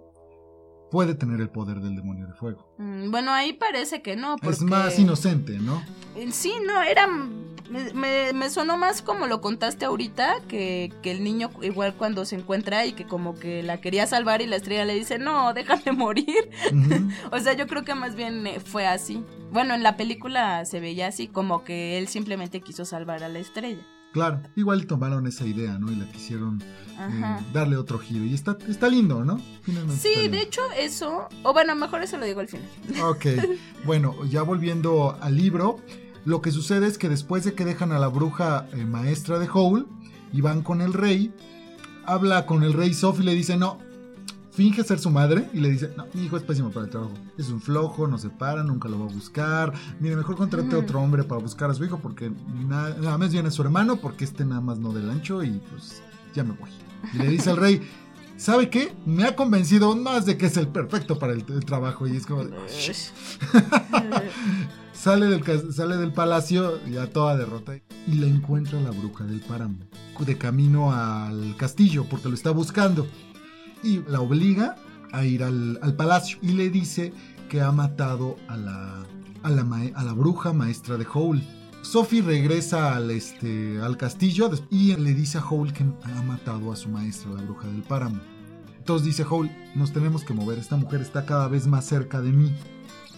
puede 0.91 1.15
tener 1.15 1.41
el 1.41 1.49
poder 1.49 1.81
del 1.81 1.97
demonio 1.97 2.27
de 2.27 2.35
fuego. 2.35 2.75
Mm, 2.79 3.11
bueno, 3.11 3.33
ahí 3.33 3.53
parece 3.53 4.03
que 4.03 4.17
no. 4.17 4.37
Es 4.43 4.63
más 4.63 4.99
inocente, 4.99 5.59
¿no? 5.59 5.83
Sí, 6.31 6.53
no, 6.67 6.83
era 6.83 7.09
me, 7.71 8.33
me, 8.33 8.51
sonó 8.51 8.77
más 8.77 9.03
como 9.03 9.27
lo 9.27 9.41
contaste 9.41 9.85
ahorita, 9.85 10.41
que, 10.49 10.93
que, 11.03 11.11
el 11.11 11.25
niño 11.25 11.51
igual 11.63 11.95
cuando 11.95 12.25
se 12.25 12.37
encuentra 12.37 12.87
y 12.87 12.93
que 12.93 13.07
como 13.07 13.35
que 13.35 13.63
la 13.63 13.81
quería 13.81 14.07
salvar 14.07 14.43
y 14.43 14.47
la 14.47 14.57
estrella 14.57 14.85
le 14.85 14.95
dice, 14.95 15.19
no, 15.19 15.53
déjame 15.55 15.93
morir. 15.97 16.51
o 17.33 17.39
sea, 17.39 17.55
yo 17.55 17.67
creo 17.67 17.85
que 17.85 17.95
más 17.95 18.15
bien 18.15 18.47
eh, 18.47 18.61
fue 18.61 18.87
así. 18.87 19.25
Bueno, 19.53 19.75
en 19.75 19.83
la 19.83 19.97
película 19.97 20.65
se 20.65 20.81
veía 20.81 21.09
así, 21.09 21.29
como 21.29 21.65
que 21.65 21.99
él 21.99 22.09
simplemente 22.09 22.61
quiso 22.61 22.85
salvar 22.85 23.23
a 23.25 23.29
la 23.29 23.39
estrella. 23.39 23.85
Claro, 24.17 24.41
igual 24.57 24.87
tomaron 24.87 25.27
esa 25.27 25.45
idea, 25.45 25.79
¿no? 25.79 25.93
Y 25.93 25.97
la 25.97 26.11
quisieron 26.11 26.63
eh, 26.63 27.37
darle 27.53 27.77
otro 27.77 27.99
giro. 27.99 28.25
Y 28.25 28.33
está, 28.33 28.57
está 28.67 28.89
lindo, 28.89 29.23
¿no? 29.27 29.39
sí, 29.95 30.29
de 30.29 30.41
hecho 30.41 30.63
eso, 30.75 31.29
o 31.43 31.53
bueno, 31.53 31.77
mejor 31.77 32.03
eso 32.03 32.17
lo 32.17 32.25
digo 32.25 32.41
al 32.41 32.49
final. 32.49 32.67
Ok, 33.05 33.27
bueno, 33.85 34.25
ya 34.25 34.41
volviendo 34.41 35.19
al 35.21 35.37
libro, 35.37 35.81
lo 36.25 36.41
que 36.41 36.51
sucede 36.51 36.87
es 36.87 36.97
que 36.97 37.11
después 37.11 37.45
de 37.45 37.53
que 37.53 37.67
dejan 37.67 37.93
a 37.93 37.99
la 37.99 38.09
bruja 38.09 38.67
eh, 38.73 38.87
maestra 38.87 39.39
de 39.39 39.51
Howl 39.53 39.87
y 40.33 40.41
van 40.41 40.63
con 40.63 40.81
el 40.81 40.95
rey, 40.95 41.31
habla 42.07 42.47
con 42.47 42.63
el 42.63 42.73
rey 42.73 42.95
Sophie 42.95 43.23
y 43.23 43.27
le 43.27 43.35
dice, 43.35 43.59
no, 43.59 43.81
finge 44.57 44.83
ser 44.83 44.99
su 44.99 45.11
madre 45.11 45.51
y 45.53 45.61
le 45.61 45.69
dice, 45.69 45.91
no, 45.97 46.07
mi 46.15 46.25
hijo 46.25 46.39
es 46.39 46.43
pésimo 46.43 46.71
para 46.71 46.87
el 46.87 46.91
trabajo, 46.91 47.13
es 47.37 47.51
un 47.51 47.61
flojo, 47.61 48.09
no 48.09 48.17
se 48.17 48.31
para, 48.31 48.63
nunca 48.65 48.89
lo 48.89 48.99
va 48.99 49.05
a 49.05 49.13
buscar, 49.13 49.75
mire, 50.01 50.17
mejor 50.17 50.35
contrate 50.37 50.75
a 50.75 50.79
otro 50.79 50.99
hombre 50.99 51.25
para 51.25 51.43
buscar 51.43 51.71
a 51.71 51.75
su 51.75 51.85
hijo 51.85 51.99
porque 51.99 52.33
nada, 52.67 53.19
más 53.19 53.31
viene 53.31 53.51
su 53.51 53.61
hermano 53.61 53.97
porque 53.97 54.25
este 54.25 54.47
nada 54.47 54.63
más 54.63 54.79
no 54.79 54.93
del 54.93 55.11
ancho 55.11 55.45
y 55.45 55.61
pues 55.71 56.03
ya 56.35 56.43
me 56.43 56.55
voy. 56.55 56.71
Y 57.13 57.19
le 57.19 57.29
dice 57.29 57.51
al 57.51 57.59
rey, 57.59 57.83
¿sabe 58.39 58.71
qué? 58.71 58.97
Me 59.05 59.25
ha 59.25 59.37
convencido 59.37 59.95
más 59.95 60.25
de 60.25 60.39
que 60.39 60.47
es 60.47 60.57
el 60.57 60.69
perfecto 60.69 61.19
para 61.19 61.35
el, 61.35 61.45
trabajo 61.45 62.07
y 62.07 62.17
es 62.17 62.25
como... 62.27 62.45
Sale 64.93 65.27
del, 65.27 65.73
sale 65.75 65.99
del 65.99 66.11
palacio 66.11 66.85
ya 66.87 67.07
toda 67.11 67.37
derrota 67.37 67.77
y 68.09 68.15
la 68.15 68.27
encuentra 68.27 68.81
la 68.81 68.91
bruja 68.91 69.25
del 69.25 69.41
páramo 69.41 69.77
de 70.19 70.39
camino 70.39 70.91
al 70.91 71.55
castillo 71.59 72.07
porque 72.09 72.31
lo 72.31 72.35
está 72.35 72.51
buscando 72.51 73.07
y 73.83 74.03
la 74.09 74.21
obliga 74.21 74.77
a 75.13 75.25
ir 75.25 75.43
al, 75.43 75.79
palacio 75.97 76.39
y 76.43 76.53
le 76.53 76.71
dice 76.71 77.13
que 77.49 77.61
ha 77.61 77.73
matado 77.73 78.37
a 78.49 78.57
la, 78.57 79.07
a 79.43 79.51
la, 79.51 79.63
a 79.95 80.05
la 80.05 80.13
bruja 80.13 80.53
maestra 80.53 80.97
de 80.97 81.07
Howl. 81.13 81.43
Sophie 81.83 82.23
regresa 82.23 82.97
al, 82.97 83.11
este, 83.11 83.81
al 83.81 83.97
castillo 83.97 84.51
y 84.71 84.97
le 84.97 85.15
dice 85.15 85.39
a 85.39 85.45
Howl 85.49 85.73
que 85.73 85.85
ha 85.85 86.23
matado 86.23 86.73
a 86.73 86.77
su 86.77 86.89
maestra, 86.89 87.31
la 87.31 87.43
bruja 87.43 87.69
del 87.69 87.83
páramo. 87.83 88.21
Entonces 88.77 89.07
dice 89.07 89.25
Howl, 89.25 89.51
nos 89.75 89.93
tenemos 89.93 90.25
que 90.25 90.35
mover, 90.35 90.59
esta 90.59 90.77
mujer 90.77 91.01
está 91.01 91.27
cada 91.27 91.49
vez 91.49 91.67
más 91.67 91.85
cerca 91.85 92.21
de 92.21 92.33
mí. 92.33 92.55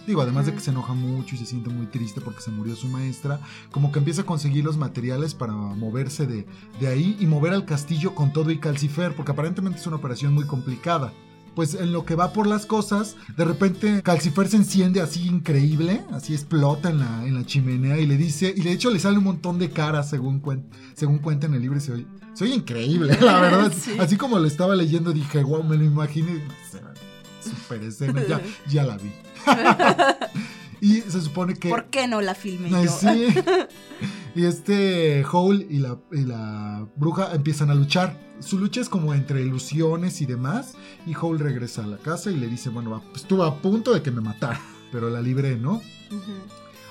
Digo, 0.09 0.23
además 0.23 0.45
de 0.47 0.51
Ujú. 0.53 0.57
que 0.57 0.65
se 0.65 0.71
enoja 0.71 0.93
mucho 0.95 1.35
y 1.35 1.37
se 1.37 1.45
siente 1.45 1.69
muy 1.69 1.85
triste 1.85 2.19
porque 2.19 2.41
se 2.41 2.49
murió 2.49 2.75
su 2.75 2.87
maestra, 2.87 3.39
como 3.71 3.91
que 3.91 3.99
empieza 3.99 4.23
a 4.23 4.25
conseguir 4.25 4.65
los 4.65 4.75
materiales 4.75 5.35
para 5.35 5.53
moverse 5.53 6.25
de, 6.25 6.47
de 6.79 6.87
ahí 6.87 7.15
y 7.19 7.27
mover 7.27 7.53
al 7.53 7.65
castillo 7.65 8.15
con 8.15 8.33
todo 8.33 8.49
y 8.49 8.57
calcifer, 8.57 9.15
porque 9.15 9.33
aparentemente 9.33 9.79
es 9.79 9.85
una 9.85 9.97
operación 9.97 10.33
muy 10.33 10.45
complicada. 10.45 11.13
Pues 11.53 11.75
en 11.75 11.91
lo 11.91 12.05
que 12.05 12.15
va 12.15 12.33
por 12.33 12.47
las 12.47 12.65
cosas, 12.65 13.17
de 13.37 13.43
repente 13.45 14.01
Calcifer 14.01 14.47
se 14.47 14.57
enciende 14.57 15.01
así 15.01 15.27
increíble, 15.27 16.01
así 16.11 16.33
explota 16.33 16.89
en 16.89 16.99
la, 16.99 17.25
en 17.27 17.35
la 17.35 17.45
chimenea 17.45 17.99
y 17.99 18.05
le 18.07 18.17
dice, 18.17 18.51
y 18.55 18.61
de 18.61 18.71
hecho 18.71 18.89
le 18.89 18.99
sale 18.99 19.17
un 19.17 19.25
montón 19.25 19.59
de 19.59 19.69
caras 19.69 20.09
según, 20.09 20.41
cuen- 20.41 20.63
según 20.95 21.17
cuenta 21.19 21.47
en 21.47 21.55
el 21.55 21.61
libro 21.61 21.77
y 21.77 21.81
se 21.81 21.91
oye, 21.91 22.05
se 22.33 22.45
oye 22.45 22.55
increíble, 22.55 23.17
la 23.21 23.41
verdad. 23.41 23.73
Sí. 23.79 23.91
Así 23.99 24.15
como 24.15 24.39
lo 24.39 24.47
estaba 24.47 24.75
leyendo 24.75 25.11
dije, 25.11 25.43
wow, 25.43 25.63
me 25.63 25.75
lo 25.77 25.83
imaginé. 25.83 26.43
Super 27.49 27.83
escena, 27.83 28.23
ya, 28.27 28.41
ya 28.67 28.83
la 28.83 28.97
vi. 28.97 29.11
y 30.81 31.01
se 31.01 31.21
supone 31.21 31.55
que... 31.55 31.69
¿Por 31.69 31.85
qué 31.85 32.07
no 32.07 32.21
la 32.21 32.35
filmé 32.35 32.69
yo? 32.69 32.91
sí. 32.91 33.27
Y 34.35 34.45
este 34.45 35.25
Howl 35.25 35.65
y 35.69 35.79
la, 35.79 35.97
y 36.11 36.21
la 36.21 36.87
bruja 36.95 37.33
empiezan 37.33 37.71
a 37.71 37.75
luchar. 37.75 38.15
Su 38.39 38.59
lucha 38.59 38.79
es 38.79 38.87
como 38.87 39.13
entre 39.13 39.41
ilusiones 39.41 40.21
y 40.21 40.25
demás. 40.25 40.75
Y 41.05 41.15
Howl 41.15 41.39
regresa 41.39 41.83
a 41.83 41.87
la 41.87 41.97
casa 41.97 42.31
y 42.31 42.37
le 42.37 42.47
dice, 42.47 42.69
bueno, 42.69 43.01
pues 43.09 43.23
estuvo 43.23 43.43
a 43.43 43.55
punto 43.61 43.93
de 43.93 44.01
que 44.01 44.11
me 44.11 44.21
matara. 44.21 44.61
Pero 44.91 45.09
la 45.09 45.21
libré, 45.21 45.57
¿no? 45.57 45.73
Ujú. 46.11 46.33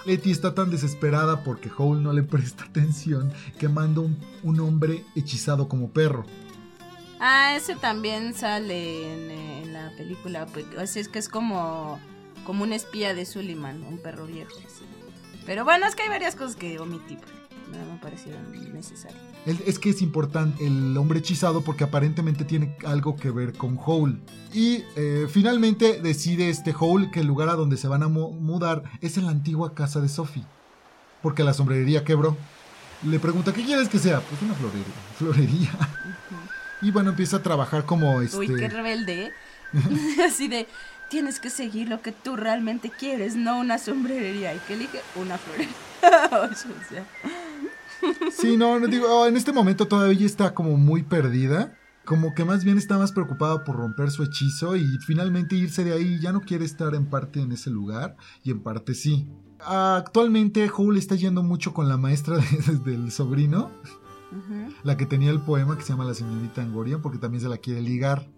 Letty 0.05 0.31
está 0.31 0.55
tan 0.55 0.71
desesperada 0.71 1.45
porque 1.45 1.71
Howl 1.77 2.03
no 2.03 2.13
le 2.13 2.23
presta 2.23 2.65
atención 2.65 3.33
que 3.59 3.69
manda 3.69 4.01
un, 4.01 4.19
un 4.43 4.61
hombre 4.61 5.05
hechizado 5.15 5.69
como 5.69 5.91
perro. 5.91 6.25
Ah, 7.21 7.55
ese 7.57 7.75
también 7.77 8.35
sale 8.35 9.13
en, 9.13 9.31
eh, 9.31 9.63
en 9.65 9.73
la 9.73 9.91
película. 9.97 10.47
pues, 10.47 10.67
Así 10.79 11.01
es 11.01 11.09
que 11.09 11.19
es 11.19 11.29
como, 11.29 11.99
como 12.45 12.63
un 12.65 12.73
espía 12.73 13.15
de 13.15 13.27
Suleiman, 13.27 13.83
un 13.83 13.99
perro 13.99 14.27
viejo. 14.27 14.53
así. 14.59 14.85
Pero 15.47 15.65
bueno, 15.65 15.87
es 15.87 15.95
que 15.95 16.03
hay 16.03 16.09
varias 16.09 16.37
cosas 16.37 16.57
que 16.57 16.79
omití. 16.79 17.17
pues, 17.17 17.33
No 17.73 17.93
me 17.93 17.99
parecieron 17.99 18.43
necesarias. 18.73 19.21
Es 19.67 19.79
que 19.79 19.91
es 19.91 20.03
importante 20.03 20.67
el 20.67 20.95
hombre 20.99 21.21
hechizado 21.21 21.63
porque 21.63 21.85
aparentemente 21.85 22.45
tiene 22.45 22.77
algo 22.87 23.17
que 23.17 23.31
ver 23.31 23.55
con 23.55 23.79
Howl. 23.85 24.21
Y 24.53 24.85
eh, 24.97 25.27
finalmente 25.31 26.01
decide 26.03 26.51
este 26.51 26.75
Howl 26.79 27.11
que 27.11 27.21
el 27.21 27.27
lugar 27.27 27.49
a 27.49 27.55
donde 27.55 27.77
se 27.79 27.89
van 27.89 28.03
a 28.03 28.09
mu- 28.09 28.33
mudar 28.33 28.83
es 29.01 29.17
en 29.17 29.25
la 29.25 29.31
antigua 29.33 29.75
casa 29.75 30.01
de 30.01 30.09
Sophie. 30.09 30.45
Porque 31.23 31.45
la 31.45 31.55
sombrerería 31.55 32.05
quebró. 32.05 32.37
Le 33.05 33.19
pregunta, 33.19 33.53
¿qué 33.53 33.65
quieres 33.65 33.89
que 33.89 33.99
sea? 33.99 34.21
Pues 34.21 34.41
una 34.43 34.55
florería. 34.55 34.85
florería. 35.17 35.71
Y 36.81 36.91
bueno, 36.91 37.11
empieza 37.11 37.39
a 37.39 37.43
trabajar 37.43 37.85
como 37.85 38.21
este... 38.23 38.37
Uy, 38.37 38.47
qué 38.57 38.69
rebelde. 38.69 39.27
¿eh? 39.27 39.33
Así 40.27 40.49
de, 40.49 40.67
tienes 41.11 41.41
que 41.41 41.51
seguir 41.51 41.89
lo 41.89 42.01
que 42.03 42.13
tú 42.13 42.37
realmente 42.37 42.91
quieres, 42.91 43.37
no 43.37 43.59
una 43.59 43.79
sombrerería. 43.79 44.55
Y 44.55 44.59
que 44.61 44.75
elige 44.75 45.01
una 45.17 45.39
sea, 46.89 47.05
Sí, 48.31 48.57
no, 48.57 48.79
no 48.79 48.87
digo, 48.87 49.07
oh, 49.09 49.27
en 49.27 49.37
este 49.37 49.53
momento 49.53 49.89
todavía 49.89 50.27
está 50.27 50.55
como 50.55 50.77
muy 50.77 51.03
perdida. 51.03 51.75
Como 52.05 52.35
que 52.35 52.45
más 52.45 52.65
bien 52.65 52.79
está 52.79 52.97
más 52.97 53.13
preocupada 53.13 53.65
por 53.65 53.77
romper 53.77 54.11
su 54.11 54.23
hechizo 54.23 54.77
y 54.77 54.87
finalmente 55.07 55.57
irse 55.57 55.85
de 55.85 55.93
ahí. 55.93 56.19
Ya 56.21 56.33
no 56.33 56.41
quiere 56.41 56.65
estar 56.65 56.95
en 56.95 57.07
parte 57.07 57.41
en 57.41 57.53
ese 57.53 57.69
lugar 57.71 58.17
y 58.43 58.51
en 58.51 58.61
parte 58.61 58.95
sí. 58.95 59.29
Actualmente 59.61 60.71
Howl 60.71 60.97
está 60.97 61.17
yendo 61.17 61.43
mucho 61.43 61.75
con 61.75 61.89
la 61.89 61.97
maestra 61.97 62.37
de- 62.39 62.79
del 62.91 63.11
sobrino, 63.13 63.71
la 64.83 64.97
que 64.97 65.07
tenía 65.07 65.31
el 65.31 65.41
poema 65.41 65.77
que 65.77 65.83
se 65.83 65.91
llama 65.91 66.05
La 66.05 66.15
señorita 66.15 66.63
Angorian, 66.63 67.03
porque 67.03 67.19
también 67.19 67.43
se 67.43 67.49
la 67.49 67.59
quiere 67.59 67.83
ligar. 67.83 68.29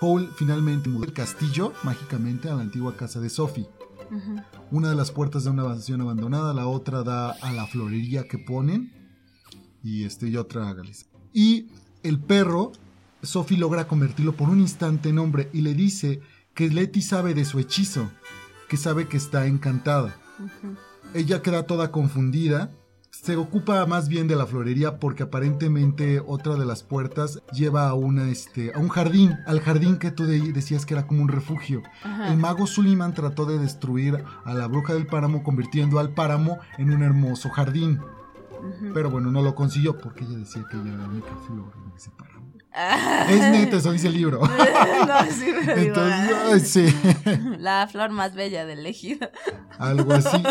Howl 0.00 0.30
finalmente 0.36 0.88
mudó 0.88 1.04
el 1.04 1.12
castillo 1.12 1.72
mágicamente 1.84 2.48
a 2.48 2.54
la 2.54 2.62
antigua 2.62 2.96
casa 2.96 3.20
de 3.20 3.30
Sophie. 3.30 3.68
Una 4.70 4.90
de 4.90 4.96
las 4.96 5.10
puertas 5.10 5.44
da 5.44 5.50
una 5.50 5.64
mansión 5.64 6.00
abandonada, 6.00 6.52
la 6.52 6.66
otra 6.66 7.02
da 7.02 7.30
a 7.30 7.52
la 7.52 7.66
florería 7.66 8.26
que 8.28 8.38
ponen. 8.38 8.92
Y 9.82 10.04
este 10.04 10.28
y 10.28 10.36
otra 10.36 10.68
a 10.68 10.74
Galicia. 10.74 11.08
Y 11.32 11.68
el 12.02 12.20
perro, 12.20 12.72
Sophie 13.22 13.58
logra 13.58 13.88
convertirlo 13.88 14.34
por 14.34 14.48
un 14.48 14.60
instante 14.60 15.08
en 15.08 15.18
hombre 15.18 15.48
y 15.52 15.62
le 15.62 15.74
dice 15.74 16.20
que 16.54 16.68
Letty 16.68 17.02
sabe 17.02 17.34
de 17.34 17.44
su 17.44 17.58
hechizo, 17.58 18.10
que 18.68 18.76
sabe 18.76 19.08
que 19.08 19.16
está 19.16 19.46
encantada. 19.46 20.16
Ella 21.14 21.42
queda 21.42 21.66
toda 21.66 21.90
confundida. 21.90 22.72
Se 23.22 23.36
ocupa 23.36 23.86
más 23.86 24.08
bien 24.08 24.26
de 24.26 24.34
la 24.34 24.46
florería 24.46 24.98
porque 24.98 25.22
aparentemente 25.22 26.20
otra 26.26 26.56
de 26.56 26.66
las 26.66 26.82
puertas 26.82 27.40
lleva 27.52 27.86
a, 27.88 27.94
una, 27.94 28.28
este, 28.28 28.72
a 28.74 28.78
un 28.80 28.88
jardín, 28.88 29.38
al 29.46 29.60
jardín 29.60 29.98
que 29.98 30.10
tú 30.10 30.24
de- 30.26 30.52
decías 30.52 30.84
que 30.84 30.94
era 30.94 31.06
como 31.06 31.22
un 31.22 31.28
refugio. 31.28 31.84
Ajá. 32.02 32.32
El 32.32 32.36
mago 32.38 32.66
Suliman 32.66 33.14
trató 33.14 33.44
de 33.46 33.60
destruir 33.60 34.24
a 34.44 34.54
la 34.54 34.66
bruja 34.66 34.94
del 34.94 35.06
páramo 35.06 35.44
convirtiendo 35.44 36.00
al 36.00 36.10
páramo 36.14 36.58
en 36.78 36.92
un 36.92 37.04
hermoso 37.04 37.48
jardín. 37.50 38.00
Pero 38.92 39.08
bueno, 39.08 39.30
no 39.30 39.40
lo 39.40 39.54
consiguió 39.54 39.96
porque 39.98 40.24
ella 40.24 40.38
decía 40.38 40.64
que 40.68 40.76
ella 40.78 40.88
era 40.88 40.98
la 40.98 41.08
única 41.08 41.36
flor 41.46 41.72
en 41.84 41.96
ese 41.96 42.10
páramo. 42.10 42.52
Ah. 42.74 43.26
Es 43.28 43.38
neta, 43.52 43.76
eso 43.76 43.92
dice 43.92 44.08
el 44.08 44.14
libro. 44.14 44.40
no, 45.06 45.30
sí, 45.30 45.52
pero 45.64 45.80
Entonces, 45.80 46.36
ay, 46.50 46.60
sí, 46.60 47.56
La 47.58 47.86
flor 47.86 48.10
más 48.10 48.34
bella 48.34 48.66
del 48.66 48.84
ejido. 48.84 49.30
algo 49.78 50.12
así. 50.12 50.42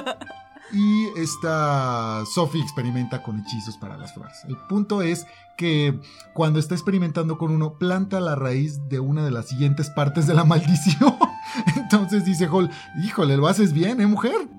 Y 0.74 1.07
esta 1.17 2.24
Sophie 2.26 2.61
experimenta 2.61 3.22
con 3.22 3.39
hechizos 3.39 3.78
para 3.78 3.97
las 3.97 4.13
flores. 4.13 4.38
El 4.47 4.57
punto 4.69 5.01
es 5.01 5.26
que 5.57 5.99
cuando 6.34 6.59
está 6.59 6.76
experimentando 6.76 7.38
con 7.38 7.51
uno, 7.51 7.78
planta 7.78 8.19
la 8.19 8.36
raíz 8.36 8.88
de 8.88 8.99
una 8.99 9.24
de 9.24 9.32
las 9.32 9.49
siguientes 9.49 9.89
partes 9.89 10.28
de 10.28 10.34
la 10.34 10.43
maldición. 10.45 11.15
Entonces 11.76 12.26
dice 12.26 12.47
Hall, 12.47 12.69
híjole, 13.03 13.38
lo 13.38 13.47
haces 13.47 13.74
bien, 13.74 13.99
¿eh, 14.01 14.07
mujer? 14.07 14.49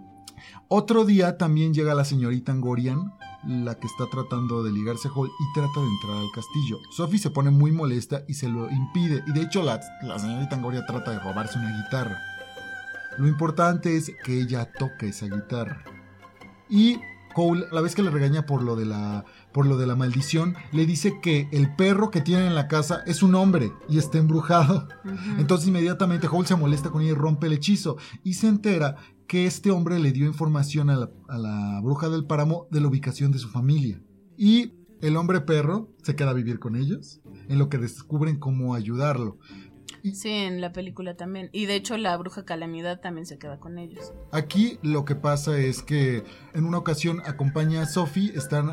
Otro 0.69 1.05
día 1.05 1.39
también 1.39 1.75
llega 1.75 1.95
la 1.95 2.05
señorita 2.05 2.53
Angorian, 2.53 3.13
la 3.45 3.75
que 3.75 3.87
está 3.87 4.07
tratando 4.11 4.63
de 4.63 4.73
ligarse 4.73 5.09
a 5.09 5.11
Hall 5.13 5.29
y 5.29 5.55
trata 5.55 5.81
de 5.81 5.87
entrar 5.87 6.17
al 6.17 6.31
castillo. 6.35 6.79
Sophie 6.91 7.19
se 7.19 7.31
pone 7.31 7.51
muy 7.51 7.73
molesta 7.73 8.23
y 8.29 8.35
se 8.35 8.49
lo 8.49 8.71
impide. 8.71 9.23
Y 9.27 9.33
de 9.33 9.43
hecho 9.43 9.63
la, 9.63 9.81
la 10.03 10.19
señorita 10.19 10.57
Angorian 10.57 10.87
trata 10.87 11.11
de 11.11 11.19
robarse 11.19 11.59
una 11.59 11.77
guitarra. 11.83 12.19
Lo 13.19 13.29
importante 13.29 13.97
es 13.97 14.13
que 14.25 14.41
ella 14.41 14.71
toque 14.79 15.09
esa 15.09 15.27
guitarra. 15.27 15.85
Y 16.73 17.01
Cole, 17.35 17.67
a 17.71 17.75
la 17.75 17.83
vez 17.83 17.95
que 17.95 18.03
le 18.03 18.11
regaña 18.11 18.47
por 18.47 18.63
lo 18.63 18.77
de 18.77 18.87
la 18.87 19.27
por 19.53 19.67
lo 19.67 19.77
de 19.77 19.87
la 19.87 19.95
maldición, 19.95 20.55
le 20.73 20.87
dice 20.87 21.21
que 21.21 21.47
el 21.53 21.77
perro 21.77 22.11
que 22.11 22.23
tiene 22.23 22.47
en 22.47 22.55
la 22.55 22.67
casa 22.67 23.03
es 23.07 23.23
un 23.23 23.35
hombre 23.35 23.73
y 23.91 23.99
está 23.99 24.17
embrujado. 24.17 24.89
Entonces 25.39 25.69
inmediatamente 25.69 26.29
Howl 26.29 26.47
se 26.47 26.57
molesta 26.57 26.89
con 26.89 27.03
ella 27.03 27.11
y 27.11 27.15
rompe 27.15 27.47
el 27.47 27.53
hechizo 27.53 27.99
y 28.25 28.35
se 28.35 28.49
entera 28.49 28.97
que 29.27 29.45
este 29.45 29.71
hombre 29.71 29.99
le 29.99 30.13
dio 30.13 30.27
información 30.27 30.89
a 30.89 30.97
la, 30.97 31.11
a 31.29 31.37
la 31.37 31.81
bruja 31.83 32.09
del 32.09 32.25
páramo 32.25 32.69
de 32.71 32.81
la 32.81 32.89
ubicación 32.89 33.33
de 33.33 33.39
su 33.39 33.51
familia. 33.51 34.03
Y 34.39 34.73
el 35.03 35.19
hombre 35.19 35.43
perro 35.43 35.91
se 36.03 36.17
queda 36.17 36.31
a 36.31 36.35
vivir 36.35 36.59
con 36.59 36.77
ellos, 36.77 37.21
en 37.49 37.59
lo 37.59 37.69
que 37.69 37.77
descubren 37.77 38.39
cómo 38.39 38.75
ayudarlo. 38.75 39.39
Sí, 40.03 40.31
en 40.31 40.61
la 40.61 40.73
película 40.73 41.17
también. 41.17 41.49
Y 41.53 41.67
de 41.67 41.77
hecho 41.77 41.97
la 41.97 42.17
bruja 42.17 42.45
calamidad 42.45 43.01
también 43.01 43.27
se 43.27 43.39
queda 43.39 43.59
con 43.61 43.79
ellos. 43.79 44.13
Aquí 44.33 44.79
lo 44.83 45.05
que 45.05 45.15
pasa 45.15 45.57
es 45.59 45.83
que 45.83 46.25
en 46.55 46.65
una 46.65 46.79
ocasión 46.79 47.23
acompaña 47.25 47.83
a 47.83 47.87
Sophie, 47.87 48.33
están 48.35 48.71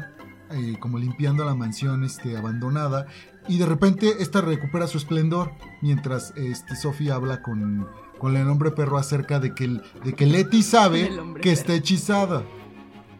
eh, 0.51 0.75
como 0.79 0.97
limpiando 0.97 1.45
la 1.45 1.53
mansión 1.53 2.03
este, 2.03 2.35
abandonada 2.35 3.05
y 3.47 3.59
de 3.59 3.65
repente 3.67 4.15
esta 4.19 4.41
recupera 4.41 4.87
su 4.87 4.97
esplendor 4.97 5.51
mientras 5.81 6.33
este, 6.35 6.75
Sophie 6.75 7.11
habla 7.11 7.43
con, 7.43 7.87
con 8.17 8.35
el 8.35 8.47
hombre 8.47 8.71
perro 8.71 8.97
acerca 8.97 9.39
de 9.39 9.53
que, 9.53 9.65
el- 9.65 9.83
de 10.03 10.13
que 10.13 10.25
Letty 10.25 10.63
sabe 10.63 11.11
que 11.41 11.51
está 11.51 11.73
hechizada. 11.75 12.43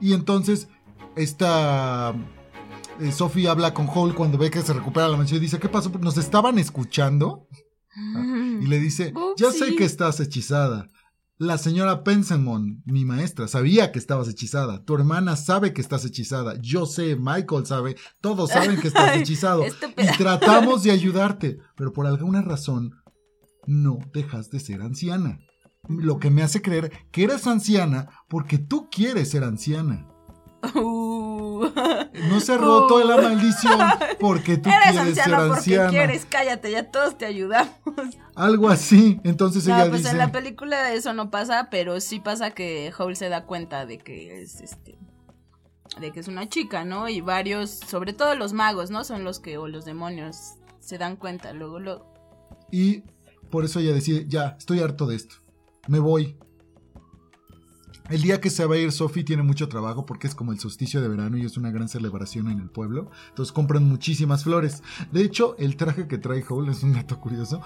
Y 0.01 0.13
entonces 0.13 0.67
esta... 1.15 2.15
eh, 2.99 3.11
Sophie 3.11 3.47
habla 3.47 3.73
con 3.73 3.87
Hall 3.87 4.15
cuando 4.15 4.37
ve 4.39 4.49
que 4.49 4.61
se 4.61 4.73
recupera 4.73 5.07
la 5.07 5.17
mansión 5.17 5.37
y 5.37 5.41
dice, 5.41 5.59
¿qué 5.59 5.69
pasó? 5.69 5.91
¿Nos 5.99 6.17
estaban 6.17 6.57
escuchando? 6.57 7.47
Y 8.61 8.65
le 8.67 8.79
dice, 8.79 9.13
ya 9.37 9.51
sé 9.51 9.75
que 9.75 9.85
estás 9.85 10.19
hechizada. 10.19 10.89
La 11.37 11.57
señora 11.57 12.03
Pensamon, 12.03 12.83
mi 12.85 13.05
maestra, 13.05 13.47
sabía 13.47 13.93
que 13.93 13.99
estabas 13.99 14.27
hechizada. 14.27 14.83
Tu 14.83 14.93
hermana 14.95 15.37
sabe 15.37 15.71
que 15.71 15.79
estás 15.79 16.03
hechizada. 16.03 16.55
Yo 16.59 16.85
sé, 16.85 17.15
Michael 17.15 17.65
sabe. 17.65 17.95
Todos 18.19 18.49
saben 18.49 18.79
que 18.81 18.89
estás 18.89 19.15
hechizado. 19.15 19.63
Y 19.65 20.17
tratamos 20.17 20.83
de 20.83 20.91
ayudarte. 20.91 21.59
Pero 21.77 21.93
por 21.93 22.07
alguna 22.07 22.41
razón, 22.41 22.91
no 23.65 23.99
dejas 24.13 24.49
de 24.49 24.59
ser 24.59 24.81
anciana. 24.81 25.39
Lo 25.87 26.19
que 26.19 26.29
me 26.29 26.43
hace 26.43 26.61
creer 26.61 26.91
que 27.11 27.23
eres 27.23 27.47
anciana 27.47 28.09
porque 28.27 28.57
tú 28.57 28.89
quieres 28.91 29.29
ser 29.29 29.45
anciana. 29.45 30.09
Uh. 30.75 31.65
No 32.29 32.39
se 32.39 32.53
ha 32.53 32.57
roto 32.57 33.03
la 33.03 33.17
maldición 33.17 33.79
porque 34.19 34.57
tú 34.57 34.69
Eres 34.69 34.91
quieres 34.91 34.95
ser 34.95 35.07
anciana 35.07 35.37
porque 35.39 35.53
anciana. 35.57 35.89
quieres, 35.89 36.25
cállate, 36.25 36.71
ya 36.71 36.89
todos 36.91 37.17
te 37.17 37.25
ayudamos. 37.25 37.73
Algo 38.35 38.69
así. 38.69 39.19
Entonces 39.23 39.65
No, 39.67 39.75
ella 39.75 39.89
pues 39.89 40.01
dice. 40.01 40.11
en 40.11 40.17
la 40.17 40.31
película 40.31 40.93
eso 40.93 41.13
no 41.13 41.29
pasa, 41.31 41.67
pero 41.69 41.99
sí 41.99 42.19
pasa 42.19 42.51
que 42.51 42.91
Howl 42.97 43.15
se 43.15 43.29
da 43.29 43.45
cuenta 43.45 43.85
de 43.85 43.97
que 43.99 44.41
es 44.41 44.61
este 44.61 44.97
de 45.99 46.11
que 46.11 46.19
es 46.19 46.27
una 46.27 46.47
chica, 46.47 46.85
¿no? 46.85 47.09
Y 47.09 47.19
varios, 47.19 47.71
sobre 47.71 48.13
todo 48.13 48.35
los 48.35 48.53
magos, 48.53 48.91
¿no? 48.91 49.03
Son 49.03 49.23
los 49.23 49.39
que 49.39 49.57
o 49.57 49.67
los 49.67 49.85
demonios 49.85 50.53
se 50.79 50.97
dan 50.97 51.15
cuenta, 51.15 51.51
luego 51.51 51.79
luego. 51.79 52.13
Y 52.71 53.03
por 53.49 53.65
eso 53.65 53.79
ella 53.79 53.91
decide, 53.93 54.25
ya, 54.27 54.55
estoy 54.57 54.79
harto 54.81 55.07
de 55.07 55.15
esto. 55.15 55.35
Me 55.87 55.99
voy. 55.99 56.37
El 58.09 58.23
día 58.23 58.41
que 58.41 58.49
se 58.49 58.65
va 58.65 58.75
a 58.75 58.77
ir 58.79 58.91
Sophie 58.91 59.23
tiene 59.23 59.43
mucho 59.43 59.69
trabajo 59.69 60.05
porque 60.05 60.27
es 60.27 60.33
como 60.33 60.51
el 60.51 60.59
solsticio 60.59 60.99
de 61.01 61.07
verano 61.07 61.37
y 61.37 61.45
es 61.45 61.57
una 61.57 61.69
gran 61.69 61.87
celebración 61.87 62.49
en 62.49 62.59
el 62.59 62.69
pueblo. 62.69 63.11
Entonces 63.29 63.51
compran 63.51 63.83
muchísimas 63.83 64.43
flores. 64.43 64.81
De 65.11 65.21
hecho, 65.21 65.55
el 65.59 65.75
traje 65.75 66.07
que 66.07 66.17
trae 66.17 66.43
Howl 66.47 66.69
es 66.69 66.81
un 66.81 66.93
dato 66.93 67.19
curioso. 67.19 67.61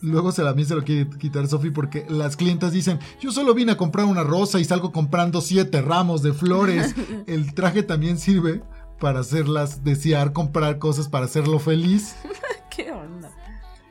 Luego 0.00 0.30
se 0.30 0.44
la 0.44 0.54
se 0.64 0.74
lo 0.76 0.84
quiere 0.84 1.10
quitar 1.18 1.48
Sophie 1.48 1.72
porque 1.72 2.06
las 2.08 2.36
clientas 2.36 2.72
dicen, 2.72 3.00
yo 3.20 3.32
solo 3.32 3.54
vine 3.54 3.72
a 3.72 3.76
comprar 3.76 4.06
una 4.06 4.22
rosa 4.22 4.60
y 4.60 4.64
salgo 4.64 4.92
comprando 4.92 5.40
siete 5.40 5.82
ramos 5.82 6.22
de 6.22 6.32
flores. 6.32 6.94
El 7.26 7.52
traje 7.54 7.82
también 7.82 8.18
sirve 8.18 8.62
para 9.00 9.20
hacerlas 9.20 9.82
desear 9.82 10.32
comprar 10.32 10.78
cosas 10.78 11.08
para 11.08 11.24
hacerlo 11.24 11.58
feliz. 11.58 12.14
¿Qué 12.74 12.92
onda? 12.92 13.30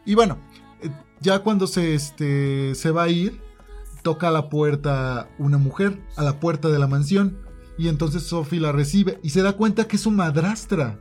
Y 0.05 0.15
bueno, 0.15 0.37
eh, 0.81 0.89
ya 1.19 1.39
cuando 1.39 1.67
se, 1.67 1.93
este, 1.93 2.73
se 2.75 2.91
va 2.91 3.03
a 3.03 3.09
ir, 3.09 3.41
toca 4.03 4.27
a 4.27 4.31
la 4.31 4.49
puerta 4.49 5.29
una 5.39 5.57
mujer, 5.57 6.01
a 6.15 6.23
la 6.23 6.39
puerta 6.39 6.69
de 6.69 6.79
la 6.79 6.87
mansión. 6.87 7.39
Y 7.77 7.87
entonces 7.87 8.23
Sophie 8.23 8.59
la 8.59 8.71
recibe 8.71 9.19
y 9.23 9.31
se 9.31 9.41
da 9.41 9.53
cuenta 9.53 9.87
que 9.87 9.95
es 9.95 10.03
su 10.03 10.11
madrastra. 10.11 10.99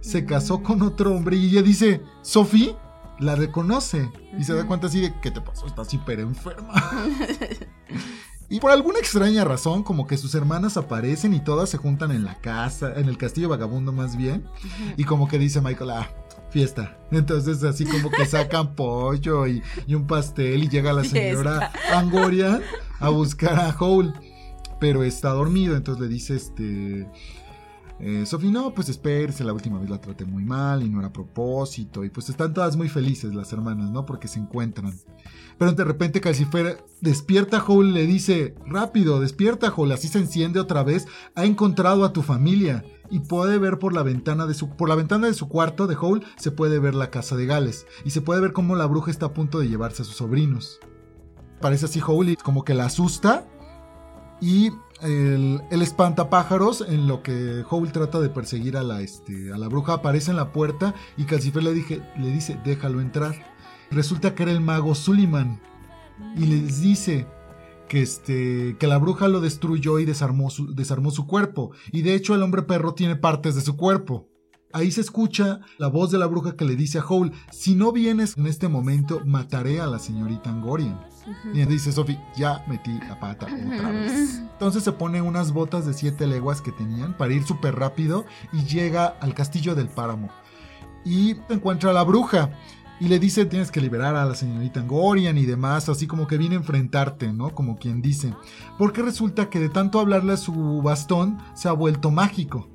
Se 0.00 0.24
casó 0.24 0.60
mm. 0.60 0.62
con 0.62 0.82
otro 0.82 1.14
hombre 1.14 1.36
y 1.36 1.50
ella 1.50 1.62
dice, 1.62 2.00
Sophie, 2.22 2.74
la 3.18 3.34
reconoce. 3.34 4.10
Y 4.38 4.44
se 4.44 4.54
da 4.54 4.66
cuenta 4.66 4.86
así 4.86 5.00
de, 5.00 5.12
¿qué 5.20 5.30
te 5.30 5.40
pasó? 5.40 5.66
Estás 5.66 5.92
hiper 5.92 6.20
enferma. 6.20 6.72
y 8.48 8.60
por 8.60 8.70
alguna 8.70 9.00
extraña 9.00 9.44
razón, 9.44 9.82
como 9.82 10.06
que 10.06 10.16
sus 10.16 10.34
hermanas 10.34 10.76
aparecen 10.76 11.34
y 11.34 11.40
todas 11.40 11.68
se 11.68 11.76
juntan 11.76 12.12
en 12.12 12.24
la 12.24 12.36
casa, 12.36 12.94
en 12.96 13.08
el 13.08 13.18
castillo 13.18 13.48
vagabundo 13.48 13.92
más 13.92 14.16
bien. 14.16 14.44
Y 14.96 15.04
como 15.04 15.28
que 15.28 15.38
dice 15.38 15.60
Michael, 15.60 15.90
ah, 15.90 16.08
fiesta. 16.50 16.96
Entonces 17.10 17.62
así 17.64 17.84
como 17.84 18.10
que 18.10 18.26
sacan 18.26 18.74
pollo 18.76 19.46
y, 19.46 19.62
un 19.88 20.06
pastel 20.06 20.64
y 20.64 20.68
llega 20.68 20.92
la 20.92 21.04
señora 21.04 21.72
Angoria 21.92 22.60
a 23.00 23.08
buscar 23.08 23.58
a 23.58 23.74
Howl. 23.78 24.12
Pero 24.80 25.02
está 25.02 25.30
dormido, 25.30 25.76
entonces 25.76 26.02
le 26.02 26.08
dice 26.08 26.36
este... 26.36 27.08
Eh, 28.00 28.24
Sophie, 28.26 28.52
no, 28.52 28.72
pues 28.74 28.88
espérese, 28.88 29.42
la 29.42 29.52
última 29.52 29.80
vez 29.80 29.90
la 29.90 30.00
traté 30.00 30.24
muy 30.24 30.44
mal 30.44 30.84
y 30.84 30.88
no 30.88 31.00
era 31.00 31.08
a 31.08 31.12
propósito. 31.12 32.04
Y 32.04 32.10
pues 32.10 32.28
están 32.28 32.54
todas 32.54 32.76
muy 32.76 32.88
felices 32.88 33.34
las 33.34 33.52
hermanas, 33.52 33.90
¿no? 33.90 34.06
Porque 34.06 34.28
se 34.28 34.38
encuentran. 34.38 34.94
Pero 35.58 35.72
de 35.72 35.82
repente 35.82 36.20
Calcifer 36.20 36.84
despierta 37.00 37.58
a 37.58 37.64
Howl 37.64 37.88
y 37.88 37.92
le 37.92 38.06
dice, 38.06 38.54
rápido, 38.66 39.18
despierta 39.18 39.74
Howl, 39.74 39.90
así 39.90 40.06
se 40.06 40.18
enciende 40.18 40.60
otra 40.60 40.84
vez, 40.84 41.06
ha 41.34 41.44
encontrado 41.44 42.04
a 42.04 42.12
tu 42.12 42.22
familia 42.22 42.84
y 43.10 43.20
puede 43.20 43.58
ver 43.58 43.78
por 43.78 43.92
la 43.92 44.02
ventana 44.02 44.46
de 44.46 44.54
su 44.54 44.70
por 44.70 44.88
la 44.88 44.94
ventana 44.94 45.26
de 45.26 45.34
su 45.34 45.48
cuarto 45.48 45.86
de 45.86 45.96
Hole 46.00 46.24
se 46.36 46.50
puede 46.50 46.78
ver 46.78 46.94
la 46.94 47.10
casa 47.10 47.36
de 47.36 47.46
Gales 47.46 47.86
y 48.04 48.10
se 48.10 48.20
puede 48.20 48.40
ver 48.40 48.52
cómo 48.52 48.76
la 48.76 48.86
bruja 48.86 49.10
está 49.10 49.26
a 49.26 49.34
punto 49.34 49.58
de 49.58 49.68
llevarse 49.68 50.02
a 50.02 50.04
sus 50.04 50.16
sobrinos. 50.16 50.80
Parece 51.60 51.86
así 51.86 52.00
Hole 52.04 52.36
como 52.36 52.64
que 52.64 52.74
la 52.74 52.86
asusta 52.86 53.46
y 54.40 54.70
el, 55.02 55.60
el, 55.70 55.82
espantapájaros 55.82 56.84
en 56.86 57.06
lo 57.06 57.22
que 57.22 57.64
Howl 57.68 57.92
trata 57.92 58.20
de 58.20 58.28
perseguir 58.28 58.76
a 58.76 58.82
la, 58.82 59.00
este, 59.00 59.52
a 59.52 59.58
la 59.58 59.68
bruja 59.68 59.94
aparece 59.94 60.30
en 60.30 60.36
la 60.36 60.52
puerta 60.52 60.94
y 61.16 61.24
Calcifer 61.24 61.62
le, 61.62 61.72
dije, 61.72 62.02
le 62.16 62.30
dice 62.30 62.60
déjalo 62.64 63.00
entrar. 63.00 63.34
Resulta 63.90 64.34
que 64.34 64.42
era 64.44 64.52
el 64.52 64.60
mago 64.60 64.94
Suliman 64.94 65.60
y 66.36 66.46
les 66.46 66.80
dice 66.80 67.26
que, 67.88 68.02
este, 68.02 68.76
que 68.78 68.86
la 68.86 68.98
bruja 68.98 69.28
lo 69.28 69.40
destruyó 69.40 69.98
y 69.98 70.04
desarmó 70.04 70.50
su, 70.50 70.74
desarmó 70.74 71.10
su 71.10 71.26
cuerpo. 71.26 71.72
Y 71.90 72.02
de 72.02 72.14
hecho 72.14 72.34
el 72.34 72.42
hombre 72.42 72.62
perro 72.62 72.94
tiene 72.94 73.16
partes 73.16 73.54
de 73.54 73.62
su 73.62 73.76
cuerpo. 73.76 74.28
Ahí 74.72 74.90
se 74.90 75.00
escucha 75.00 75.60
la 75.78 75.88
voz 75.88 76.10
de 76.10 76.18
la 76.18 76.26
bruja 76.26 76.54
que 76.54 76.66
le 76.66 76.76
dice 76.76 76.98
a 76.98 77.04
Howl, 77.04 77.32
si 77.50 77.74
no 77.74 77.90
vienes 77.90 78.36
en 78.36 78.46
este 78.46 78.68
momento, 78.68 79.22
mataré 79.24 79.80
a 79.80 79.86
la 79.86 79.98
señorita 79.98 80.50
Angorian. 80.50 81.00
Y 81.54 81.64
dice 81.64 81.90
Sophie, 81.90 82.20
ya 82.36 82.64
metí 82.68 82.92
la 83.08 83.18
pata 83.18 83.46
otra 83.46 83.90
vez. 83.90 84.42
Entonces 84.52 84.82
se 84.82 84.92
pone 84.92 85.22
unas 85.22 85.52
botas 85.52 85.86
de 85.86 85.94
siete 85.94 86.26
leguas 86.26 86.60
que 86.60 86.72
tenían 86.72 87.16
para 87.16 87.32
ir 87.32 87.44
súper 87.44 87.76
rápido 87.76 88.26
y 88.52 88.64
llega 88.64 89.06
al 89.06 89.34
castillo 89.34 89.74
del 89.74 89.88
páramo. 89.88 90.28
Y 91.04 91.36
encuentra 91.48 91.90
a 91.90 91.94
la 91.94 92.02
bruja 92.02 92.50
y 93.00 93.08
le 93.08 93.18
dice 93.18 93.46
tienes 93.46 93.70
que 93.70 93.80
liberar 93.80 94.16
a 94.16 94.24
la 94.24 94.34
señorita 94.34 94.80
Angorian 94.80 95.38
y 95.38 95.46
demás, 95.46 95.88
así 95.88 96.06
como 96.06 96.26
que 96.26 96.38
viene 96.38 96.56
a 96.56 96.58
enfrentarte, 96.58 97.32
¿no? 97.32 97.54
Como 97.54 97.76
quien 97.76 98.02
dice. 98.02 98.34
Porque 98.76 99.02
resulta 99.02 99.48
que 99.50 99.60
de 99.60 99.68
tanto 99.68 100.00
hablarle 100.00 100.32
a 100.32 100.38
su 100.38 100.82
bastón 100.82 101.38
se 101.54 101.68
ha 101.68 101.72
vuelto 101.72 102.10
mágico. 102.10 102.68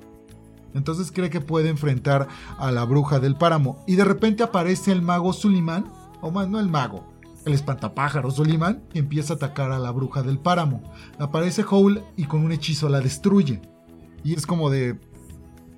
Entonces 0.73 1.11
cree 1.11 1.29
que 1.29 1.41
puede 1.41 1.69
enfrentar 1.69 2.27
a 2.57 2.71
la 2.71 2.83
bruja 2.85 3.19
del 3.19 3.35
páramo. 3.35 3.83
Y 3.85 3.95
de 3.95 4.05
repente 4.05 4.43
aparece 4.43 4.91
el 4.91 5.01
mago 5.01 5.33
Sulimán, 5.33 5.91
o 6.21 6.31
más 6.31 6.47
no 6.47 6.59
el 6.59 6.69
mago, 6.69 7.03
el 7.45 7.53
espantapájaro 7.53 8.31
Sulimán, 8.31 8.81
y 8.93 8.99
empieza 8.99 9.33
a 9.33 9.35
atacar 9.35 9.71
a 9.71 9.79
la 9.79 9.91
bruja 9.91 10.23
del 10.23 10.39
páramo. 10.39 10.81
Aparece 11.19 11.63
Howl 11.69 12.03
y 12.17 12.25
con 12.25 12.43
un 12.43 12.51
hechizo 12.51 12.89
la 12.89 13.01
destruye. 13.01 13.61
Y 14.23 14.33
es 14.33 14.47
como 14.47 14.69
de, 14.69 14.97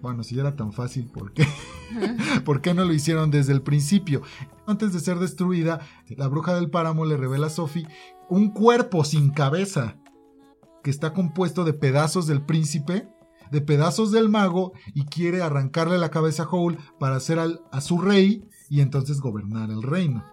bueno, 0.06 0.22
si 0.22 0.40
era 0.40 0.56
tan 0.56 0.72
fácil, 0.72 1.08
¿por 1.08 1.34
qué? 1.34 1.48
¿Por 2.46 2.62
qué 2.62 2.76
no 2.76 2.86
lo 2.86 2.94
hicieron 2.94 3.32
desde 3.32 3.54
el 3.54 3.64
principio? 3.64 4.22
Antes 4.68 4.94
de 4.94 5.00
ser 5.00 5.18
destruida, 5.18 5.80
la 6.10 6.28
bruja 6.28 6.54
del 6.54 6.70
páramo 6.70 7.06
le 7.06 7.18
revela 7.18 7.48
a 7.48 7.50
Sophie 7.50 7.88
un 8.30 8.52
cuerpo 8.52 9.04
sin 9.04 9.32
cabeza 9.32 9.98
que 10.84 10.92
está 10.92 11.12
compuesto 11.12 11.64
de 11.64 11.74
pedazos 11.74 12.28
del 12.28 12.46
príncipe, 12.46 13.10
de 13.50 13.62
pedazos 13.62 14.12
del 14.12 14.30
mago 14.30 14.74
y 14.94 15.06
quiere 15.06 15.42
arrancarle 15.42 15.98
la 15.98 16.12
cabeza 16.12 16.44
a 16.44 16.50
Howl 16.50 16.78
para 17.00 17.16
hacer 17.16 17.40
a 17.40 17.82
su 17.82 18.00
rey 18.00 18.48
y 18.70 18.82
entonces 18.82 19.20
gobernar 19.20 19.72
el 19.72 19.82
reino. 19.82 20.24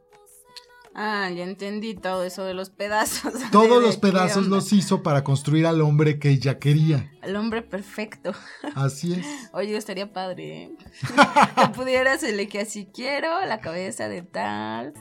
Ah, 0.95 1.30
ya 1.30 1.45
entendí 1.45 1.95
todo 1.95 2.22
eso 2.22 2.45
de 2.45 2.53
los 2.53 2.68
pedazos. 2.68 3.32
Todos 3.51 3.82
los 3.82 3.97
pedazos 3.97 4.47
los 4.47 4.72
hizo 4.74 5.03
para 5.03 5.24
construir 5.24 5.66
al 5.66 5.80
hombre 5.80 6.18
que 6.18 6.28
ella 6.28 6.59
quería. 6.59 7.11
Al 7.22 7.36
hombre 7.36 7.62
perfecto. 7.62 8.32
Así 8.74 9.14
es. 9.14 9.26
Oye, 9.53 9.74
estaría 9.76 10.12
padre, 10.12 10.64
¿eh? 10.64 10.72
que 11.57 11.68
pudieras 11.68 12.22
elegir 12.22 12.62
así, 12.62 12.88
quiero 12.93 13.45
la 13.47 13.61
cabeza 13.61 14.09
de 14.09 14.22
tal, 14.22 14.93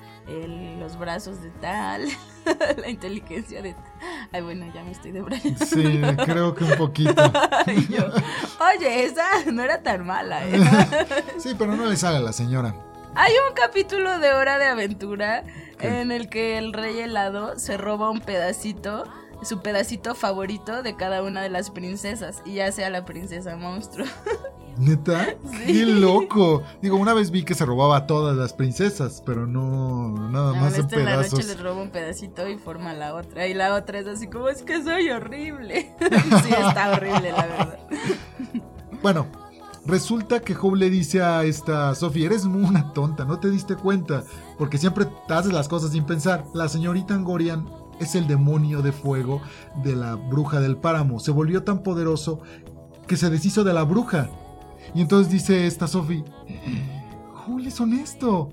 los 0.80 0.98
brazos 0.98 1.42
de 1.42 1.50
tal, 1.50 2.08
la 2.78 2.90
inteligencia 2.90 3.62
de 3.62 3.74
tal. 3.74 3.84
Ay, 4.32 4.42
bueno, 4.42 4.72
ya 4.74 4.84
me 4.84 4.92
estoy 4.92 5.12
debrayando. 5.12 5.66
Sí, 5.66 6.02
creo 6.24 6.56
que 6.56 6.64
un 6.64 6.78
poquito. 6.78 7.22
Oye, 7.66 9.04
esa 9.04 9.26
no 9.52 9.62
era 9.62 9.84
tan 9.84 10.06
mala, 10.06 10.48
¿eh? 10.48 10.62
sí, 11.38 11.50
pero 11.58 11.76
no 11.76 11.86
le 11.86 11.98
sale 11.98 12.18
a 12.18 12.22
la 12.22 12.32
señora. 12.32 12.74
Hay 13.14 13.34
un 13.50 13.54
capítulo 13.54 14.20
de 14.20 14.32
Hora 14.32 14.58
de 14.58 14.68
Aventura 14.68 15.44
en 15.82 16.12
el 16.12 16.30
que 16.30 16.58
el 16.58 16.74
rey 16.74 17.00
helado 17.00 17.58
se 17.60 17.78
roba 17.78 18.10
un 18.10 18.22
pedacito, 18.22 19.04
su 19.44 19.62
pedacito 19.62 20.16
favorito 20.16 20.84
de 20.84 20.96
cada 20.96 21.24
una 21.24 21.42
de 21.42 21.50
las 21.50 21.72
princesas 21.72 22.42
y 22.46 22.56
ya 22.56 22.72
sea 22.72 22.90
la 22.90 23.06
princesa 23.06 23.56
monstruo. 23.56 24.08
¿Neta? 24.78 25.36
¡Qué 25.66 25.86
loco! 25.86 26.64
Digo, 26.82 26.96
una 26.96 27.14
vez 27.14 27.30
vi 27.30 27.44
que 27.44 27.54
se 27.56 27.66
robaba 27.66 27.98
a 27.98 28.08
todas 28.08 28.38
las 28.38 28.54
princesas, 28.54 29.22
pero 29.26 29.46
no 29.46 30.30
nada 30.30 30.54
más 30.54 30.78
en 30.78 30.88
pedazos. 30.88 30.98
En 30.98 31.06
la 31.06 31.16
noche 31.18 31.44
le 31.44 31.56
roba 31.56 31.82
un 31.82 31.90
pedacito 31.90 32.48
y 32.48 32.58
forma 32.58 32.94
la 32.94 33.14
otra. 33.14 33.48
Y 33.48 33.54
la 33.54 33.76
otra 33.76 34.00
es 34.00 34.08
así 34.08 34.28
como, 34.28 34.48
es 34.50 34.64
que 34.64 34.82
soy 34.82 35.10
horrible. 35.10 35.94
sí, 36.00 36.50
está 36.50 36.92
horrible, 36.92 37.32
la 37.32 37.46
verdad. 37.46 37.80
Bueno, 39.02 39.28
Resulta 39.86 40.42
que 40.42 40.56
Hope 40.56 40.78
le 40.78 40.90
dice 40.90 41.24
a 41.24 41.44
esta 41.44 41.96
Sophie, 41.96 42.26
eres 42.26 42.46
una 42.46 42.94
tonta, 42.94 43.26
no 43.26 43.40
te 43.40 43.50
diste 43.50 43.76
cuenta, 43.76 44.24
porque 44.58 44.78
siempre 44.78 45.08
haces 45.28 45.54
las 45.54 45.68
cosas 45.68 45.92
sin 45.92 46.06
pensar. 46.06 46.46
La 46.54 46.70
señorita 46.70 47.16
Angorian 47.16 47.68
es 48.00 48.16
el 48.16 48.28
demonio 48.28 48.82
de 48.82 48.92
fuego 48.92 49.42
de 49.84 49.96
la 49.96 50.16
bruja 50.16 50.60
del 50.60 50.78
páramo. 50.78 51.20
Se 51.20 51.32
volvió 51.32 51.64
tan 51.64 51.82
poderoso 51.82 52.42
que 53.08 53.18
se 53.18 53.30
deshizo 53.30 53.64
de 53.64 53.74
la 53.74 53.84
bruja. 53.84 54.30
Y 54.94 55.02
entonces 55.02 55.32
dice 55.32 55.66
esta 55.66 55.88
Sophie, 55.88 56.24
Howl 57.48 57.66
es 57.66 57.80
honesto. 57.82 58.50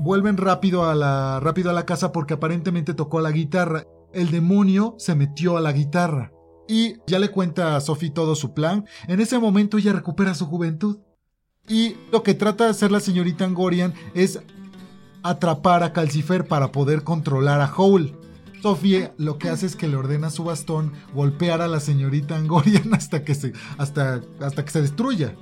Vuelven 0.00 0.36
rápido 0.36 0.84
a 0.84 0.94
la 0.96 1.38
rápido 1.38 1.70
a 1.70 1.72
la 1.72 1.86
casa 1.86 2.10
porque 2.10 2.34
aparentemente 2.34 2.94
tocó 2.94 3.20
la 3.20 3.30
guitarra. 3.30 3.84
El 4.12 4.32
demonio 4.32 4.96
se 4.98 5.14
metió 5.14 5.56
a 5.56 5.60
la 5.60 5.72
guitarra. 5.72 6.33
Y 6.68 6.96
ya 7.06 7.18
le 7.18 7.30
cuenta 7.30 7.76
a 7.76 7.80
Sophie 7.80 8.10
todo 8.10 8.34
su 8.34 8.54
plan. 8.54 8.86
En 9.06 9.20
ese 9.20 9.38
momento 9.38 9.78
ella 9.78 9.92
recupera 9.92 10.34
su 10.34 10.46
juventud. 10.46 10.98
Y 11.68 11.96
lo 12.12 12.22
que 12.22 12.34
trata 12.34 12.64
de 12.64 12.70
hacer 12.70 12.92
la 12.92 13.00
señorita 13.00 13.44
Angorian 13.44 13.94
es 14.14 14.40
atrapar 15.22 15.82
a 15.82 15.92
Calcifer 15.92 16.46
para 16.46 16.72
poder 16.72 17.02
controlar 17.02 17.60
a 17.60 17.72
Howl. 17.74 18.23
Sophie 18.64 19.10
lo 19.18 19.36
que 19.36 19.50
hace 19.50 19.66
es 19.66 19.76
que 19.76 19.88
le 19.88 19.96
ordena 19.96 20.28
a 20.28 20.30
su 20.30 20.42
bastón 20.42 20.94
golpear 21.12 21.60
a 21.60 21.68
la 21.68 21.80
señorita 21.80 22.34
Angorian 22.34 22.94
hasta 22.94 23.22
que 23.22 23.34
se, 23.34 23.52
hasta, 23.76 24.22
hasta 24.40 24.64
que 24.64 24.70
se 24.70 24.80
destruya. 24.80 25.36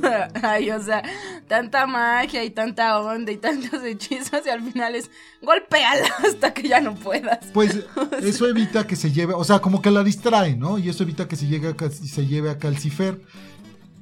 Ay, 0.44 0.70
o 0.70 0.80
sea, 0.80 1.02
tanta 1.48 1.88
magia 1.88 2.44
y 2.44 2.50
tanta 2.50 3.00
onda 3.00 3.32
y 3.32 3.38
tantos 3.38 3.82
hechizos 3.82 4.46
y 4.46 4.50
al 4.50 4.62
final 4.62 4.94
es 4.94 5.10
golpeala 5.42 6.06
hasta 6.24 6.54
que 6.54 6.68
ya 6.68 6.80
no 6.80 6.94
puedas. 6.94 7.46
Pues 7.52 7.84
eso 8.22 8.46
evita 8.46 8.86
que 8.86 8.94
se 8.94 9.10
lleve, 9.10 9.34
o 9.34 9.42
sea, 9.42 9.58
como 9.58 9.82
que 9.82 9.90
la 9.90 10.04
distrae, 10.04 10.54
¿no? 10.54 10.78
Y 10.78 10.88
eso 10.88 11.02
evita 11.02 11.26
que 11.26 11.34
se, 11.34 11.48
llegue 11.48 11.66
a, 11.66 11.90
se 11.90 12.26
lleve 12.28 12.48
a 12.48 12.58
Calcifer. 12.58 13.22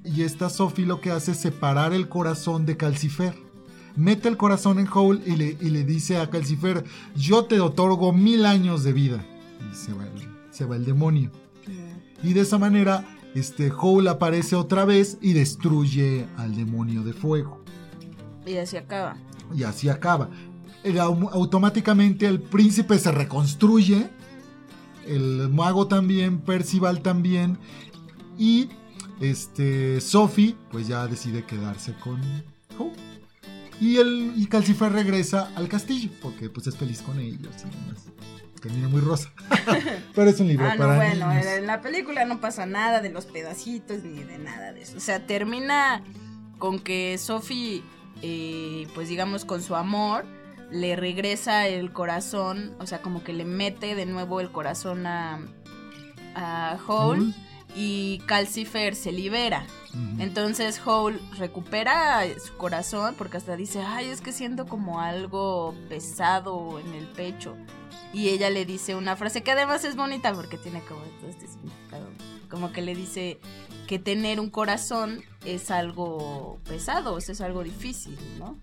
Y 0.04 0.22
esta 0.24 0.50
Sophie 0.50 0.84
lo 0.84 1.00
que 1.00 1.12
hace 1.12 1.32
es 1.32 1.38
separar 1.38 1.94
el 1.94 2.10
corazón 2.10 2.66
de 2.66 2.76
Calcifer 2.76 3.34
mete 3.96 4.28
el 4.28 4.36
corazón 4.36 4.78
en 4.78 4.88
Howl 4.92 5.22
y 5.26 5.36
le, 5.36 5.56
y 5.60 5.70
le 5.70 5.84
dice 5.84 6.18
a 6.18 6.30
Calcifer, 6.30 6.84
yo 7.16 7.44
te 7.44 7.60
otorgo 7.60 8.12
mil 8.12 8.46
años 8.46 8.82
de 8.84 8.92
vida. 8.92 9.24
Y 9.70 9.74
se 9.74 9.92
va 9.92 10.04
se 10.50 10.64
va 10.64 10.76
el 10.76 10.84
demonio. 10.84 11.30
Y 12.22 12.32
de 12.34 12.40
esa 12.40 12.58
manera, 12.58 13.06
este 13.34 13.70
Howl 13.70 14.08
aparece 14.08 14.56
otra 14.56 14.84
vez 14.84 15.16
y 15.22 15.32
destruye 15.32 16.26
al 16.36 16.54
demonio 16.54 17.02
de 17.02 17.12
fuego. 17.14 17.62
Y 18.44 18.56
así 18.56 18.76
acaba. 18.76 19.16
Y 19.54 19.62
así 19.62 19.88
acaba. 19.88 20.28
El 20.82 20.98
au- 20.98 21.30
automáticamente 21.32 22.26
el 22.26 22.40
príncipe 22.40 22.98
se 22.98 23.10
reconstruye. 23.12 24.08
El 25.06 25.48
mago 25.48 25.86
también, 25.86 26.40
Percival 26.40 27.00
también. 27.00 27.56
Y 28.38 28.68
este 29.20 30.00
Sophie, 30.00 30.56
pues 30.70 30.88
ya 30.88 31.06
decide 31.06 31.44
quedarse 31.44 31.94
con 32.02 32.20
Howl. 32.78 32.92
Y 33.80 33.96
el 33.96 34.34
y 34.36 34.46
Calcifer 34.46 34.92
regresa 34.92 35.50
al 35.56 35.68
castillo, 35.68 36.10
porque 36.20 36.50
pues 36.50 36.66
es 36.66 36.76
feliz 36.76 37.00
con 37.02 37.18
ellos 37.18 37.54
y 37.66 37.70
demás. 37.70 38.06
Termina 38.60 38.88
muy 38.88 39.00
rosa. 39.00 39.32
Pero 40.14 40.28
es 40.28 40.38
un 40.38 40.48
libro 40.48 40.66
Ah, 40.66 40.74
no, 40.74 40.84
para 40.84 40.96
bueno, 40.96 41.28
niños. 41.32 41.46
en 41.46 41.66
la 41.66 41.80
película 41.80 42.26
no 42.26 42.40
pasa 42.42 42.66
nada 42.66 43.00
de 43.00 43.08
los 43.08 43.24
pedacitos 43.24 44.02
ni 44.02 44.22
de 44.22 44.36
nada 44.38 44.72
de 44.74 44.82
eso. 44.82 44.98
O 44.98 45.00
sea, 45.00 45.26
termina 45.26 46.02
con 46.58 46.78
que 46.78 47.16
Sophie, 47.16 47.82
eh, 48.20 48.86
pues 48.94 49.08
digamos, 49.08 49.46
con 49.46 49.62
su 49.62 49.74
amor, 49.76 50.26
le 50.70 50.94
regresa 50.94 51.66
el 51.68 51.90
corazón, 51.92 52.74
o 52.78 52.86
sea, 52.86 53.00
como 53.00 53.24
que 53.24 53.32
le 53.32 53.46
mete 53.46 53.94
de 53.94 54.04
nuevo 54.04 54.40
el 54.42 54.52
corazón 54.52 55.06
a, 55.06 55.40
a 56.34 56.78
Howl. 56.86 57.34
Y 57.74 58.18
Calcifer 58.26 58.94
se 58.94 59.12
libera. 59.12 59.66
Entonces 60.18 60.80
Howl 60.84 61.20
recupera 61.36 62.22
su 62.38 62.56
corazón 62.56 63.14
porque 63.18 63.38
hasta 63.38 63.56
dice, 63.56 63.82
ay, 63.82 64.06
es 64.06 64.20
que 64.20 64.32
siento 64.32 64.66
como 64.66 65.00
algo 65.00 65.74
pesado 65.88 66.78
en 66.78 66.94
el 66.94 67.06
pecho. 67.08 67.56
Y 68.12 68.28
ella 68.28 68.50
le 68.50 68.64
dice 68.64 68.94
una 68.94 69.16
frase 69.16 69.42
que 69.42 69.52
además 69.52 69.84
es 69.84 69.96
bonita 69.96 70.32
porque 70.32 70.58
tiene 70.58 70.80
como 70.82 71.00
todo 71.00 71.28
este 71.28 71.46
significado. 71.48 72.08
Como 72.48 72.72
que 72.72 72.82
le 72.82 72.94
dice 72.94 73.40
que 73.86 73.98
tener 73.98 74.38
un 74.40 74.50
corazón 74.50 75.22
es 75.44 75.70
algo 75.70 76.58
pesado, 76.68 77.14
o 77.14 77.20
sea, 77.20 77.32
es 77.32 77.40
algo 77.40 77.64
difícil, 77.64 78.16
¿no? 78.38 78.58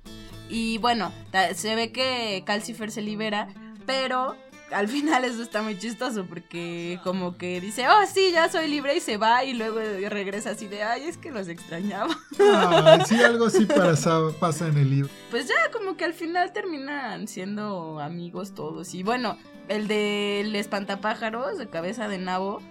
Y 0.49 0.77
bueno, 0.77 1.11
se 1.55 1.75
ve 1.75 1.91
que 1.91 2.43
Calcifer 2.45 2.91
se 2.91 3.01
libera, 3.01 3.49
pero 3.85 4.37
al 4.71 4.87
final 4.87 5.23
eso 5.23 5.41
está 5.41 5.61
muy 5.61 5.77
chistoso 5.77 6.25
porque 6.25 6.99
como 7.03 7.37
que 7.37 7.61
dice, 7.61 7.87
oh 7.87 8.05
sí, 8.11 8.31
ya 8.31 8.49
soy 8.49 8.67
libre 8.67 8.95
y 8.95 8.99
se 8.99 9.17
va 9.17 9.43
y 9.43 9.53
luego 9.53 9.79
regresa 10.09 10.51
así 10.51 10.67
de, 10.67 10.83
ay, 10.83 11.03
es 11.03 11.17
que 11.17 11.31
los 11.31 11.47
extrañaba. 11.47 12.17
Ah, 12.39 13.03
sí, 13.07 13.15
algo 13.15 13.45
así 13.45 13.65
pasa, 13.75 14.19
pasa 14.39 14.67
en 14.67 14.77
el 14.77 14.89
libro. 14.89 15.09
Pues 15.31 15.47
ya 15.47 15.71
como 15.71 15.95
que 15.95 16.05
al 16.05 16.13
final 16.13 16.51
terminan 16.53 17.27
siendo 17.27 17.99
amigos 17.99 18.53
todos. 18.53 18.93
Y 18.93 19.03
bueno, 19.03 19.37
el 19.67 19.87
del 19.87 20.55
espantapájaros 20.55 21.57
de 21.57 21.67
cabeza 21.67 22.07
de 22.07 22.17
nabo 22.17 22.61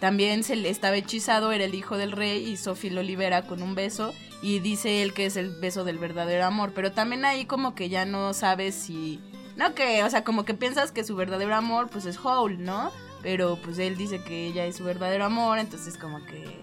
también 0.00 0.42
se 0.42 0.56
le 0.56 0.70
estaba 0.70 0.96
hechizado, 0.96 1.52
era 1.52 1.64
el 1.64 1.74
hijo 1.74 1.96
del 1.96 2.12
rey 2.12 2.46
y 2.46 2.56
Sophie 2.56 2.90
lo 2.90 3.02
libera 3.02 3.42
con 3.42 3.62
un 3.62 3.74
beso 3.74 4.12
y 4.42 4.58
dice 4.58 5.02
él 5.02 5.14
que 5.14 5.26
es 5.26 5.36
el 5.36 5.50
beso 5.50 5.84
del 5.84 5.98
verdadero 5.98 6.44
amor, 6.44 6.72
pero 6.74 6.92
también 6.92 7.24
ahí 7.24 7.46
como 7.46 7.74
que 7.74 7.88
ya 7.88 8.04
no 8.04 8.34
sabes 8.34 8.74
si 8.74 9.20
no 9.56 9.74
que, 9.74 10.02
o 10.04 10.10
sea, 10.10 10.24
como 10.24 10.44
que 10.44 10.54
piensas 10.54 10.92
que 10.92 11.04
su 11.04 11.14
verdadero 11.16 11.54
amor 11.54 11.88
pues 11.90 12.06
es 12.06 12.18
Howl, 12.24 12.62
¿no? 12.62 12.90
Pero 13.22 13.56
pues 13.62 13.78
él 13.78 13.96
dice 13.96 14.22
que 14.22 14.46
ella 14.48 14.66
es 14.66 14.76
su 14.76 14.84
verdadero 14.84 15.24
amor, 15.24 15.58
entonces 15.58 15.96
como 15.96 16.24
que 16.26 16.60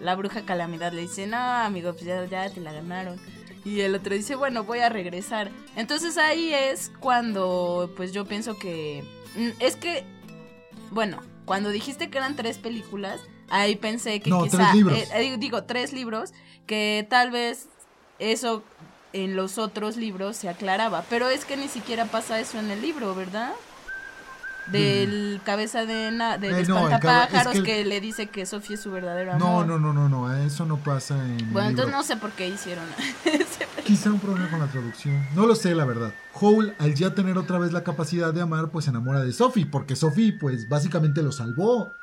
la 0.00 0.14
bruja 0.14 0.42
calamidad 0.42 0.92
le 0.92 1.02
dice, 1.02 1.26
"No, 1.26 1.36
amigo, 1.38 1.92
pues 1.94 2.04
ya, 2.04 2.24
ya 2.26 2.48
te 2.50 2.60
la 2.60 2.72
ganaron." 2.72 3.18
Y 3.64 3.80
el 3.80 3.94
otro 3.96 4.14
dice, 4.14 4.36
bueno, 4.36 4.62
voy 4.62 4.78
a 4.78 4.88
regresar. 4.88 5.50
Entonces 5.74 6.16
ahí 6.18 6.52
es 6.54 6.92
cuando, 7.00 7.92
pues 7.96 8.12
yo 8.12 8.24
pienso 8.24 8.56
que... 8.56 9.02
mm, 9.34 9.48
Es 9.60 9.74
que, 9.74 10.04
bueno, 10.92 11.20
cuando 11.46 11.70
dijiste 11.70 12.08
que 12.08 12.18
eran 12.18 12.36
tres 12.36 12.58
películas, 12.58 13.20
ahí 13.48 13.74
pensé 13.74 14.20
que 14.20 14.30
No, 14.30 14.44
quizá... 14.44 14.58
tres 14.58 14.74
libros. 14.74 14.98
eh, 15.14 15.36
digo, 15.38 15.64
tres 15.64 15.92
libros, 15.92 16.32
que 16.66 17.08
tal 17.10 17.32
vez 17.32 17.68
eso 18.20 18.62
en 19.12 19.36
los 19.36 19.58
otros 19.58 19.96
libros 19.96 20.36
se 20.36 20.48
aclaraba. 20.48 21.04
Pero 21.08 21.28
es 21.30 21.44
que 21.44 21.56
ni 21.56 21.68
siquiera 21.68 22.06
pasa 22.06 22.38
eso 22.40 22.58
en 22.58 22.70
el 22.70 22.82
libro, 22.82 23.14
¿verdad? 23.14 23.52
Del 24.72 25.40
cabeza 25.44 25.86
de... 25.86 26.10
Na, 26.10 26.38
del 26.38 26.52
Eh, 26.56 26.64
no, 26.66 26.76
espantapájaros 26.88 27.54
es 27.54 27.60
que... 27.60 27.66
que- 27.66 27.84
le 27.84 28.00
dice 28.00 28.26
que 28.28 28.46
Sofía 28.46 28.74
es 28.74 28.82
su 28.82 28.90
verdadero 28.90 29.38
No, 29.38 29.60
amor. 29.60 29.66
no, 29.66 29.78
no, 29.78 29.92
no, 29.92 30.08
no, 30.08 30.34
eso 30.44 30.66
no 30.66 30.78
pasa 30.78 31.14
en 31.24 31.30
el 31.36 31.44
Bueno, 31.46 31.68
libro. 31.68 31.84
entonces 31.84 31.92
no 31.92 32.02
sé 32.02 32.16
por 32.16 32.32
qué 32.32 32.48
hicieron 32.48 32.84
Quizá 33.84 34.10
un 34.10 34.18
problema 34.18 34.50
con 34.50 34.58
la 34.58 34.66
traducción. 34.66 35.24
No 35.36 35.46
lo 35.46 35.54
sé, 35.54 35.72
la 35.76 35.84
verdad. 35.84 36.12
Howl, 36.32 36.74
al 36.80 36.94
ya 36.96 37.14
tener 37.14 37.38
otra 37.38 37.60
vez 37.60 37.72
la 37.72 37.84
capacidad 37.84 38.34
de 38.34 38.40
amar, 38.40 38.70
pues 38.70 38.86
se 38.86 38.90
enamora 38.90 39.20
de 39.20 39.32
Sophie, 39.32 39.66
porque 39.66 39.94
Sophie, 39.94 40.32
pues 40.32 40.68
básicamente 40.68 41.22
lo 41.22 41.30
salvó. 41.30 41.94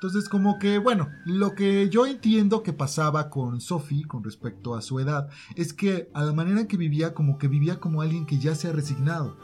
Entonces, 0.00 0.28
como 0.28 0.60
que, 0.60 0.78
bueno, 0.78 1.08
lo 1.24 1.56
que 1.56 1.88
yo 1.88 2.06
entiendo 2.06 2.62
que 2.62 2.72
pasaba 2.72 3.28
con 3.30 3.60
Sophie 3.60 4.04
con 4.06 4.22
respecto 4.22 4.76
a 4.76 4.80
su 4.82 5.00
edad, 5.00 5.28
es 5.56 5.72
que 5.72 6.08
a 6.14 6.22
la 6.22 6.32
manera 6.32 6.60
en 6.60 6.68
que 6.68 6.76
vivía, 6.76 7.14
como 7.14 7.36
que 7.36 7.48
vivía 7.48 7.80
como 7.80 8.00
alguien 8.00 8.24
que 8.24 8.38
ya 8.38 8.54
se 8.54 8.68
ha 8.68 8.72
resignado. 8.72 9.36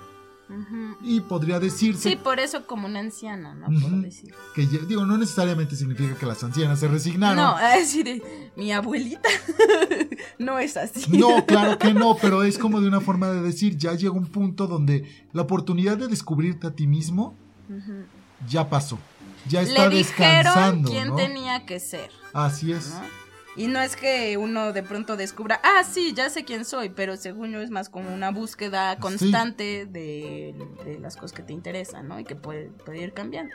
Y 1.03 1.21
podría 1.23 1.59
decirse 1.59 2.11
Sí, 2.11 2.17
por 2.17 2.39
eso 2.39 2.67
como 2.69 2.87
una 2.87 3.01
anciana, 3.01 3.55
¿no? 3.55 3.67
Por 3.67 3.93
Ujú. 3.93 4.03
decir. 4.03 4.33
que, 4.55 4.67
ya- 4.69 4.79
digo, 4.87 5.05
no 5.05 5.19
necesariamente 5.19 5.75
significa 5.75 6.15
que 6.17 6.27
las 6.27 6.45
ancianas 6.45 6.79
se 6.79 6.87
resignaron. 6.87 7.37
No, 7.37 7.57
a 7.57 7.71
decir, 7.77 8.23
mi 8.55 8.71
abuelita 8.71 9.29
no 10.39 10.59
es 10.61 10.77
así. 10.77 11.19
No, 11.19 11.45
claro 11.49 11.79
que 11.79 11.93
no, 11.95 12.17
pero 12.21 12.45
es 12.45 12.59
como 12.59 12.81
de 12.81 12.87
una 12.87 13.01
forma 13.01 13.29
de 13.31 13.41
decir, 13.41 13.77
ya 13.77 13.95
llega 13.95 14.13
un 14.13 14.27
punto 14.27 14.69
donde 14.69 15.27
la 15.33 15.43
oportunidad 15.43 15.97
de 15.97 16.07
descubrirte 16.07 16.69
a 16.69 16.71
ti 16.75 16.87
mismo 16.87 17.35
ya 18.49 18.69
pasó. 18.69 18.99
Ya 19.49 19.63
está 19.63 19.89
Le 19.89 19.97
dijeron 19.97 20.43
descansando, 20.45 20.91
quién 20.91 21.09
¿no? 21.09 21.17
tenía 21.17 21.67
que 21.67 21.81
ser, 21.81 22.11
Así 22.33 22.73
es. 22.73 22.91
¿no? 22.91 23.25
Y 23.57 23.69
no 23.69 23.81
es 23.81 23.95
que 23.95 24.37
uno 24.37 24.73
de 24.73 24.83
pronto 24.83 25.17
descubra, 25.17 25.61
ah, 25.63 25.85
sí, 25.85 26.13
ya 26.13 26.29
sé 26.29 26.45
quién 26.45 26.65
soy, 26.65 26.89
pero 26.89 27.17
según 27.17 27.53
yo 27.53 27.61
es 27.61 27.71
más 27.71 27.89
como 27.89 28.13
una 28.13 28.31
búsqueda 28.31 28.97
constante 28.99 29.87
de, 29.87 30.55
de 30.85 30.99
las 30.99 31.15
cosas 31.15 31.33
que 31.33 31.43
te 31.43 31.53
interesan, 31.53 32.09
¿no? 32.09 32.19
Y 32.19 32.25
que 32.25 32.35
puede, 32.35 32.71
puede 32.85 32.99
ir 32.99 33.13
cambiando. 33.13 33.55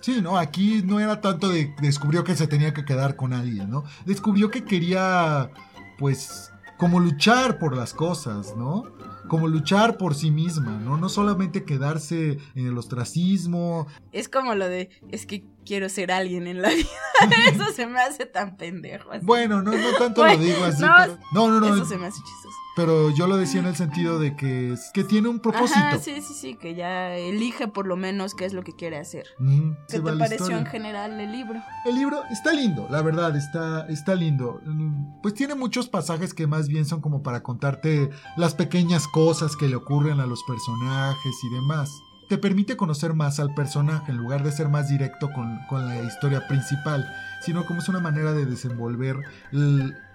Sí, 0.00 0.20
no, 0.22 0.38
aquí 0.38 0.82
no 0.84 1.00
era 1.00 1.20
tanto 1.20 1.48
de 1.48 1.74
descubrió 1.80 2.22
que 2.22 2.36
se 2.36 2.46
tenía 2.46 2.72
que 2.72 2.84
quedar 2.84 3.16
con 3.16 3.32
alguien, 3.32 3.70
¿no? 3.70 3.84
Descubrió 4.06 4.50
que 4.50 4.64
quería, 4.64 5.50
pues, 5.98 6.52
como 6.78 7.00
luchar 7.00 7.58
por 7.58 7.76
las 7.76 7.92
cosas, 7.92 8.56
¿no? 8.56 8.84
Como 9.30 9.46
luchar 9.46 9.96
por 9.96 10.16
sí 10.16 10.32
misma, 10.32 10.80
¿no? 10.80 10.96
No 10.96 11.08
solamente 11.08 11.62
quedarse 11.62 12.38
en 12.56 12.66
el 12.66 12.76
ostracismo. 12.76 13.86
Es 14.10 14.28
como 14.28 14.56
lo 14.56 14.66
de, 14.66 14.90
es 15.12 15.24
que 15.24 15.44
quiero 15.64 15.88
ser 15.88 16.10
alguien 16.12 16.46
en 16.46 16.62
la 16.62 16.70
vida. 16.70 16.88
Eso 17.52 17.72
se 17.72 17.86
me 17.86 18.00
hace 18.00 18.26
tan 18.26 18.56
pendejo. 18.56 19.10
así. 19.12 19.24
Bueno, 19.24 19.62
no, 19.62 19.72
no 19.72 19.92
tanto 19.98 20.22
Bueno, 20.22 20.36
lo 20.38 20.44
digo 20.44 20.64
así, 20.64 20.82
no, 20.82 20.92
pero... 20.98 21.18
No, 21.32 21.48
no, 21.48 21.60
no. 21.60 21.74
Eso 21.74 21.84
se 21.84 21.98
me 21.98 22.06
hace 22.06 22.18
chistoso. 22.18 22.56
Pero 22.76 23.10
yo 23.10 23.26
lo 23.26 23.36
decía 23.36 23.60
en 23.60 23.66
el 23.66 23.76
sentido 23.76 24.18
de 24.18 24.36
que, 24.36 24.74
que 24.94 25.04
tiene 25.04 25.28
un 25.28 25.40
propósito. 25.40 25.78
Ajá, 25.80 25.98
sí, 25.98 26.22
sí, 26.22 26.32
sí, 26.34 26.54
que 26.54 26.74
ya 26.74 27.14
elige 27.16 27.68
por 27.68 27.86
lo 27.86 27.96
menos 27.96 28.34
qué 28.34 28.44
es 28.46 28.52
lo 28.54 28.62
que 28.62 28.72
quiere 28.74 28.96
hacer. 28.96 29.26
Mm, 29.38 29.72
¿Qué 29.88 30.00
te 30.00 30.12
pareció 30.16 30.56
en 30.56 30.64
general 30.66 31.20
el 31.20 31.30
libro? 31.32 31.60
El 31.84 31.96
libro 31.96 32.22
está 32.30 32.52
lindo, 32.52 32.86
la 32.88 33.02
verdad, 33.02 33.36
está, 33.36 33.86
está 33.88 34.14
lindo. 34.14 34.60
Mm, 34.64 35.20
Pues 35.20 35.34
tiene 35.34 35.56
muchos 35.56 35.88
pasajes 35.88 36.32
que 36.32 36.46
más 36.46 36.68
bien 36.68 36.86
son 36.86 37.00
como 37.00 37.22
para 37.22 37.42
contarte 37.42 38.08
las 38.36 38.54
pequeñas 38.54 39.08
cosas 39.08 39.56
que 39.56 39.68
le 39.68 39.76
ocurren 39.76 40.20
a 40.20 40.26
los 40.26 40.42
personajes 40.44 41.34
y 41.42 41.50
demás. 41.54 41.90
Te 42.30 42.38
permite 42.38 42.76
conocer 42.76 43.12
más 43.12 43.40
al 43.40 43.54
personaje 43.54 44.12
en 44.12 44.18
lugar 44.18 44.44
de 44.44 44.52
ser 44.52 44.68
más 44.68 44.88
directo 44.88 45.32
con, 45.32 45.58
con 45.68 45.88
la 45.88 46.00
historia 46.00 46.46
principal, 46.46 47.04
sino 47.40 47.66
como 47.66 47.80
es 47.80 47.88
una 47.88 47.98
manera 47.98 48.32
de 48.32 48.46
desenvolver 48.46 49.16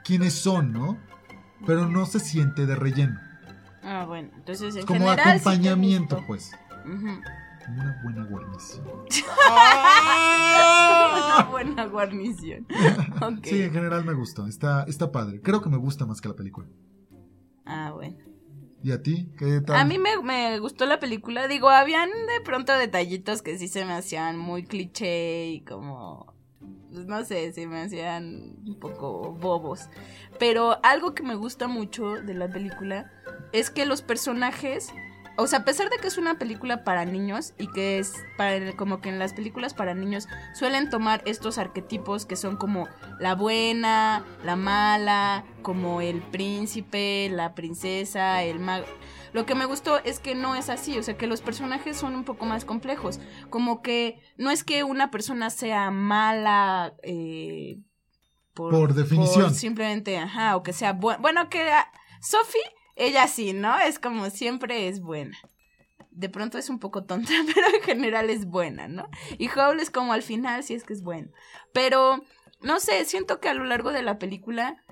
quiénes 0.06 0.34
son, 0.34 0.72
¿no? 0.72 0.98
Pero 1.68 1.90
no 1.90 2.06
se 2.06 2.22
siente 2.22 2.66
de 2.66 2.74
relleno. 2.74 3.20
Ah, 3.84 4.06
bueno, 4.08 4.30
entonces 4.34 4.78
en 4.78 4.86
como 4.86 5.02
general 5.02 5.28
acompañamiento, 5.28 6.24
pues. 6.26 6.54
Como 6.84 7.82
Una 7.82 8.02
buena 8.02 8.24
guarnición. 8.24 8.86
Una 11.12 11.44
buena 11.52 11.86
guarnición. 11.86 12.66
Sí, 13.44 13.62
en 13.62 13.74
general 13.74 14.06
me 14.06 14.14
gustó. 14.14 14.48
Está, 14.48 14.84
está 14.84 15.12
padre. 15.12 15.42
Creo 15.42 15.62
que 15.62 15.70
me 15.70 15.76
gusta 15.76 16.06
más 16.06 16.22
que 16.22 16.30
la 16.30 16.36
película. 16.36 16.66
Ah, 17.66 17.92
bueno. 17.94 18.35
¿Y 18.86 18.92
a 18.92 19.02
ti? 19.02 19.28
¿Qué? 19.36 19.64
A 19.70 19.84
mí 19.84 19.98
me, 19.98 20.22
me 20.22 20.60
gustó 20.60 20.86
la 20.86 21.00
película. 21.00 21.48
Digo, 21.48 21.70
habían 21.70 22.08
de 22.08 22.40
pronto 22.44 22.72
detallitos 22.72 23.42
que 23.42 23.58
sí 23.58 23.68
se 23.68 23.84
me 23.84 23.94
hacían 23.94 24.38
muy 24.38 24.62
cliché 24.64 25.48
y 25.48 25.62
como. 25.62 26.36
pues, 26.94 27.08
No 27.08 27.26
sé, 27.26 27.52
se 27.52 27.66
me 27.66 27.82
hacían 27.82 28.58
un 28.64 28.78
poco 28.80 29.32
bobos. 29.32 29.90
Pero 30.38 30.78
algo 30.84 31.16
que 31.16 31.24
me 31.24 31.34
gusta 31.34 31.68
mucho 31.68 32.12
de 32.22 32.36
la 32.36 32.48
película 32.48 33.12
es 33.54 33.72
que 33.72 33.88
los 33.88 34.04
personajes 34.04 34.94
o 35.38 35.48
sea, 35.48 35.60
a 35.60 35.66
pesar 35.66 35.90
de 35.90 35.98
que 35.98 36.08
es 36.08 36.18
una 36.18 36.38
película 36.40 36.84
para 36.84 37.06
niños 37.06 37.54
y 37.58 37.68
que 37.68 38.00
es 38.00 38.14
para, 38.38 38.74
como 38.74 39.02
que 39.02 39.10
en 39.10 39.20
las 39.20 39.34
películas 39.34 39.74
para 39.74 39.94
niños 39.94 40.28
suelen 40.54 40.90
tomar 40.90 41.22
estos 41.26 41.58
arquetipos 41.58 42.26
que 42.26 42.36
son 42.36 42.56
como 42.56 42.88
la 43.20 43.36
buena, 43.36 44.24
la 44.44 44.56
mala, 44.56 45.46
como 45.62 46.02
el 46.02 46.22
príncipe, 46.22 47.30
la 47.30 47.54
princesa, 47.54 48.44
el 48.44 48.60
mago. 48.60 48.86
Lo 49.34 49.46
que 49.46 49.56
me 49.56 49.66
gustó 49.66 49.98
es 49.98 50.20
que 50.20 50.34
no 50.34 50.56
es 50.56 50.70
así, 50.70 50.98
o 50.98 51.04
sea, 51.04 51.18
que 51.18 51.28
los 51.28 51.42
personajes 51.42 51.98
son 51.98 52.16
un 52.16 52.24
poco 52.24 52.46
más 52.46 52.64
complejos, 52.64 53.20
como 53.50 53.82
que 53.82 54.22
no 54.38 54.50
es 54.50 54.64
que 54.64 54.86
una 54.86 55.12
persona 55.12 55.50
sea 55.50 55.92
mala 55.92 56.94
eh, 57.04 57.80
por, 58.54 58.94
definición. 58.94 59.54
simplemente, 59.54 60.18
ajá, 60.18 60.56
o 60.56 60.64
que 60.64 60.72
sea 60.72 60.94
buena. 60.94 61.20
Bueno, 61.20 61.50
que 61.50 61.70
Sophie 62.22 62.62
ella 62.96 63.28
sí, 63.28 63.54
¿no? 63.54 63.78
Es 63.80 64.00
como 64.00 64.30
siempre 64.30 64.88
es 64.88 65.02
buena. 65.02 65.38
De 66.12 66.30
pronto 66.30 66.58
es 66.58 66.70
un 66.70 66.80
poco 66.80 67.04
tonta, 67.04 67.34
pero 67.54 67.68
en 67.76 67.82
general 67.82 68.30
es 68.30 68.46
buena, 68.46 68.88
¿no? 68.88 69.10
Y 69.38 69.50
Howl 69.50 69.80
es 69.80 69.90
como 69.90 70.14
al 70.14 70.24
final, 70.24 70.64
sí 70.64 70.74
es 70.74 70.84
que 70.84 70.94
es 70.94 71.04
bueno. 71.04 71.30
Pero, 71.74 72.24
no 72.62 72.80
sé, 72.80 73.04
siento 73.06 73.40
que 73.40 73.50
a 73.50 73.54
lo 73.54 73.66
largo 73.66 73.92
de 73.92 74.02
la 74.02 74.18
película 74.18 74.84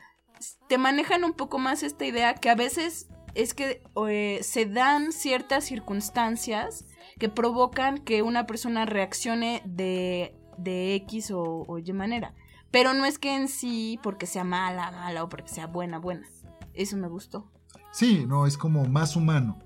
te 0.68 0.78
manejan 0.78 1.24
un 1.24 1.34
poco 1.34 1.58
más 1.58 1.84
esta 1.84 2.06
idea 2.06 2.36
que 2.36 2.50
a 2.50 2.56
veces 2.56 3.08
es 3.36 3.54
que 3.54 3.82
eh, 4.08 4.40
se 4.44 4.66
dan 4.66 5.12
ciertas 5.12 5.64
circunstancias 5.64 6.86
que 7.18 7.30
provocan 7.30 8.00
que 8.00 8.22
una 8.22 8.46
persona 8.46 8.86
reaccione 8.86 9.62
de, 9.66 10.36
de 10.58 10.96
X 10.96 11.32
o, 11.32 11.64
o 11.68 11.80
Y 11.80 11.94
manera. 11.94 12.36
Pero 12.70 12.94
no 12.94 13.06
es 13.06 13.20
que 13.20 13.36
en 13.36 13.48
sí 13.48 14.00
porque 14.04 14.26
sea 14.26 14.44
mala, 14.44 14.92
mala 14.92 15.24
o 15.24 15.30
porque 15.30 15.50
sea 15.50 15.68
buena, 15.68 16.00
buena. 16.00 16.28
Eso 16.74 16.98
me 16.98 17.08
gustó. 17.08 17.53
Sí, 17.94 18.26
no, 18.28 18.48
es 18.48 18.58
como 18.58 18.88
más 18.88 19.16
humano. 19.16 19.60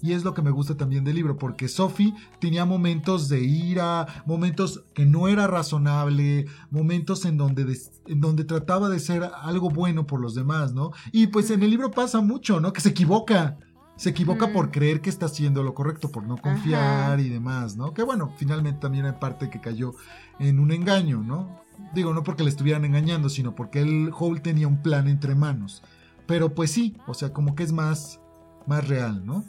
Y 0.00 0.12
es 0.12 0.24
lo 0.24 0.32
que 0.32 0.40
me 0.40 0.50
gusta 0.50 0.76
también 0.76 1.04
del 1.04 1.16
libro, 1.16 1.36
porque 1.36 1.68
Sophie 1.68 2.14
tenía 2.40 2.64
momentos 2.64 3.28
de 3.28 3.42
ira, 3.42 4.06
momentos 4.24 4.84
que 4.94 5.04
no 5.04 5.28
era 5.28 5.46
razonable, 5.46 6.46
momentos 6.70 7.26
en 7.26 7.36
donde, 7.36 7.78
en 8.06 8.20
donde 8.20 8.44
trataba 8.44 8.88
de 8.88 9.00
ser 9.00 9.28
algo 9.42 9.68
bueno 9.68 10.06
por 10.06 10.20
los 10.20 10.34
demás, 10.34 10.72
¿no? 10.72 10.92
Y 11.12 11.26
pues 11.26 11.50
en 11.50 11.62
el 11.62 11.70
libro 11.70 11.90
pasa 11.90 12.22
mucho, 12.22 12.58
¿no? 12.58 12.72
Que 12.72 12.80
se 12.80 12.90
equivoca. 12.90 13.58
Se 13.96 14.10
equivoca 14.10 14.52
por 14.52 14.70
creer 14.70 15.00
que 15.00 15.10
está 15.10 15.26
haciendo 15.26 15.64
lo 15.64 15.74
correcto, 15.74 16.10
por 16.10 16.24
no 16.24 16.36
confiar 16.36 17.18
y 17.18 17.28
demás, 17.28 17.76
¿no? 17.76 17.92
Que 17.92 18.04
bueno, 18.04 18.32
finalmente 18.38 18.80
también 18.80 19.06
hay 19.06 19.14
parte 19.20 19.50
que 19.50 19.60
cayó 19.60 19.92
en 20.38 20.60
un 20.60 20.70
engaño, 20.70 21.20
¿no? 21.20 21.60
Digo, 21.94 22.14
no 22.14 22.22
porque 22.22 22.44
le 22.44 22.50
estuvieran 22.50 22.84
engañando, 22.84 23.28
sino 23.28 23.56
porque 23.56 23.80
el 23.80 24.12
Hole 24.16 24.40
tenía 24.40 24.68
un 24.68 24.80
plan 24.82 25.08
entre 25.08 25.34
manos. 25.34 25.82
Pero 26.28 26.54
pues 26.54 26.70
sí, 26.70 26.94
o 27.06 27.14
sea, 27.14 27.32
como 27.32 27.56
que 27.56 27.62
es 27.62 27.72
más, 27.72 28.20
más 28.66 28.86
real, 28.86 29.24
¿no? 29.24 29.44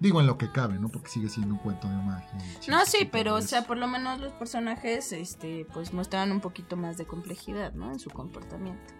Digo 0.00 0.20
en 0.20 0.26
lo 0.26 0.36
que 0.36 0.50
cabe, 0.50 0.76
¿no? 0.76 0.88
Porque 0.88 1.08
sigue 1.08 1.28
siendo 1.28 1.54
un 1.54 1.60
cuento 1.60 1.88
de 1.88 1.94
magia. 1.94 2.36
No, 2.68 2.84
sí, 2.84 3.08
pero 3.10 3.36
o 3.36 3.40
sea, 3.40 3.62
por 3.64 3.76
lo 3.78 3.86
menos 3.86 4.20
los 4.20 4.32
personajes, 4.32 5.12
este, 5.12 5.66
pues 5.72 5.92
muestran 5.92 6.32
un 6.32 6.40
poquito 6.40 6.76
más 6.76 6.98
de 6.98 7.06
complejidad, 7.06 7.74
¿no? 7.74 7.92
En 7.92 8.00
su 8.00 8.10
comportamiento. 8.10 8.92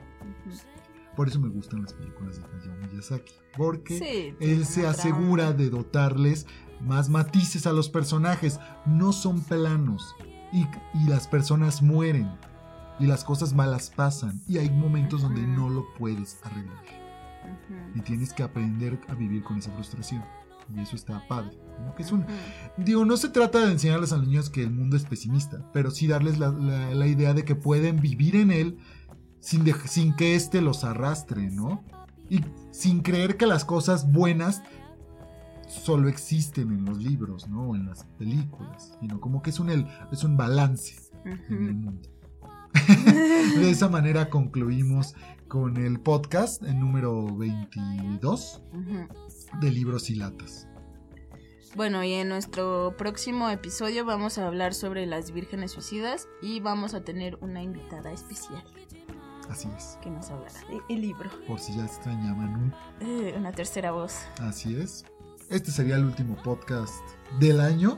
Por 1.16 1.26
eso 1.26 1.40
me 1.40 1.48
gustan 1.48 1.82
las 1.82 1.94
películas 1.94 2.36
de 2.36 2.44
Hayao 2.44 2.76
Miyazaki, 2.76 3.34
porque 3.56 4.36
él 4.38 4.64
se 4.64 4.86
asegura 4.86 5.52
de 5.52 5.70
dotarles 5.70 6.46
más 6.80 7.08
matices 7.08 7.66
a 7.66 7.72
los 7.72 7.88
personajes. 7.88 8.60
No 8.86 9.12
son 9.12 9.42
planos 9.42 10.14
y, 10.52 10.64
y 10.94 11.08
las 11.08 11.26
personas 11.26 11.82
mueren 11.82 12.30
y 12.98 13.06
las 13.06 13.24
cosas 13.24 13.54
malas 13.54 13.92
pasan 13.94 14.40
y 14.46 14.58
hay 14.58 14.70
momentos 14.70 15.22
donde 15.22 15.42
no 15.42 15.68
lo 15.68 15.86
puedes 15.94 16.38
arreglar. 16.42 16.84
Y 17.94 18.00
tienes 18.00 18.32
que 18.32 18.42
aprender 18.42 19.00
a 19.08 19.14
vivir 19.14 19.42
con 19.42 19.58
esa 19.58 19.70
frustración. 19.72 20.22
Y 20.74 20.80
eso 20.80 20.96
está 20.96 21.26
padre. 21.28 21.58
Que 21.96 22.02
es 22.02 22.12
un, 22.12 22.26
digo, 22.76 23.04
no 23.04 23.16
se 23.16 23.28
trata 23.28 23.64
de 23.64 23.72
enseñarles 23.72 24.12
a 24.12 24.16
los 24.16 24.26
niños 24.26 24.50
que 24.50 24.62
el 24.62 24.70
mundo 24.70 24.96
es 24.96 25.04
pesimista, 25.04 25.64
pero 25.72 25.90
sí 25.90 26.06
darles 26.06 26.38
la, 26.38 26.50
la, 26.50 27.06
idea 27.06 27.32
de 27.32 27.44
que 27.44 27.54
pueden 27.54 28.00
vivir 28.00 28.36
en 28.36 28.50
él 28.50 28.78
sin, 29.40 29.64
sin 29.86 30.14
que 30.14 30.34
éste 30.34 30.60
los 30.60 30.84
arrastre, 30.84 31.50
¿no? 31.50 31.84
Y 32.28 32.40
sin 32.70 33.00
creer 33.00 33.36
que 33.36 33.46
las 33.46 33.64
cosas 33.64 34.12
buenas 34.12 34.62
solo 35.68 36.08
existen 36.08 36.70
en 36.72 36.84
los 36.84 36.98
libros, 36.98 37.48
¿no? 37.48 37.70
O 37.70 37.76
en 37.76 37.86
las 37.86 38.04
películas, 38.18 38.96
sino 39.00 39.20
como 39.20 39.40
que 39.40 39.50
es 39.50 39.60
un, 39.60 39.70
es 39.70 40.24
un 40.24 40.36
balance 40.36 40.96
en 41.24 41.64
el 41.64 41.74
mundo. 41.74 42.08
de 43.56 43.70
esa 43.70 43.88
manera 43.88 44.30
concluimos 44.30 45.14
con 45.48 45.76
el 45.76 46.00
podcast, 46.00 46.62
el 46.62 46.78
número 46.78 47.36
22 47.36 48.62
de 49.60 49.70
Libros 49.70 50.10
y 50.10 50.16
Latas. 50.16 50.68
Bueno, 51.74 52.02
y 52.02 52.14
en 52.14 52.28
nuestro 52.28 52.94
próximo 52.96 53.50
episodio 53.50 54.04
vamos 54.04 54.38
a 54.38 54.46
hablar 54.46 54.74
sobre 54.74 55.06
las 55.06 55.32
vírgenes 55.32 55.72
suicidas 55.72 56.26
y 56.42 56.60
vamos 56.60 56.94
a 56.94 57.04
tener 57.04 57.38
una 57.40 57.62
invitada 57.62 58.10
especial. 58.10 58.64
Así 59.48 59.68
es. 59.76 59.98
Que 60.02 60.10
nos 60.10 60.30
hablará 60.30 60.60
del 60.88 61.00
libro. 61.00 61.30
Por 61.46 61.58
si 61.58 61.76
ya 61.76 61.84
extrañaban 61.84 62.74
eh, 63.00 63.34
una 63.36 63.52
tercera 63.52 63.92
voz. 63.92 64.26
Así 64.40 64.76
es. 64.76 65.04
Este 65.50 65.70
sería 65.70 65.96
el 65.96 66.04
último 66.04 66.36
podcast 66.42 67.02
del 67.38 67.60
año. 67.60 67.96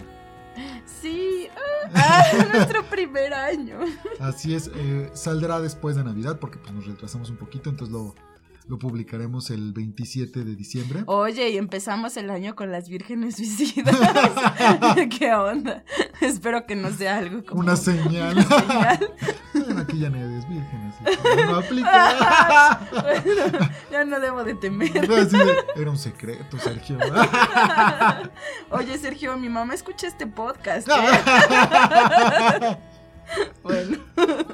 Sí, 1.01 1.49
ah, 1.95 2.25
nuestro 2.53 2.85
primer 2.85 3.33
año. 3.33 3.79
Así 4.19 4.55
es, 4.55 4.71
eh, 4.75 5.11
saldrá 5.15 5.61
después 5.61 5.97
de 5.97 6.05
Navidad 6.05 6.39
porque 6.39 6.59
pues, 6.59 6.73
nos 6.73 6.87
retrasamos 6.87 7.31
un 7.31 7.37
poquito, 7.37 7.71
entonces 7.71 7.93
lo, 7.93 8.15
lo 8.69 8.79
publicaremos 8.79 9.51
el 9.51 9.73
27 9.73 10.45
de 10.45 10.55
diciembre. 10.55 11.03
Oye, 11.07 11.51
y 11.51 11.57
empezamos 11.57 12.17
el 12.17 12.31
año 12.31 12.55
con 12.55 12.71
las 12.71 12.89
vírgenes 12.89 13.37
suicidas. 13.37 13.97
¿Qué 15.19 15.35
onda? 15.35 15.85
Espero 16.21 16.67
que 16.67 16.77
no 16.77 16.91
sea 16.93 17.19
algo 17.19 17.45
como 17.45 17.61
una 17.61 17.77
señal. 17.77 18.39
Una 18.39 18.61
señal. 18.61 19.13
Aquí 19.91 19.99
ya 19.99 20.09
nadie 20.09 20.39
es 20.39 20.49
virgen, 20.49 20.93
no 21.49 21.57
aplica. 21.57 22.81
ya 23.91 24.05
no 24.05 24.21
debo 24.21 24.45
de 24.45 24.55
temer. 24.55 25.11
Era 25.77 25.91
un 25.91 25.99
secreto, 25.99 26.59
Sergio. 26.59 26.97
Oye, 28.71 28.97
Sergio, 28.99 29.37
mi 29.37 29.49
mamá 29.49 29.75
escucha 29.75 30.07
este 30.07 30.29
podcast. 30.29 30.89
¿eh? 30.89 30.93
bueno. 33.65 33.99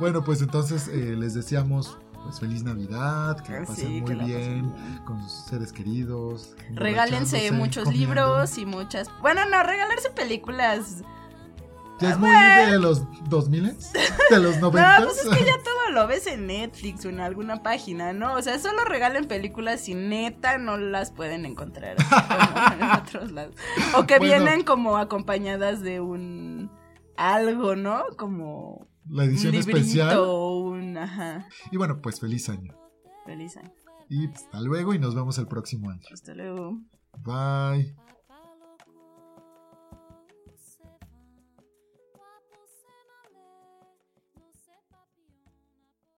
bueno, 0.01 0.25
pues 0.25 0.41
entonces 0.41 0.89
eh, 0.89 1.15
les 1.17 1.35
deseamos 1.35 1.99
pues 2.25 2.41
feliz 2.41 2.63
Navidad, 2.65 3.39
que 3.41 3.57
ah, 3.57 3.65
pasen 3.67 4.01
muy 4.01 4.15
bien 4.15 4.73
con 5.05 5.23
sus 5.23 5.45
seres 5.51 5.71
queridos. 5.71 6.57
Regálense 6.71 7.53
muchos 7.53 7.93
libros 7.93 8.57
y 8.57 8.65
muchas. 8.65 9.11
Bueno, 9.21 9.45
no, 9.45 9.63
regalarse 9.63 10.09
películas. 10.11 11.05
Ya 12.01 12.11
es 12.11 12.19
muy 12.19 12.29
de 12.31 12.79
los 12.79 13.05
2000 13.29 13.77
de 14.31 14.41
los 14.41 14.59
90 14.59 14.99
No, 15.01 15.07
pues 15.07 15.25
es 15.25 15.29
que 15.37 15.45
ya 15.45 15.63
todo 15.63 15.91
lo 15.93 16.07
ves 16.07 16.27
en 16.27 16.47
Netflix 16.47 17.05
o 17.07 17.09
en 17.09 17.21
alguna 17.21 17.63
página, 17.63 18.13
¿no? 18.13 18.35
O 18.35 18.43
sea, 18.43 18.59
solo 18.59 18.85
regalen 18.85 19.27
películas 19.27 19.89
y 19.89 19.95
neta 19.95 20.59
no 20.59 20.77
las 20.77 21.11
pueden 21.11 21.47
encontrar 21.47 21.97
en 22.81 22.91
otros 22.91 23.33
lados. 23.33 23.55
O 23.97 24.07
que 24.07 24.19
vienen 24.19 24.63
como 24.63 24.99
acompañadas 24.99 25.81
de 25.81 26.01
un 26.01 26.71
algo, 27.17 27.77
¿no? 27.77 28.05
Como 28.17 28.89
la 29.09 29.25
edición 29.25 29.55
un 29.55 29.61
especial. 29.61 30.19
Un, 30.19 30.99
Y 31.71 31.77
bueno, 31.77 32.01
pues 32.03 32.21
feliz 32.21 32.49
año. 32.49 32.75
Feliz 33.25 33.57
año. 33.57 33.73
Y 34.09 34.29
hasta 34.29 34.61
luego 34.61 34.95
y 34.95 34.99
nos 34.99 35.15
vemos 35.15 35.39
el 35.39 35.49
próximo 35.49 35.91
año. 35.91 36.03
Hasta 36.13 36.35
luego. 36.35 36.79
Bye. 37.19 37.97